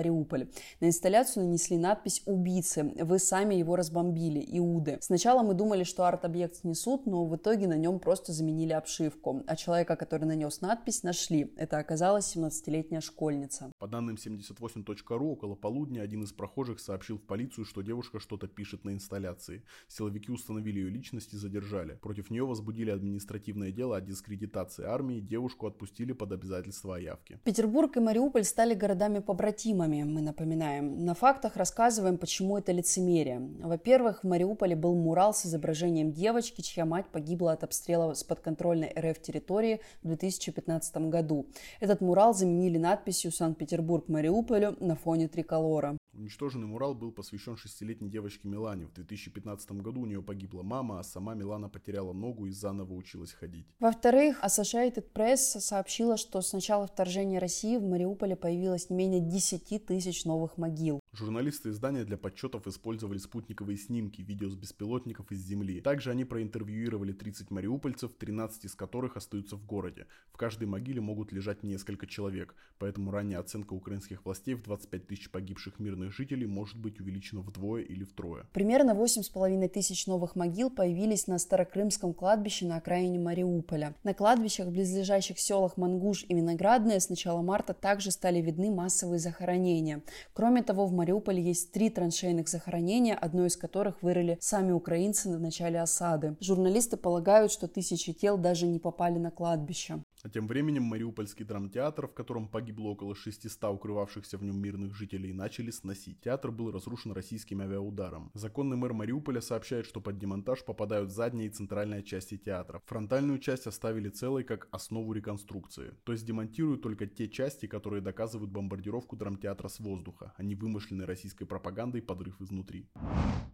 На 0.80 0.86
инсталляцию 0.86 1.46
нанесли 1.46 1.76
надпись 1.76 2.22
«Убийцы». 2.26 2.92
Вы 3.00 3.18
сами 3.18 3.54
его 3.54 3.76
разбомбили, 3.76 4.44
Иуды. 4.58 4.98
Сначала 5.00 5.42
мы 5.42 5.54
думали, 5.54 5.84
что 5.84 6.04
арт-объект 6.04 6.56
снесут, 6.56 7.06
но 7.06 7.24
в 7.26 7.36
итоге 7.36 7.66
на 7.66 7.76
нем 7.76 7.98
просто 7.98 8.32
заменили 8.32 8.72
обшивку. 8.72 9.42
А 9.46 9.56
человека, 9.56 9.96
который 9.96 10.24
нанес 10.24 10.60
надпись, 10.60 11.02
нашли. 11.02 11.52
Это 11.56 11.78
оказалась 11.78 12.36
17-летняя 12.36 13.00
школьница. 13.00 13.72
По 13.78 13.86
данным 13.86 14.16
78.ru, 14.16 15.32
около 15.32 15.54
полудня 15.54 16.00
один 16.00 16.24
из 16.24 16.32
прохожих 16.32 16.80
сообщил 16.80 17.18
в 17.18 17.22
полицию, 17.22 17.64
что 17.64 17.82
девушка 17.82 18.18
что-то 18.20 18.48
пишет 18.48 18.84
на 18.84 18.90
инсталляции. 18.90 19.62
Силовики 19.88 20.32
установили 20.32 20.80
ее 20.80 20.90
личность 20.90 21.34
и 21.34 21.36
задержали. 21.36 21.94
Против 21.94 22.30
нее 22.30 22.44
возбудили 22.44 22.90
административное 22.90 23.72
дело 23.72 23.96
о 23.96 24.00
дискредитации 24.00 24.84
армии, 24.84 25.20
девушку 25.20 25.66
отпустили 25.66 26.12
под 26.12 26.32
обязательство 26.32 26.96
о 26.96 27.00
явке. 27.00 27.40
Петербург 27.44 27.96
и 27.96 28.00
Мариуполь 28.00 28.44
стали 28.44 28.74
городами-побратимами, 28.74 29.89
мы 29.96 30.20
напоминаем. 30.22 31.04
На 31.04 31.14
фактах 31.14 31.56
рассказываем, 31.56 32.18
почему 32.18 32.56
это 32.56 32.72
лицемерие. 32.72 33.40
Во-первых, 33.60 34.22
в 34.22 34.26
Мариуполе 34.26 34.76
был 34.76 34.94
мурал 34.94 35.34
с 35.34 35.46
изображением 35.46 36.12
девочки, 36.12 36.60
чья 36.60 36.84
мать 36.84 37.06
погибла 37.12 37.52
от 37.52 37.64
обстрела 37.64 38.14
с 38.14 38.24
подконтрольной 38.24 38.92
РФ 38.96 39.20
территории 39.20 39.80
в 40.02 40.08
2015 40.08 40.96
году. 41.08 41.46
Этот 41.80 42.00
мурал 42.00 42.34
заменили 42.34 42.78
надписью 42.78 43.32
«Санкт-Петербург 43.32 44.08
Мариуполю» 44.08 44.76
на 44.80 44.96
фоне 44.96 45.28
триколора. 45.28 45.96
Уничтоженный 46.20 46.66
мурал 46.66 46.94
был 46.94 47.12
посвящен 47.12 47.56
шестилетней 47.56 48.10
девочке 48.10 48.46
Милане. 48.46 48.84
В 48.84 48.92
2015 48.92 49.72
году 49.72 50.02
у 50.02 50.04
нее 50.04 50.22
погибла 50.22 50.62
мама, 50.62 51.00
а 51.00 51.02
сама 51.02 51.32
Милана 51.32 51.70
потеряла 51.70 52.12
ногу 52.12 52.44
и 52.44 52.50
заново 52.50 52.92
училась 52.92 53.32
ходить. 53.32 53.66
Во-вторых, 53.78 54.38
Associated 54.44 55.10
Press 55.14 55.38
сообщила, 55.38 56.18
что 56.18 56.42
с 56.42 56.52
начала 56.52 56.86
вторжения 56.86 57.38
России 57.38 57.78
в 57.78 57.84
Мариуполе 57.84 58.36
появилось 58.36 58.90
не 58.90 58.96
менее 58.96 59.20
10 59.22 59.86
тысяч 59.86 60.26
новых 60.26 60.58
могил. 60.58 60.99
Журналисты 61.12 61.70
издания 61.70 62.04
для 62.04 62.16
подсчетов 62.16 62.68
использовали 62.68 63.18
спутниковые 63.18 63.76
снимки, 63.76 64.22
видео 64.22 64.48
с 64.48 64.54
беспилотников 64.54 65.32
из 65.32 65.40
земли. 65.40 65.80
Также 65.80 66.12
они 66.12 66.24
проинтервьюировали 66.24 67.12
30 67.12 67.50
мариупольцев, 67.50 68.12
13 68.16 68.66
из 68.66 68.76
которых 68.76 69.16
остаются 69.16 69.56
в 69.56 69.66
городе. 69.66 70.06
В 70.32 70.36
каждой 70.36 70.68
могиле 70.68 71.00
могут 71.00 71.32
лежать 71.32 71.64
несколько 71.64 72.06
человек, 72.06 72.54
поэтому 72.78 73.10
ранняя 73.10 73.40
оценка 73.40 73.72
украинских 73.72 74.24
властей 74.24 74.54
в 74.54 74.62
25 74.62 75.08
тысяч 75.08 75.30
погибших 75.32 75.80
мирных 75.80 76.14
жителей 76.14 76.46
может 76.46 76.78
быть 76.78 77.00
увеличена 77.00 77.40
вдвое 77.40 77.82
или 77.82 78.04
втрое. 78.04 78.46
Примерно 78.52 78.92
8,5 78.92 79.68
тысяч 79.68 80.06
новых 80.06 80.36
могил 80.36 80.70
появились 80.70 81.26
на 81.26 81.40
Старокрымском 81.40 82.14
кладбище 82.14 82.66
на 82.66 82.76
окраине 82.76 83.18
Мариуполя. 83.18 83.96
На 84.04 84.14
кладбищах 84.14 84.68
в 84.68 84.70
близлежащих 84.70 85.40
селах 85.40 85.76
Мангуш 85.76 86.24
и 86.28 86.34
Виноградное 86.34 87.00
с 87.00 87.08
начала 87.08 87.42
марта 87.42 87.74
также 87.74 88.12
стали 88.12 88.40
видны 88.40 88.70
массовые 88.70 89.18
захоронения. 89.18 90.02
Кроме 90.34 90.62
того, 90.62 90.86
в 90.86 90.99
Мариуполе 91.00 91.42
есть 91.42 91.72
три 91.72 91.88
траншейных 91.88 92.46
захоронения, 92.46 93.14
одно 93.14 93.46
из 93.46 93.56
которых 93.56 94.02
вырыли 94.02 94.36
сами 94.38 94.72
украинцы 94.72 95.30
на 95.30 95.38
начале 95.38 95.80
осады. 95.80 96.36
Журналисты 96.40 96.98
полагают, 96.98 97.50
что 97.50 97.68
тысячи 97.68 98.12
тел 98.12 98.36
даже 98.36 98.66
не 98.66 98.78
попали 98.78 99.18
на 99.18 99.30
кладбище. 99.30 100.02
А 100.22 100.28
тем 100.28 100.46
временем 100.46 100.82
Мариупольский 100.82 101.46
драмтеатр, 101.46 102.06
в 102.06 102.12
котором 102.12 102.46
погибло 102.46 102.88
около 102.88 103.14
600 103.14 103.64
укрывавшихся 103.74 104.36
в 104.36 104.42
нем 104.42 104.60
мирных 104.60 104.94
жителей, 104.94 105.32
начали 105.32 105.70
сносить. 105.70 106.20
Театр 106.20 106.50
был 106.50 106.70
разрушен 106.70 107.12
российским 107.12 107.62
авиаударом. 107.62 108.30
Законный 108.34 108.76
мэр 108.76 108.92
Мариуполя 108.92 109.40
сообщает, 109.40 109.86
что 109.86 110.00
под 110.02 110.18
демонтаж 110.18 110.62
попадают 110.64 111.10
задняя 111.10 111.46
и 111.46 111.50
центральная 111.50 112.02
части 112.02 112.36
театра. 112.36 112.82
Фронтальную 112.86 113.38
часть 113.38 113.66
оставили 113.66 114.10
целой 114.10 114.44
как 114.44 114.68
основу 114.72 115.12
реконструкции. 115.14 115.94
То 116.04 116.12
есть 116.12 116.26
демонтируют 116.26 116.82
только 116.82 117.06
те 117.06 117.26
части, 117.26 117.66
которые 117.66 118.02
доказывают 118.02 118.50
бомбардировку 118.50 119.16
драмтеатра 119.16 119.68
с 119.68 119.80
воздуха, 119.80 120.34
а 120.36 120.42
не 120.42 120.54
вымышленной 120.54 121.06
российской 121.06 121.46
пропагандой 121.46 122.02
подрыв 122.02 122.38
изнутри. 122.42 122.90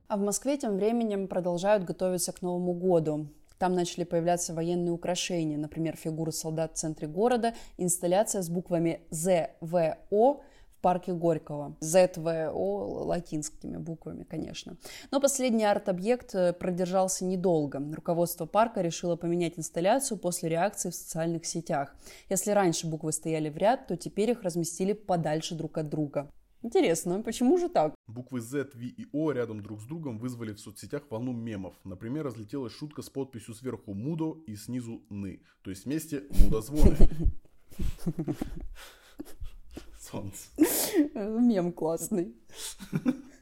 А 0.09 0.17
в 0.17 0.21
Москве 0.21 0.59
тем 0.59 0.77
временем 0.77 1.29
продолжают 1.29 1.85
готовиться 1.85 2.33
к 2.33 2.43
Новому 2.43 2.75
году. 2.75 3.29
Там 3.59 3.75
начали 3.75 4.05
появляться 4.05 4.55
военные 4.55 4.93
украшения, 4.93 5.57
например, 5.57 5.97
фигуры 5.97 6.33
солдат 6.33 6.75
в 6.75 6.77
центре 6.77 7.09
города, 7.09 7.55
инсталляция 7.79 8.43
с 8.43 8.49
буквами 8.49 9.01
ЗВО 9.11 9.49
в 10.11 10.41
парке 10.83 11.13
Горького. 11.13 11.75
ЗВО 11.81 12.53
латинскими 12.53 13.77
буквами, 13.77 14.25
конечно. 14.25 14.77
Но 15.11 15.21
последний 15.21 15.65
арт-объект 15.65 16.35
э, 16.35 16.53
продержался 16.53 17.25
недолго. 17.25 17.83
Руководство 17.95 18.47
парка 18.47 18.83
решило 18.83 19.17
поменять 19.17 19.59
инсталляцию 19.59 20.19
после 20.19 20.51
реакции 20.51 20.91
в 20.91 20.95
социальных 20.95 21.47
сетях. 21.47 21.97
Если 22.29 22.51
раньше 22.51 22.87
буквы 22.87 23.13
стояли 23.13 23.49
в 23.49 23.57
ряд, 23.57 23.87
то 23.87 23.97
теперь 23.97 24.31
их 24.31 24.43
разместили 24.43 24.93
подальше 24.93 25.55
друг 25.55 25.79
от 25.79 25.89
друга. 25.89 26.31
Интересно, 26.67 27.23
почему 27.23 27.59
же 27.59 27.69
так? 27.69 27.95
Буквы 28.09 28.41
Z, 28.41 28.71
V 28.75 28.87
и 28.87 29.07
O 29.13 29.31
рядом 29.31 29.63
друг 29.63 29.81
с 29.81 29.85
другом 29.85 30.19
вызвали 30.19 30.53
в 30.53 30.59
соцсетях 30.59 31.05
волну 31.11 31.33
мемов. 31.33 31.77
Например, 31.85 32.25
разлетелась 32.25 32.73
шутка 32.73 33.03
с 33.03 33.09
подписью 33.09 33.55
сверху 33.55 33.95
«Мудо» 33.95 34.43
и 34.49 34.57
снизу 34.57 35.01
«Ны». 35.09 35.43
То 35.63 35.71
есть 35.71 35.85
вместе 35.85 36.25
«Мудозвоны». 36.29 36.97
Солнце. 40.01 40.49
Мем 41.15 41.71
классный. 41.73 42.35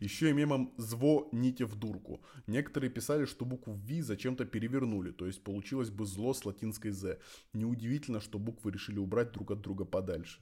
Еще 0.00 0.30
и 0.30 0.32
мемом 0.32 0.72
«звоните 0.76 1.64
в 1.64 1.76
дурку». 1.76 2.20
Некоторые 2.46 2.90
писали, 2.90 3.24
что 3.24 3.44
букву 3.44 3.74
«Ви» 3.74 4.02
зачем-то 4.02 4.44
перевернули, 4.44 5.12
то 5.12 5.26
есть 5.26 5.44
получилось 5.44 5.90
бы 5.90 6.06
зло 6.06 6.34
с 6.34 6.44
латинской 6.44 6.90
«з». 6.90 7.18
Неудивительно, 7.52 8.20
что 8.20 8.38
буквы 8.38 8.72
решили 8.72 8.98
убрать 8.98 9.32
друг 9.32 9.50
от 9.50 9.60
друга 9.60 9.84
подальше. 9.84 10.40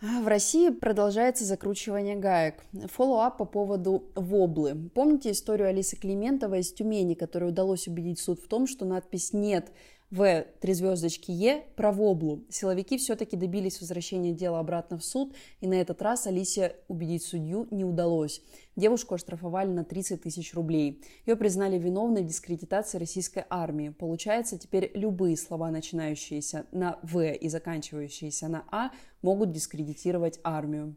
В 0.00 0.26
России 0.26 0.70
продолжается 0.70 1.44
закручивание 1.44 2.16
гаек. 2.16 2.64
Фоллоуап 2.72 3.38
по 3.38 3.44
поводу 3.44 4.10
воблы. 4.14 4.90
Помните 4.94 5.30
историю 5.30 5.68
Алисы 5.68 5.96
Климентовой 5.96 6.60
из 6.60 6.72
Тюмени, 6.72 7.14
которой 7.14 7.50
удалось 7.50 7.88
убедить 7.88 8.18
суд 8.18 8.40
в 8.40 8.48
том, 8.48 8.66
что 8.66 8.84
надпись 8.84 9.32
«нет» 9.32 9.72
в 10.12 10.44
три 10.60 10.74
звездочки 10.74 11.30
Е 11.32 11.64
про 11.74 11.90
воблу. 11.90 12.44
Силовики 12.50 12.98
все-таки 12.98 13.34
добились 13.34 13.80
возвращения 13.80 14.34
дела 14.34 14.58
обратно 14.60 14.98
в 14.98 15.04
суд, 15.04 15.34
и 15.62 15.66
на 15.66 15.74
этот 15.74 16.02
раз 16.02 16.26
Алисе 16.26 16.76
убедить 16.86 17.24
судью 17.24 17.66
не 17.70 17.82
удалось. 17.82 18.42
Девушку 18.76 19.14
оштрафовали 19.14 19.70
на 19.70 19.84
30 19.84 20.20
тысяч 20.20 20.52
рублей. 20.52 21.02
Ее 21.24 21.34
признали 21.34 21.78
виновной 21.78 22.24
в 22.24 22.26
дискредитации 22.26 22.98
российской 22.98 23.44
армии. 23.48 23.88
Получается, 23.88 24.58
теперь 24.58 24.90
любые 24.92 25.38
слова, 25.38 25.70
начинающиеся 25.70 26.66
на 26.72 26.98
В 27.02 27.32
и 27.32 27.48
заканчивающиеся 27.48 28.48
на 28.48 28.66
А, 28.70 28.90
могут 29.22 29.50
дискредитировать 29.50 30.40
армию. 30.44 30.94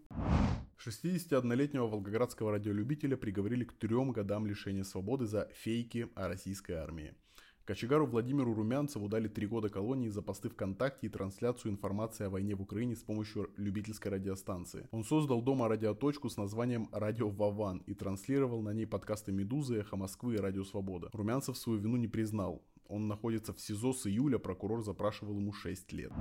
61-летнего 0.85 1.87
волгоградского 1.87 2.51
радиолюбителя 2.51 3.15
приговорили 3.15 3.63
к 3.63 3.71
трем 3.71 4.11
годам 4.11 4.45
лишения 4.45 4.83
свободы 4.83 5.25
за 5.25 5.47
фейки 5.53 6.09
о 6.15 6.27
российской 6.27 6.73
армии. 6.73 7.13
Кочегару 7.65 8.05
Владимиру 8.05 8.53
Румянцеву 8.53 9.09
дали 9.09 9.27
три 9.27 9.47
года 9.47 9.69
колонии 9.69 10.07
за 10.09 10.21
посты 10.21 10.49
ВКонтакте 10.49 11.07
и 11.07 11.09
трансляцию 11.09 11.71
информации 11.71 12.25
о 12.25 12.29
войне 12.29 12.53
в 12.53 12.61
Украине 12.61 12.95
с 12.95 13.01
помощью 13.01 13.49
любительской 13.57 14.11
радиостанции. 14.11 14.87
Он 14.91 15.03
создал 15.03 15.41
дома 15.41 15.67
радиоточку 15.67 16.29
с 16.29 16.37
названием 16.37 16.87
«Радио 16.91 17.27
Вован» 17.27 17.81
и 17.87 17.95
транслировал 17.95 18.61
на 18.61 18.69
ней 18.69 18.85
подкасты 18.85 19.31
«Медузы», 19.31 19.79
«Эхо 19.79 19.95
Москвы» 19.95 20.35
и 20.35 20.37
«Радио 20.37 20.63
Свобода». 20.63 21.09
Румянцев 21.11 21.57
свою 21.57 21.79
вину 21.79 21.97
не 21.97 22.07
признал. 22.07 22.61
Он 22.87 23.07
находится 23.07 23.51
в 23.51 23.59
СИЗО 23.59 23.93
с 23.93 24.05
июля, 24.05 24.37
прокурор 24.37 24.83
запрашивал 24.83 25.33
ему 25.33 25.51
6 25.51 25.91
лет. 25.93 26.11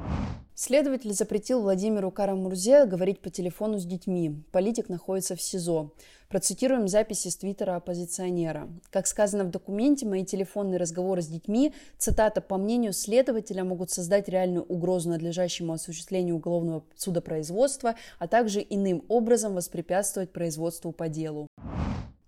Следователь 0.55 1.13
запретил 1.13 1.61
Владимиру 1.61 2.11
Карамурзе 2.11 2.87
говорить 2.87 3.21
по 3.21 3.29
телефону 3.29 3.79
с 3.79 3.85
детьми. 3.85 4.43
Политик 4.51 4.89
находится 4.89 5.37
в 5.37 5.43
СИЗО. 5.43 5.93
Процитируем 6.29 6.89
записи 6.89 7.29
с 7.29 7.37
твиттера 7.37 7.77
оппозиционера. 7.77 8.69
Как 8.91 9.07
сказано 9.07 9.45
в 9.45 9.51
документе, 9.51 10.07
мои 10.07 10.25
телефонные 10.25 10.79
разговоры 10.79 11.21
с 11.21 11.27
детьми, 11.27 11.75
цитата, 11.99 12.41
по 12.41 12.57
мнению 12.57 12.93
следователя, 12.93 13.63
могут 13.63 13.91
создать 13.91 14.29
реальную 14.29 14.65
угрозу 14.65 15.11
надлежащему 15.11 15.75
осуществлению 15.75 16.37
уголовного 16.37 16.85
судопроизводства, 16.97 17.95
а 18.19 18.27
также 18.27 18.65
иным 18.69 19.05
образом 19.09 19.55
воспрепятствовать 19.55 20.33
производству 20.33 20.93
по 20.93 21.09
делу. 21.09 21.47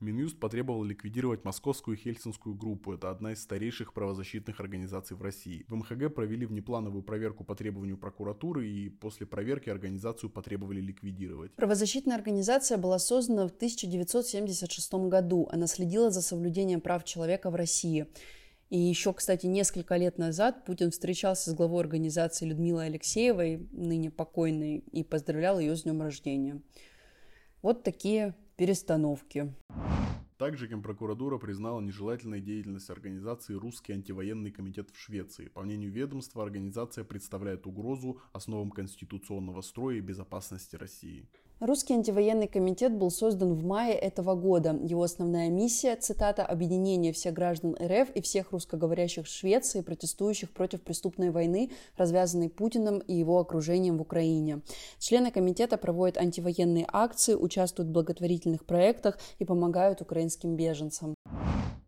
Минюст 0.01 0.38
потребовал 0.38 0.84
ликвидировать 0.84 1.44
московскую 1.44 1.97
Хельсинскую 1.97 2.55
группу. 2.55 2.92
Это 2.92 3.11
одна 3.11 3.32
из 3.32 3.42
старейших 3.42 3.94
правозащитных 3.94 4.61
организаций 4.61 5.16
в 5.16 5.22
России. 5.22 5.64
В 5.68 5.74
МХГ 5.74 6.14
провели 6.14 6.44
внеплановую 6.44 7.03
проверку 7.03 7.44
по 7.44 7.55
требованию 7.55 7.97
прокуратуры 7.97 8.68
и 8.68 8.90
после 8.90 9.26
проверки 9.26 9.70
организацию 9.70 10.28
потребовали 10.28 10.82
ликвидировать. 10.82 11.53
Правозащитная 11.55 12.16
организация 12.16 12.76
была 12.76 12.99
создана 12.99 13.49
в 13.49 13.53
1976 13.53 14.92
году. 15.09 15.49
Она 15.51 15.66
следила 15.66 16.11
за 16.11 16.20
соблюдением 16.20 16.82
прав 16.82 17.03
человека 17.05 17.51
в 17.51 17.55
России. 17.55 18.07
И 18.68 18.78
еще, 18.78 19.14
кстати, 19.14 19.47
несколько 19.47 19.97
лет 19.97 20.18
назад 20.18 20.66
Путин 20.66 20.90
встречался 20.90 21.51
с 21.51 21.55
главой 21.55 21.80
организации 21.80 22.44
Людмилой 22.44 22.88
Алексеевой, 22.88 23.66
ныне 23.72 24.11
покойной, 24.11 24.78
и 24.92 25.05
поздравлял 25.05 25.59
ее 25.59 25.74
с 25.74 25.84
днем 25.84 26.03
рождения. 26.03 26.61
Вот 27.62 27.82
такие 27.82 28.34
перестановки. 28.57 29.54
Также 30.38 30.66
Генпрокуратура 30.66 31.38
признала 31.38 31.80
нежелательной 31.80 32.42
деятельность 32.42 32.90
организации 32.90 33.54
«Русский 33.54 33.94
антивоенный 33.94 34.50
комитет 34.50 34.90
в 34.90 34.98
Швеции». 34.98 35.48
По 35.48 35.62
мнению 35.62 35.90
ведомства, 35.90 36.42
организация 36.42 37.04
представляет 37.04 37.66
угрозу 37.66 38.20
основам 38.32 38.70
конституционного 38.70 39.62
строя 39.62 39.96
и 39.96 40.00
безопасности 40.00 40.76
России. 40.76 41.26
Русский 41.59 41.94
антивоенный 41.94 42.48
комитет 42.48 42.92
был 42.94 43.11
создан 43.11 43.54
в 43.54 43.64
мае 43.64 43.94
этого 43.94 44.34
года. 44.34 44.78
Его 44.82 45.02
основная 45.02 45.48
миссия, 45.48 45.96
цитата, 45.96 46.44
«объединение 46.44 47.14
всех 47.14 47.32
граждан 47.32 47.74
РФ 47.82 48.11
и 48.11 48.20
всех 48.20 48.52
русскоговорящих 48.52 49.26
Швеции, 49.26 49.80
протестующих 49.80 50.52
против 50.52 50.82
преступной 50.82 51.30
войны, 51.30 51.70
развязанной 51.96 52.50
Путиным 52.50 52.98
и 52.98 53.14
его 53.14 53.38
окружением 53.38 53.96
в 53.96 54.02
Украине». 54.02 54.61
Члены 54.98 55.30
комитета 55.30 55.78
проводят 55.78 56.18
антивоенные 56.18 56.86
акции, 56.92 57.32
участвуют 57.32 57.88
в 57.88 57.92
благотворительных 57.92 58.66
проектах 58.66 59.18
и 59.38 59.46
помогают 59.46 60.02
украинским 60.02 60.57
беженцам. 60.57 61.14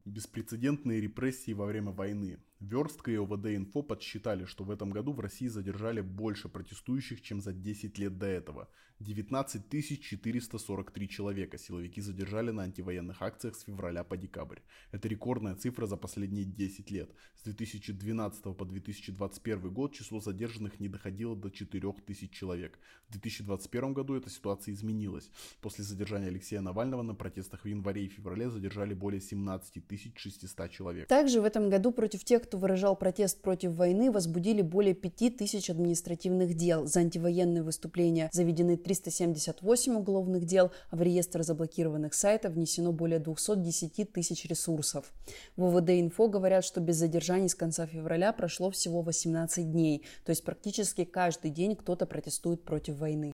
Беспрецедентные 0.09 1.03
репрессии 1.03 1.53
во 1.53 1.67
время 1.67 1.91
войны. 1.91 2.39
Верстка 2.61 3.11
и 3.11 3.17
ОВД-инфо 3.17 3.83
подсчитали, 3.83 4.47
что 4.47 4.65
в 4.65 4.71
этом 4.71 4.91
году 4.91 5.13
в 5.13 5.21
России 5.21 5.49
задержали 5.49 6.01
больше 6.01 6.49
протестующих, 6.49 7.21
чем 7.21 7.43
за 7.43 7.53
10 7.53 7.99
лет 7.99 8.17
до 8.17 8.27
этого. 8.27 8.69
19 9.01 9.69
443 10.01 11.09
человека 11.09 11.57
силовики 11.57 12.01
задержали 12.01 12.51
на 12.51 12.65
антивоенных 12.65 13.23
акциях 13.23 13.55
с 13.55 13.63
февраля 13.63 14.03
по 14.03 14.17
декабрь. 14.17 14.59
Это 14.91 15.07
рекордная 15.07 15.55
цифра 15.55 15.87
за 15.87 15.97
последние 15.97 16.45
10 16.45 16.91
лет. 16.91 17.15
С 17.37 17.43
2012 17.45 18.43
по 18.57 18.65
2021 18.65 19.71
год 19.73 19.95
число 19.95 20.21
задержанных 20.21 20.81
не 20.81 20.89
доходило 20.89 21.37
до 21.37 21.51
4 21.51 21.93
тысяч 22.07 22.33
человек. 22.33 22.81
В 23.07 23.13
2021 23.13 23.93
году 23.93 24.15
эта 24.15 24.31
ситуация 24.31 24.75
изменилась. 24.75 25.31
После 25.61 25.85
задержания 25.85 26.29
Алексея 26.29 26.61
Навального 26.61 27.03
на 27.03 27.15
протестах 27.15 27.63
в 27.63 27.69
январе 27.69 28.07
и 28.07 28.09
феврале 28.09 28.51
задержали 28.51 28.95
более 28.95 29.21
17 29.21 29.87
тысяч 29.87 29.98
600 29.99 30.71
человек. 30.71 31.09
Также 31.09 31.41
в 31.41 31.45
этом 31.45 31.69
году 31.71 31.93
против 31.93 32.25
тех, 32.25 32.43
кто 32.43 32.59
выражал 32.59 32.97
протест 32.97 33.43
против 33.43 33.73
войны, 33.73 34.11
возбудили 34.11 34.63
более 34.63 34.95
5000 34.95 35.71
административных 35.71 36.55
дел. 36.55 36.87
За 36.87 37.01
антивоенные 37.01 37.63
выступления 37.63 38.31
заведены 38.33 38.77
378 38.77 39.95
уголовных 39.95 40.45
дел, 40.45 40.73
а 40.91 40.97
в 40.97 41.03
реестр 41.03 41.43
заблокированных 41.43 42.15
сайтов 42.15 42.55
внесено 42.55 42.93
более 42.93 43.19
210 43.19 44.13
тысяч 44.13 44.45
ресурсов. 44.47 45.13
В 45.57 45.65
ОВД 45.65 45.91
Инфо 45.91 46.29
говорят, 46.29 46.65
что 46.65 46.81
без 46.81 46.97
задержаний 46.97 47.49
с 47.49 47.55
конца 47.55 47.87
февраля 47.87 48.33
прошло 48.33 48.71
всего 48.71 49.03
18 49.03 49.71
дней, 49.71 50.05
то 50.25 50.31
есть 50.31 50.45
практически 50.45 51.05
каждый 51.05 51.51
день 51.51 51.77
кто-то 51.77 52.07
протестует 52.07 52.65
против 52.65 52.97
войны. 52.97 53.33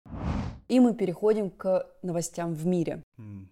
И 0.68 0.80
мы 0.80 0.94
переходим 0.94 1.50
к 1.50 1.86
новостям 2.02 2.54
в 2.54 2.64
мире. 2.66 3.02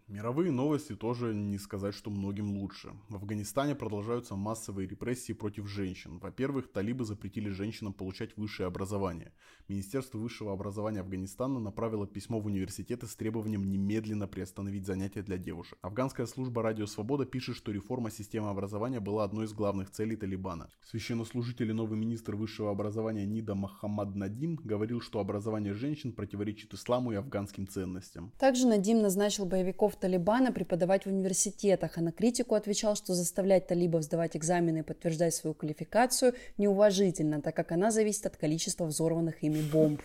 Мировые 0.06 0.50
новости 0.50 0.96
тоже 0.96 1.34
не 1.34 1.58
сказать, 1.58 1.94
что 1.94 2.10
многим 2.10 2.56
лучше. 2.56 2.89
В 3.08 3.16
Афганистане 3.16 3.74
продолжаются 3.74 4.36
массовые 4.36 4.88
репрессии 4.88 5.32
против 5.32 5.66
женщин. 5.66 6.18
Во-первых, 6.18 6.72
талибы 6.72 7.04
запретили 7.04 7.48
женщинам 7.50 7.92
получать 7.92 8.36
высшее 8.36 8.66
образование. 8.66 9.32
Министерство 9.70 10.18
высшего 10.18 10.52
образования 10.52 10.98
Афганистана 10.98 11.60
направило 11.60 12.04
письмо 12.04 12.40
в 12.40 12.46
университеты 12.46 13.06
с 13.06 13.14
требованием 13.14 13.70
немедленно 13.70 14.26
приостановить 14.26 14.84
занятия 14.84 15.22
для 15.22 15.38
девушек. 15.38 15.78
Афганская 15.80 16.26
служба 16.26 16.60
«Радио 16.60 16.86
Свобода» 16.86 17.24
пишет, 17.24 17.54
что 17.54 17.70
реформа 17.70 18.10
системы 18.10 18.50
образования 18.50 18.98
была 18.98 19.22
одной 19.22 19.44
из 19.44 19.52
главных 19.52 19.92
целей 19.92 20.16
Талибана. 20.16 20.70
Священнослужитель 20.90 21.70
и 21.70 21.72
новый 21.72 21.96
министр 21.96 22.34
высшего 22.34 22.72
образования 22.72 23.24
Нида 23.26 23.54
Махаммад 23.54 24.16
Надим 24.16 24.56
говорил, 24.56 25.00
что 25.00 25.20
образование 25.20 25.72
женщин 25.72 26.12
противоречит 26.12 26.74
исламу 26.74 27.12
и 27.12 27.14
афганским 27.14 27.68
ценностям. 27.68 28.32
Также 28.40 28.66
Надим 28.66 29.00
назначил 29.00 29.46
боевиков 29.46 29.94
Талибана 29.94 30.50
преподавать 30.50 31.04
в 31.04 31.10
университетах, 31.10 31.96
а 31.96 32.00
на 32.00 32.10
критику 32.10 32.56
отвечал, 32.56 32.96
что 32.96 33.14
заставлять 33.14 33.68
талибов 33.68 34.02
сдавать 34.02 34.36
экзамены 34.36 34.78
и 34.78 34.82
подтверждать 34.82 35.36
свою 35.36 35.54
квалификацию 35.54 36.34
неуважительно, 36.58 37.40
так 37.40 37.54
как 37.54 37.70
она 37.70 37.92
зависит 37.92 38.26
от 38.26 38.36
количества 38.36 38.86
взорванных 38.86 39.44
ими 39.44 39.59
бомб. 39.70 40.00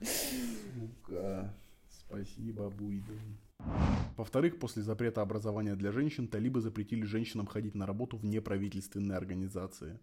Сука, 0.00 1.54
спасибо, 1.88 2.70
Буйден. 2.70 3.38
Во-вторых, 4.16 4.60
после 4.60 4.82
запрета 4.82 5.22
образования 5.22 5.74
для 5.74 5.90
женщин, 5.90 6.28
талибы 6.28 6.60
запретили 6.60 7.04
женщинам 7.04 7.46
ходить 7.46 7.74
на 7.74 7.84
работу 7.84 8.16
в 8.16 8.24
неправительственные 8.24 9.16
организации. 9.16 9.98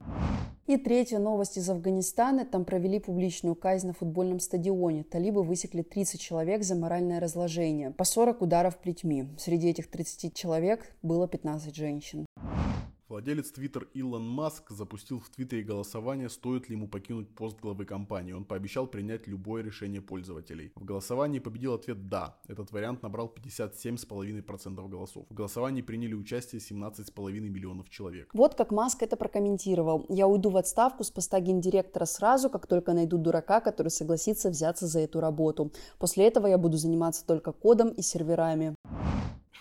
И 0.67 0.77
третья 0.77 1.19
новость 1.19 1.57
из 1.57 1.69
Афганистана. 1.69 2.45
Там 2.45 2.65
провели 2.65 2.99
публичную 2.99 3.55
казнь 3.55 3.87
на 3.87 3.93
футбольном 3.93 4.39
стадионе. 4.39 5.03
Талибы 5.03 5.43
высекли 5.43 5.81
30 5.81 6.19
человек 6.19 6.63
за 6.63 6.75
моральное 6.75 7.19
разложение. 7.19 7.91
По 7.91 8.03
40 8.03 8.41
ударов 8.41 8.77
плетьми. 8.79 9.27
Среди 9.37 9.69
этих 9.69 9.89
30 9.89 10.33
человек 10.33 10.93
было 11.01 11.27
15 11.27 11.75
женщин. 11.75 12.25
Владелец 13.11 13.51
Twitter 13.51 13.85
Илон 13.93 14.25
Маск 14.25 14.71
запустил 14.71 15.19
в 15.19 15.29
Твиттере 15.29 15.63
голосование, 15.63 16.29
стоит 16.29 16.69
ли 16.69 16.77
ему 16.77 16.87
покинуть 16.87 17.27
пост 17.35 17.59
главы 17.59 17.83
компании. 17.83 18.31
Он 18.31 18.45
пообещал 18.45 18.87
принять 18.87 19.27
любое 19.27 19.61
решение 19.63 19.99
пользователей. 19.99 20.71
В 20.75 20.85
голосовании 20.85 21.39
победил 21.39 21.73
ответ 21.73 22.07
«да». 22.07 22.37
Этот 22.47 22.71
вариант 22.71 23.03
набрал 23.03 23.29
57,5% 23.35 24.87
голосов. 24.87 25.25
В 25.29 25.33
голосовании 25.33 25.81
приняли 25.81 26.13
участие 26.13 26.61
17,5 26.61 27.31
миллионов 27.41 27.89
человек. 27.89 28.29
Вот 28.33 28.55
как 28.55 28.71
Маск 28.71 29.03
это 29.03 29.17
прокомментировал. 29.17 30.05
«Я 30.07 30.29
уйду 30.29 30.49
в 30.49 30.55
отставку 30.55 31.03
с 31.03 31.11
поста 31.11 31.41
гендиректора 31.41 32.05
сразу, 32.05 32.49
как 32.49 32.65
только 32.65 32.93
найду 32.93 33.17
дурака, 33.17 33.59
который 33.59 33.89
согласится 33.89 34.49
взяться 34.49 34.87
за 34.87 35.01
эту 35.01 35.19
работу. 35.19 35.73
После 35.99 36.27
этого 36.27 36.47
я 36.47 36.57
буду 36.57 36.77
заниматься 36.77 37.25
только 37.25 37.51
кодом 37.51 37.89
и 37.89 38.01
серверами». 38.01 38.73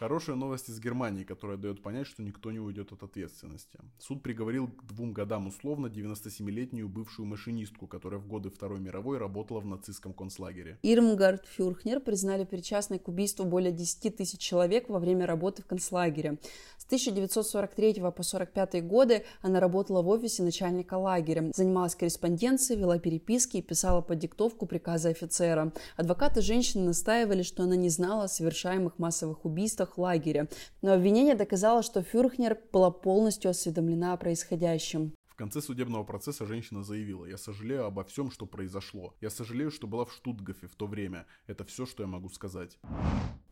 Хорошая 0.01 0.34
новость 0.34 0.70
из 0.70 0.80
Германии, 0.80 1.24
которая 1.24 1.59
дает 1.59 1.82
понять, 1.82 2.07
что 2.07 2.22
никто 2.22 2.51
не 2.51 2.59
уйдет 2.59 2.90
от 2.90 3.03
ответственности. 3.03 3.78
Суд 3.98 4.22
приговорил 4.22 4.68
к 4.68 4.86
двум 4.86 5.12
годам 5.12 5.46
условно 5.46 5.88
97-летнюю 5.88 6.88
бывшую 6.88 7.26
машинистку, 7.26 7.86
которая 7.86 8.18
в 8.18 8.26
годы 8.26 8.48
Второй 8.48 8.80
мировой 8.80 9.18
работала 9.18 9.61
в 9.61 9.66
нацистском 9.66 10.14
концлагере. 10.14 10.78
Ирмгард 10.82 11.44
Фюрхнер 11.48 12.01
признали 12.01 12.44
причастной 12.44 12.98
к 12.98 13.09
убийству 13.09 13.44
более 13.44 13.72
10 13.72 14.16
тысяч 14.16 14.38
человек 14.38 14.88
во 14.88 15.01
время 15.01 15.26
работы 15.26 15.61
в 15.61 15.66
концлагере. 15.66 16.38
С 16.78 16.86
1943 16.86 18.01
по 18.01 18.09
1945 18.09 18.82
годы 18.86 19.26
она 19.42 19.61
работала 19.61 20.01
в 20.01 20.09
офисе 20.09 20.42
начальника 20.42 20.94
лагеря, 20.94 21.53
занималась 21.55 21.94
корреспонденцией, 21.94 22.80
вела 22.80 22.98
переписки 22.98 23.59
и 23.59 23.62
писала 23.62 24.01
под 24.01 24.18
диктовку 24.18 24.64
приказы 24.64 25.11
офицера. 25.11 25.74
Адвокаты 25.98 26.40
женщины 26.40 26.86
настаивали, 26.86 27.42
что 27.42 27.64
она 27.64 27.76
не 27.76 27.90
знала 27.90 28.24
о 28.24 28.28
совершаемых 28.28 28.98
массовых 28.98 29.44
убийствах 29.44 29.89
пределах 29.91 29.99
лагеря. 29.99 30.49
Но 30.82 30.93
обвинение 30.93 31.34
доказало, 31.34 31.82
что 31.82 32.03
Фюрхнер 32.03 32.59
была 32.72 32.91
полностью 32.91 33.51
осведомлена 33.51 34.14
о 34.14 34.16
происходящем. 34.16 35.12
В 35.41 35.43
конце 35.43 35.62
судебного 35.62 36.05
процесса 36.05 36.45
женщина 36.45 36.84
заявила, 36.84 37.24
я 37.24 37.38
сожалею 37.38 37.86
обо 37.86 38.05
всем, 38.05 38.30
что 38.30 38.45
произошло. 38.45 39.14
Я 39.22 39.30
сожалею, 39.30 39.70
что 39.70 39.86
была 39.86 40.05
в 40.05 40.12
Штутгофе 40.12 40.66
в 40.66 40.74
то 40.74 40.86
время. 40.86 41.24
Это 41.47 41.64
все, 41.64 41.86
что 41.86 42.03
я 42.03 42.07
могу 42.07 42.28
сказать. 42.28 42.78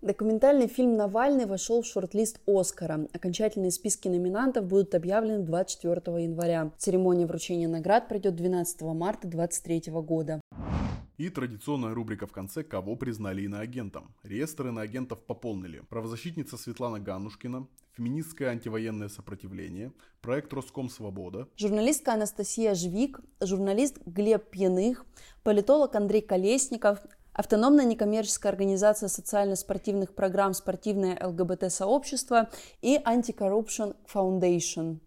Документальный 0.02 0.66
фильм 0.66 0.98
«Навальный» 0.98 1.46
вошел 1.46 1.80
в 1.80 1.86
шорт-лист 1.86 2.42
Оскара. 2.46 3.08
Окончательные 3.14 3.70
списки 3.70 4.06
номинантов 4.06 4.66
будут 4.66 4.94
объявлены 4.94 5.42
24 5.44 6.24
января. 6.24 6.72
Церемония 6.76 7.24
вручения 7.24 7.68
наград 7.68 8.06
пройдет 8.06 8.36
12 8.36 8.82
марта 8.82 9.26
2023 9.26 9.90
года. 10.02 10.42
И 11.16 11.30
традиционная 11.30 11.94
рубрика 11.94 12.26
в 12.26 12.32
конце 12.32 12.64
«Кого 12.64 12.96
признали 12.96 13.44
иноагентом?». 13.44 14.14
Реестр 14.24 14.68
иноагентов 14.68 15.24
пополнили. 15.24 15.80
Правозащитница 15.88 16.58
Светлана 16.58 17.00
Ганушкина, 17.00 17.66
феминистское 17.98 18.50
антивоенное 18.50 19.08
сопротивление, 19.08 19.92
проект 20.20 20.52
«Роском 20.52 20.88
Свобода», 20.88 21.48
журналистка 21.56 22.12
Анастасия 22.12 22.74
Жвик, 22.74 23.20
журналист 23.40 23.98
Глеб 24.06 24.50
Пьяных, 24.50 25.04
политолог 25.42 25.96
Андрей 25.96 26.22
Колесников, 26.22 27.00
автономная 27.32 27.84
некоммерческая 27.84 28.52
организация 28.52 29.08
социально-спортивных 29.08 30.14
программ 30.14 30.54
«Спортивное 30.54 31.18
ЛГБТ-сообщество» 31.20 32.48
и 32.82 32.96
Anti-Corruption 32.98 33.96
Foundation. 34.12 35.00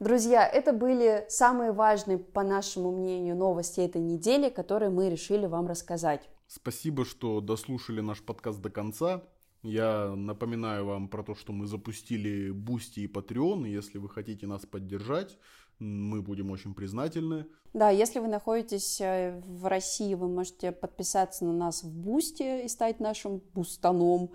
Друзья, 0.00 0.46
это 0.46 0.72
были 0.72 1.26
самые 1.28 1.72
важные, 1.72 2.16
по 2.18 2.42
нашему 2.42 2.92
мнению, 2.92 3.36
новости 3.36 3.80
этой 3.80 4.00
недели, 4.00 4.48
которые 4.48 4.90
мы 4.90 5.10
решили 5.10 5.44
вам 5.44 5.66
рассказать. 5.66 6.30
Спасибо, 6.46 7.04
что 7.04 7.40
дослушали 7.40 8.00
наш 8.00 8.22
подкаст 8.22 8.60
до 8.60 8.70
конца. 8.70 9.22
Я 9.66 10.14
напоминаю 10.14 10.86
вам 10.86 11.08
про 11.08 11.24
то, 11.24 11.34
что 11.34 11.52
мы 11.52 11.66
запустили 11.66 12.52
Boosty 12.52 13.00
и 13.00 13.08
Patreon. 13.08 13.66
Если 13.68 13.98
вы 13.98 14.08
хотите 14.08 14.46
нас 14.46 14.64
поддержать, 14.64 15.38
мы 15.80 16.22
будем 16.22 16.52
очень 16.52 16.72
признательны. 16.72 17.46
Да, 17.74 17.90
если 17.90 18.20
вы 18.20 18.28
находитесь 18.28 19.00
э, 19.00 19.42
в 19.44 19.66
России, 19.66 20.14
вы 20.14 20.28
можете 20.28 20.70
подписаться 20.70 21.44
на 21.44 21.52
нас 21.52 21.82
в 21.82 21.90
Boosty 21.90 22.64
и 22.64 22.68
стать 22.68 23.00
нашим 23.00 23.42
бустаном. 23.54 24.30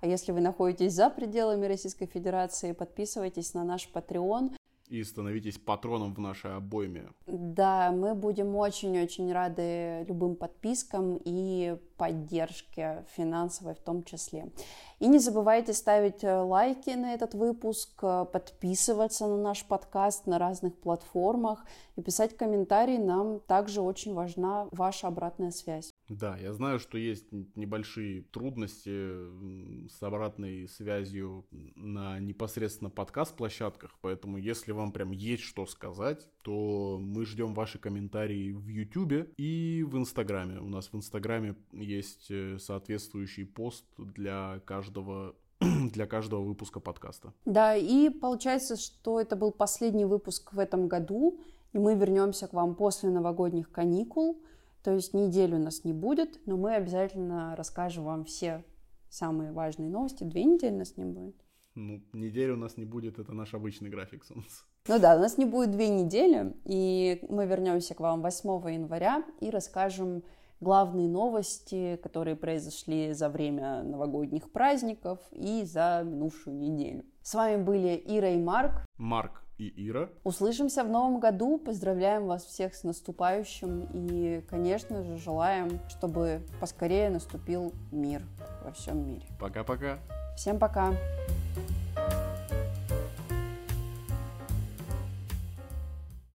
А 0.00 0.06
если 0.06 0.30
вы 0.30 0.40
находитесь 0.40 0.92
за 0.92 1.10
пределами 1.10 1.66
Российской 1.66 2.06
Федерации, 2.06 2.70
подписывайтесь 2.70 3.54
на 3.54 3.64
наш 3.64 3.90
Patreon 3.92 4.54
и 4.88 5.02
становитесь 5.04 5.58
патроном 5.58 6.14
в 6.14 6.18
нашей 6.18 6.54
обойме. 6.56 7.08
Да, 7.26 7.90
мы 7.92 8.14
будем 8.14 8.54
очень-очень 8.56 9.32
рады 9.32 10.04
любым 10.08 10.36
подпискам 10.36 11.20
и 11.24 11.76
поддержке 11.96 13.04
финансовой 13.16 13.74
в 13.74 13.80
том 13.80 14.04
числе. 14.04 14.50
И 14.98 15.08
не 15.08 15.18
забывайте 15.18 15.72
ставить 15.72 16.24
э, 16.24 16.40
лайки 16.40 16.90
на 16.90 17.14
этот 17.14 17.34
выпуск, 17.34 17.98
э, 18.02 18.26
подписываться 18.32 19.26
на 19.26 19.36
наш 19.36 19.64
подкаст 19.64 20.26
на 20.26 20.38
разных 20.38 20.76
платформах 20.78 21.64
и 21.96 22.02
писать 22.02 22.36
комментарии. 22.36 22.98
Нам 22.98 23.40
также 23.40 23.80
очень 23.80 24.14
важна 24.14 24.68
ваша 24.72 25.08
обратная 25.08 25.50
связь. 25.50 25.95
Да, 26.08 26.36
я 26.36 26.52
знаю, 26.52 26.78
что 26.78 26.98
есть 26.98 27.26
небольшие 27.56 28.22
трудности 28.22 29.88
с 29.88 30.02
обратной 30.02 30.68
связью 30.68 31.46
на 31.50 32.18
непосредственно 32.20 32.90
подкаст-площадках, 32.90 33.98
поэтому 34.00 34.38
если 34.38 34.72
вам 34.72 34.92
прям 34.92 35.10
есть 35.10 35.42
что 35.42 35.66
сказать, 35.66 36.28
то 36.42 36.98
мы 37.00 37.26
ждем 37.26 37.54
ваши 37.54 37.78
комментарии 37.78 38.52
в 38.52 38.68
YouTube 38.68 39.32
и 39.36 39.84
в 39.86 39.96
Инстаграме. 39.96 40.60
У 40.60 40.68
нас 40.68 40.92
в 40.92 40.96
Инстаграме 40.96 41.56
есть 41.72 42.30
э, 42.30 42.58
соответствующий 42.58 43.44
пост 43.44 43.84
для 43.98 44.60
каждого 44.64 45.34
для 45.92 46.06
каждого 46.06 46.42
выпуска 46.42 46.80
подкаста. 46.80 47.32
Да, 47.44 47.74
и 47.74 48.10
получается, 48.10 48.76
что 48.76 49.20
это 49.20 49.36
был 49.36 49.52
последний 49.52 50.04
выпуск 50.04 50.52
в 50.52 50.58
этом 50.58 50.86
году, 50.86 51.40
и 51.72 51.78
мы 51.78 51.94
вернемся 51.94 52.46
к 52.46 52.52
вам 52.52 52.74
после 52.74 53.10
новогодних 53.10 53.70
каникул. 53.70 54.40
То 54.86 54.92
есть 54.92 55.14
неделю 55.14 55.58
нас 55.58 55.82
не 55.82 55.92
будет, 55.92 56.38
но 56.46 56.56
мы 56.56 56.76
обязательно 56.76 57.56
расскажем 57.56 58.04
вам 58.04 58.24
все 58.24 58.62
самые 59.08 59.50
важные 59.50 59.90
новости. 59.90 60.22
Две 60.22 60.44
недели 60.44 60.76
нас 60.76 60.96
не 60.96 61.04
будет. 61.04 61.34
Ну, 61.74 62.04
неделю 62.12 62.54
у 62.54 62.56
нас 62.56 62.76
не 62.76 62.84
будет, 62.84 63.18
это 63.18 63.32
наш 63.32 63.52
обычный 63.52 63.90
график 63.90 64.24
солнца. 64.24 64.62
Ну 64.86 65.00
да, 65.00 65.16
у 65.16 65.18
нас 65.18 65.38
не 65.38 65.44
будет 65.44 65.72
две 65.72 65.88
недели, 65.88 66.54
и 66.64 67.18
мы 67.28 67.46
вернемся 67.46 67.96
к 67.96 68.00
вам 68.00 68.22
8 68.22 68.48
января 68.74 69.24
и 69.40 69.50
расскажем 69.50 70.22
главные 70.60 71.08
новости, 71.08 71.98
которые 72.00 72.36
произошли 72.36 73.12
за 73.12 73.28
время 73.28 73.82
новогодних 73.82 74.52
праздников 74.52 75.18
и 75.32 75.64
за 75.64 76.04
минувшую 76.06 76.56
неделю. 76.56 77.04
С 77.22 77.34
вами 77.34 77.60
были 77.60 78.00
Ира 78.06 78.28
и 78.28 78.40
Марк. 78.40 78.86
Марк 78.98 79.45
и 79.58 79.88
Ира. 79.88 80.08
Услышимся 80.24 80.84
в 80.84 80.88
новом 80.88 81.20
году. 81.20 81.58
Поздравляем 81.58 82.26
вас 82.26 82.44
всех 82.44 82.74
с 82.74 82.84
наступающим. 82.84 83.88
И, 83.92 84.42
конечно 84.48 85.02
же, 85.02 85.16
желаем, 85.16 85.80
чтобы 85.88 86.42
поскорее 86.60 87.10
наступил 87.10 87.72
мир 87.90 88.22
во 88.64 88.72
всем 88.72 89.06
мире. 89.06 89.26
Пока-пока. 89.38 89.98
Всем 90.36 90.58
пока. 90.58 90.92